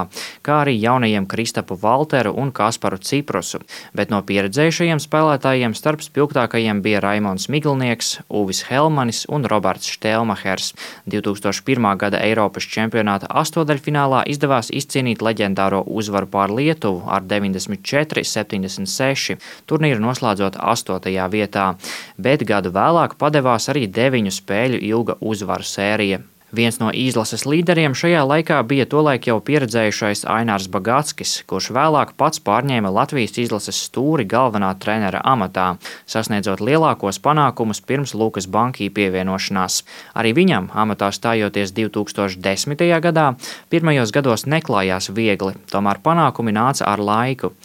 kā 0.47 0.61
arī 0.61 0.77
jaunajiem 0.79 1.27
Kristapu 1.27 1.75
Valteru 1.81 2.31
un 2.31 2.55
Kasparu 2.55 3.01
Ciprusu, 3.03 3.59
bet 3.91 4.15
no 4.15 4.21
pieredzējušajiem 4.23 5.03
spēlētājiem 5.03 5.75
starp 5.75 6.07
spilgtākajiem 6.07 6.79
bija 6.87 7.03
Raimons 7.03 7.49
Miglnieks, 7.51 8.13
Uvis 8.31 8.63
Helmanis 8.71 9.25
un 9.27 9.43
Roberts 9.43 9.91
Štelmahers. 9.91 10.71
2001. 11.11 11.91
gada 11.99 12.23
Eiropas 12.23 12.63
čempionāta 12.63 13.27
astodaļfinālā 13.27 14.23
izdevās 14.31 14.52
izdevās 14.53 14.69
izcīnīt 14.69 15.21
leģendāro 15.21 15.83
uzvaru 15.87 16.27
pār 16.29 16.51
Lietuvu 16.53 17.09
ar 17.09 17.23
94-76, 17.25 19.37
turnīru 19.65 19.99
noslēdzot 19.99 20.57
8. 20.61 21.09
vietā, 21.31 21.75
bet 22.17 22.45
gadu 22.45 22.69
vēlāk 22.69 23.17
padevās 23.17 23.69
arī 23.69 23.87
9 23.87 24.29
spēļu 24.29 24.77
ilga 24.77 25.17
uzvaru 25.21 25.63
sērija. 25.63 26.19
Viens 26.53 26.75
no 26.77 26.91
izlases 26.93 27.47
līderiem 27.49 27.95
šajā 27.97 28.19
laikā 28.29 28.59
bija 28.69 28.85
tolaik 28.85 29.25
jau 29.25 29.39
pieredzējušais 29.41 30.19
Ainārs 30.29 30.67
Bagātskis, 30.69 31.39
kurš 31.49 31.71
vēlāk 31.73 32.11
pats 32.13 32.43
pārņēma 32.45 32.91
Latvijas 32.93 33.39
izlases 33.41 33.79
stūri 33.87 34.27
galvenā 34.29 34.69
trenera 34.77 35.23
amatā, 35.25 35.79
sasniedzot 36.05 36.61
lielākos 36.61 37.17
panākumus 37.25 37.81
pirms 37.81 38.13
Lukas 38.13 38.45
Bankī 38.45 38.91
pievienošanās. 38.93 39.79
Arī 40.13 40.35
viņam, 40.37 40.67
amatā 40.77 41.09
stājoties 41.17 41.73
2010. 41.73 42.85
gadā, 43.01 43.25
pirmajos 43.73 44.13
gados 44.13 44.45
neklājās 44.45 45.09
viegli, 45.09 45.55
tomēr 45.73 46.03
panākumi 46.05 46.53
nāca 46.53 46.85
ar 46.85 47.01
laiku. 47.01 47.55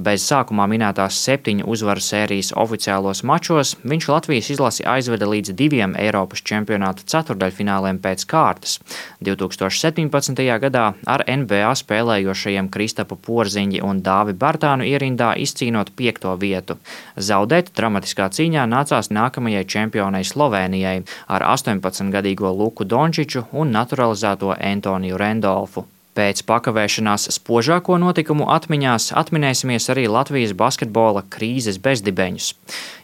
Bez 0.00 0.24
sākumā 0.24 0.64
minētās 0.72 1.20
septiņu 1.20 1.68
uzvaru 1.68 2.00
sērijas 2.00 2.54
oficiālos 2.56 3.20
mačos 3.28 3.76
viņš 3.84 4.08
Latvijas 4.08 4.50
izlasi 4.56 4.88
aizveda 4.88 5.28
līdz 5.28 5.52
diviem 5.52 5.92
Eiropas 6.00 6.40
čempionāta 6.40 7.04
ceturdaļfināliem 7.04 8.00
pēc 8.00 8.24
kārtas 8.24 8.37
kārtas. 8.38 8.78
2017. 9.24 10.44
gadā 10.62 10.84
ar 11.06 11.24
NBA 11.26 11.72
spēlējošajiem 11.82 12.70
Kristapu 12.74 13.18
Porziņģi 13.26 13.82
un 13.88 14.02
Dāvi 14.06 14.36
Bartānu 14.38 14.86
ierindā 14.86 15.32
izcīnot 15.44 15.92
piekto 15.98 16.36
vietu. 16.40 16.78
Zaudēt 17.30 17.72
dramatiskā 17.78 18.30
cīņā 18.38 18.66
nācās 18.70 19.12
nākamajai 19.18 19.66
čempionai 19.74 20.24
Slovenijai 20.24 20.96
ar 21.26 21.46
18-gadīgo 21.56 22.54
Luku 22.62 22.88
Dončiču 22.88 23.48
un 23.52 23.74
naturalizēto 23.74 24.54
Antoniju 24.72 25.18
Rendolfu. 25.18 25.88
Pēc 26.18 26.40
pakavēšanās 26.50 27.28
spožāko 27.30 27.94
notikumu 28.02 28.48
atmiņās 28.50 29.12
atminēsimies 29.20 29.84
arī 29.92 30.08
Latvijas 30.10 30.50
basketbola 30.58 31.22
krīzes 31.30 31.78
bezdibeņus. 31.84 32.48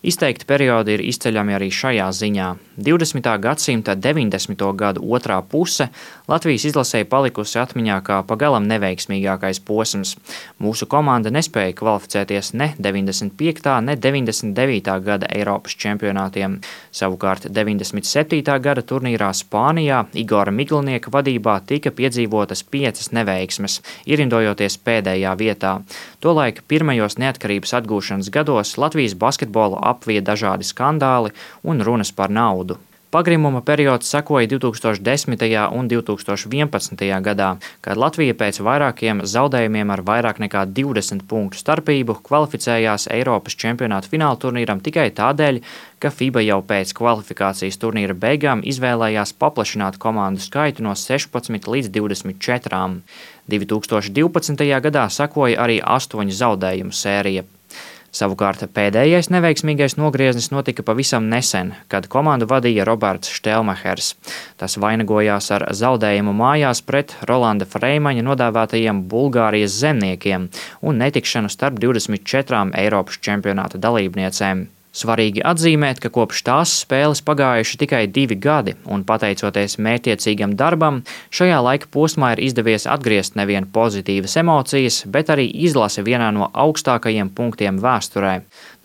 Izteikti 0.03 0.49
periodi 0.49 0.97
ir 0.97 1.05
izceļami 1.13 1.55
arī 1.55 1.69
šajā 1.71 2.09
ziņā. 2.11 2.49
20. 2.75 3.29
gadsimta 3.39 3.95
90. 3.95 4.65
gadu 4.75 5.05
otrā 5.15 5.37
puse 5.47 5.87
Latvijas 6.27 6.65
izlasēji 6.73 7.07
palikusi 7.07 7.61
atmiņā 7.63 8.01
kā 8.03 8.17
pagalam 8.27 8.67
neveiksmīgākais 8.67 9.63
posms. 9.63 10.17
Mūsu 10.59 10.91
komanda 10.91 11.31
nespēja 11.31 11.77
kvalificēties 11.79 12.51
ne 12.59 12.73
95. 12.83 13.77
ne 13.87 13.95
99. 13.95 14.99
gada 15.07 15.31
Eiropas 15.31 15.79
čempionātiem. 15.79 16.59
Savukārt 16.91 17.47
97. 17.47 18.43
gada 18.67 18.83
turnīrā 18.83 19.31
Spānijā 19.31 20.03
Igora 20.19 20.51
Miglnieka 20.51 21.15
vadībā 21.15 21.61
tika 21.71 21.95
piedzīvotas 21.95 22.67
piecas 22.67 23.04
piecas 23.05 23.13
neveiksmes, 23.13 23.83
ierindojoties 24.07 24.79
pēdējā 24.85 25.35
vietā. 25.37 25.83
Tolaik 26.21 26.63
pirmajos 26.69 27.19
neatkarības 27.19 27.75
atgūšanas 27.81 28.31
gados 28.31 28.77
Latvijas 28.79 29.15
basketbolu 29.15 29.79
apvija 29.83 30.23
dažādi 30.23 30.65
skandāli 30.65 31.33
un 31.63 31.83
runas 31.83 32.13
par 32.13 32.31
naudu. 32.31 32.79
Pagrimuma 33.15 33.61
periods 33.61 34.11
sekoja 34.11 34.47
2010. 34.47 35.71
un 35.73 35.89
2011. 35.89 37.21
gadā, 37.23 37.51
kad 37.81 37.97
Latvija 37.97 38.35
pēc 38.35 38.59
vairākiem 38.59 39.21
zaudējumiem 39.23 39.93
ar 39.95 40.03
vairāk 40.03 40.41
nekā 40.43 40.65
20 40.67 41.23
punktu 41.31 41.61
starpību 41.63 42.17
kvalificējās 42.27 43.07
Eiropas 43.15 43.55
čempionāta 43.55 44.11
fināla 44.11 44.35
turnīram 44.35 44.83
tikai 44.83 45.13
tādēļ, 45.15 45.63
ka 46.03 46.11
FIBA 46.11 46.43
jau 46.43 46.59
pēc 46.67 46.91
kvalifikācijas 46.99 47.79
turnīra 47.79 48.19
beigām 48.19 48.67
izvēlējās 48.67 49.37
paplašināt 49.39 50.03
komandu 50.03 50.43
skaitu 50.43 50.83
no 50.83 50.99
16 50.99 51.71
līdz 51.71 51.95
24. 51.95 52.85
2012. 53.47 54.71
gadā 54.91 55.07
sekoja 55.07 55.63
arī 55.63 55.79
astoņu 55.79 56.35
zaudējumu 56.43 56.91
sērija. 56.91 57.47
Savukārt 58.15 58.63
pēdējais 58.71 59.27
neveiksmīgais 59.35 59.97
nogrieznis 59.99 60.53
notika 60.55 60.85
pavisam 60.87 61.27
nesen, 61.33 61.73
kad 61.91 62.07
komandu 62.13 62.47
vadīja 62.47 62.85
Roberts 62.87 63.33
Štelmachers. 63.35 64.13
Tas 64.61 64.79
vainagojās 64.79 65.51
ar 65.57 65.67
zaudējumu 65.75 66.35
mājās 66.39 66.85
pret 66.87 67.17
Rolanda 67.27 67.67
Freimaņa 67.67 68.23
nodāvātajiem 68.29 69.03
Bulgārijas 69.11 69.75
zemniekiem 69.81 70.47
un 70.87 71.03
netikšanu 71.03 71.51
starp 71.51 71.83
24 71.83 72.71
Eiropas 72.85 73.19
čempionāta 73.19 73.83
dalībniecēm. 73.83 74.69
Svarīgi 74.95 75.43
atzīmēt, 75.43 75.99
ka 75.99 76.11
kopš 76.15 76.45
tās 76.47 76.73
spēles 76.85 77.23
pagājuši 77.27 77.79
tikai 77.81 78.05
divi 78.15 78.37
gadi, 78.39 78.77
un 78.87 79.03
pateicoties 79.07 79.75
mērķiecīgam 79.83 80.55
darbam, 80.55 81.01
šajā 81.35 81.59
laika 81.67 81.91
posmā 81.91 82.35
ir 82.37 82.45
izdevies 82.47 82.87
atgriezt 82.87 83.35
nevien 83.35 83.67
pozitīvas 83.75 84.39
emocijas, 84.39 85.01
bet 85.11 85.35
arī 85.35 85.49
izlase 85.67 86.07
vienā 86.07 86.31
no 86.37 86.47
augstākajiem 86.47 87.35
punktiem 87.35 87.83
vēsturē. 87.83 88.37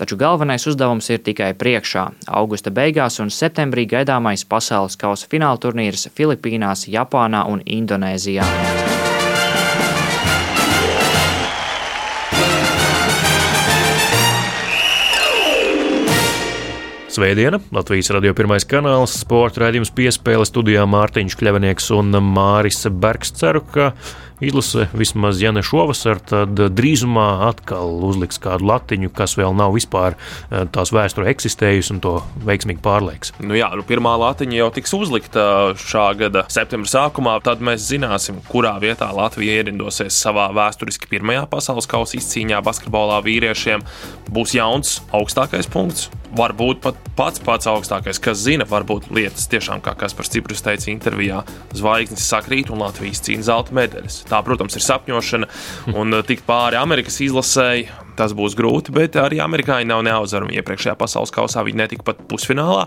Taču 0.01 0.17
galvenais 0.17 0.65
uzdevums 0.65 1.13
ir 1.13 1.21
tikai 1.21 1.53
priekšā. 1.53 2.09
Augusta 2.41 2.73
beigās 2.73 3.21
un 3.21 3.29
septembrī 3.29 3.85
gaidāmais 3.93 4.47
pasaules 4.49 4.97
kausa 4.97 5.29
fināla 5.29 5.61
turnīrs 5.61 6.09
Filipīnās, 6.17 6.87
Japānā 6.89 7.45
un 7.53 7.61
Indonēzijā. 7.65 8.88
Svētdiena, 17.19 17.57
Latvijas 17.75 18.07
radio 18.15 18.31
pirmais 18.31 18.63
kanāls, 18.63 19.11
sporta 19.25 19.65
raidījums 19.65 19.89
piespēle 19.91 20.45
studijā 20.47 20.85
Mārtiņš 20.87 21.33
Kļavinieks 21.35 21.89
un 21.97 22.15
Māris 22.23 22.85
Bergs. 22.95 23.33
Ceru, 23.35 23.59
ka 23.73 23.89
izlase 24.43 24.87
vismaz, 24.93 25.41
ja 25.41 25.51
ne 25.55 25.63
šovasar, 25.65 26.21
tad 26.31 26.59
drīzumā 26.75 27.27
atkal 27.49 27.91
uzliks 28.09 28.39
kādu 28.41 28.69
latiņu, 28.69 29.11
kas 29.15 29.35
vēl 29.39 29.55
nav 29.57 29.75
vispār 29.75 30.15
eh, 30.15 30.65
tās 30.71 30.93
vēsturē 30.95 31.29
eksistējusi 31.33 31.95
un 31.95 32.03
to 32.03 32.15
veiksmīgi 32.47 32.83
pārlieks. 32.85 33.33
Nu 33.43 33.57
jā, 33.57 33.71
nu 33.77 33.85
pirmā 33.87 34.15
latiņa 34.19 34.59
jau 34.61 34.69
tiks 34.79 34.95
uzlikta 34.97 35.45
šā 35.79 36.05
gada 36.19 36.45
septembra 36.51 36.91
sākumā, 36.91 37.35
tad 37.45 37.63
mēs 37.65 37.87
zināsim, 37.89 38.39
kurā 38.49 38.75
vietā 38.81 39.09
Latvija 39.15 39.59
ierindosies 39.59 40.17
savā 40.19 40.49
vēsturiski 40.55 41.11
pirmajā 41.11 41.45
pasaules 41.51 41.89
kausa 41.89 42.19
izcīņā 42.19 42.63
basketbolā 42.65 43.19
vīriešiem. 43.25 43.85
Būs 44.29 44.55
jauns 44.57 44.99
augstākais 45.15 45.69
punkts, 45.71 46.09
varbūt 46.35 46.81
pat 46.83 46.97
pats 47.17 47.41
pats 47.43 47.69
augstākais, 47.69 48.19
kas 48.21 48.41
zina, 48.43 48.67
varbūt 48.69 49.09
lietas 49.13 49.47
tiešām, 49.51 49.81
kā 49.83 49.95
Kaspars 49.97 50.31
Ciprus 50.33 50.63
teica 50.65 50.91
intervijā, 50.91 51.41
zvaigznes 51.75 52.25
sakrīt 52.29 52.69
un 52.73 52.83
Latvijas 52.83 53.23
cīna 53.25 53.45
zelta 53.47 53.75
medaļas. 53.75 54.21
Tā, 54.29 54.43
protams, 54.45 54.77
ir 54.77 54.85
sapņošana 54.85 55.49
un 55.97 56.21
tikt 56.27 56.45
pāri 56.47 56.79
Amerikas 56.79 57.19
izlasēji 57.25 57.89
tas 58.19 58.35
būs 58.35 58.57
grūti, 58.59 58.93
bet 58.95 59.17
arī 59.19 59.39
amerikāņi 59.43 59.87
nav 59.89 60.03
neauzvarami. 60.07 60.57
Iepriekšējā 60.59 60.95
pasaules 60.99 61.33
kausā 61.33 61.63
viņi 61.67 61.81
netika 61.83 62.05
pat 62.11 62.21
pusfinālā. 62.29 62.85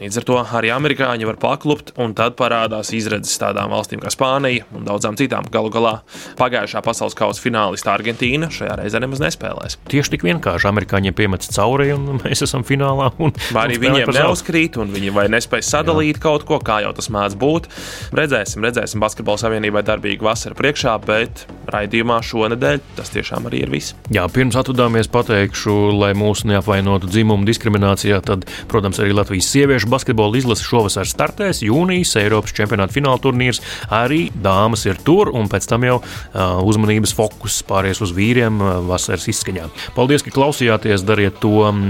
Līdz 0.00 0.20
ar 0.20 0.26
to 0.28 0.38
arī 0.60 0.72
amerikāņi 0.74 1.28
var 1.28 1.40
paklupt, 1.42 1.94
un 2.00 2.14
tad 2.18 2.36
parādās 2.38 2.92
izredzes 2.96 3.38
tādām 3.40 3.72
valstīm 3.74 4.02
kā 4.02 4.12
Spānija 4.14 4.66
un 4.76 4.86
daudzām 4.88 5.18
citām. 5.18 5.48
Galu 5.50 5.72
galā 5.74 5.94
pagājušā 6.38 6.82
pasaules 6.86 7.16
kausa 7.18 7.42
finālista 7.42 7.94
Argentīna 7.94 8.50
šajā 8.54 8.78
reizē 8.80 9.02
nemaz 9.02 9.22
nespēlēs. 9.24 9.78
Tieši 9.90 10.14
tik 10.14 10.26
vienkārši 10.28 10.70
amerikāņiem 10.70 11.16
piemetas 11.16 11.52
cauri, 11.56 11.90
un 11.96 12.18
mēs 12.24 12.44
esam 12.46 12.64
finālā. 12.66 13.10
Un, 13.20 13.34
vai 13.54 13.66
arī 13.68 13.80
viņiem 13.82 14.14
neuzkrīt, 14.16 14.78
un 14.80 14.92
viņi 14.94 15.14
vai 15.16 15.26
nespēj 15.32 15.64
sadalīt 15.66 16.18
Jā. 16.18 16.24
kaut 16.28 16.46
ko, 16.48 16.60
kā 16.64 16.80
jau 16.84 16.94
tas 16.96 17.10
mēdz 17.12 17.38
būt. 17.40 17.68
Redzēsim, 18.16 18.64
redzēsim, 18.66 19.02
basketbola 19.02 19.40
savienībai 19.42 19.84
darbīga 19.86 20.30
vasara 20.30 20.56
priekšā, 20.58 20.96
bet 21.06 21.46
raidījumā 21.70 22.20
šonadēļ 22.26 22.82
tas 22.98 23.12
tiešām 23.14 23.48
arī 23.50 23.64
ir 23.64 23.72
viss. 23.72 23.96
Jā, 24.14 24.26
pirms 24.32 24.58
atvadāmies, 24.60 25.08
pateikšu, 25.10 25.74
lai 25.98 26.12
mūsu 26.18 26.48
neapvainotu 26.50 27.08
dzimumu 27.10 27.46
diskriminācijā, 27.48 28.20
tad, 28.26 28.46
protams, 28.70 29.00
arī 29.02 29.14
Latvijas 29.16 29.48
sieviešu 29.52 29.90
basketbola 29.90 30.38
izlase 30.38 30.66
šovasar 30.66 31.08
startēs. 31.08 31.62
Jūnijas 31.66 32.14
Eiropas 32.20 32.54
čempionāta 32.56 32.94
fināla 32.96 33.20
turnīrs 33.22 33.62
arī 33.94 34.28
dāmas 34.34 34.86
ir 34.88 35.00
tur, 35.04 35.32
un 35.36 35.50
pēc 35.50 35.68
tam 35.70 35.86
jau 35.88 35.98
uh, 36.00 36.60
uzmanības 36.66 37.14
fokus 37.16 37.60
pāries 37.66 38.02
uz 38.04 38.14
vīriem 38.16 38.60
uh, 38.62 38.72
vasaras 38.88 39.28
izskaņā. 39.32 39.68
Paldies, 39.96 40.24
ka 40.26 40.34
klausījāties, 40.34 41.04
dariet 41.08 41.40
to 41.42 41.54
um, 41.66 41.82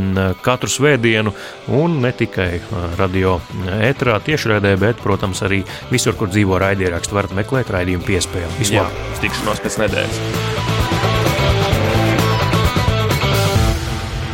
katru 0.44 0.70
svētdienu, 0.70 1.34
un 1.76 2.00
ne 2.04 2.14
tikai 2.16 2.50
uh, 2.60 2.88
radio 3.00 3.38
ētrā 3.80 4.18
tiešraidē, 4.26 4.76
bet, 4.80 5.02
protams, 5.04 5.42
arī 5.46 5.62
visur, 5.92 6.16
kur 6.18 6.32
dzīvo 6.32 6.60
raidierakstu, 6.62 7.16
varat 7.18 7.36
meklēt 7.36 7.72
raidījumu 7.74 8.06
piespēli. 8.08 8.52
Vislabāk! 8.62 9.06
Tikšanos 9.20 9.64
pēc 9.66 9.80
nedēļas! 9.84 11.09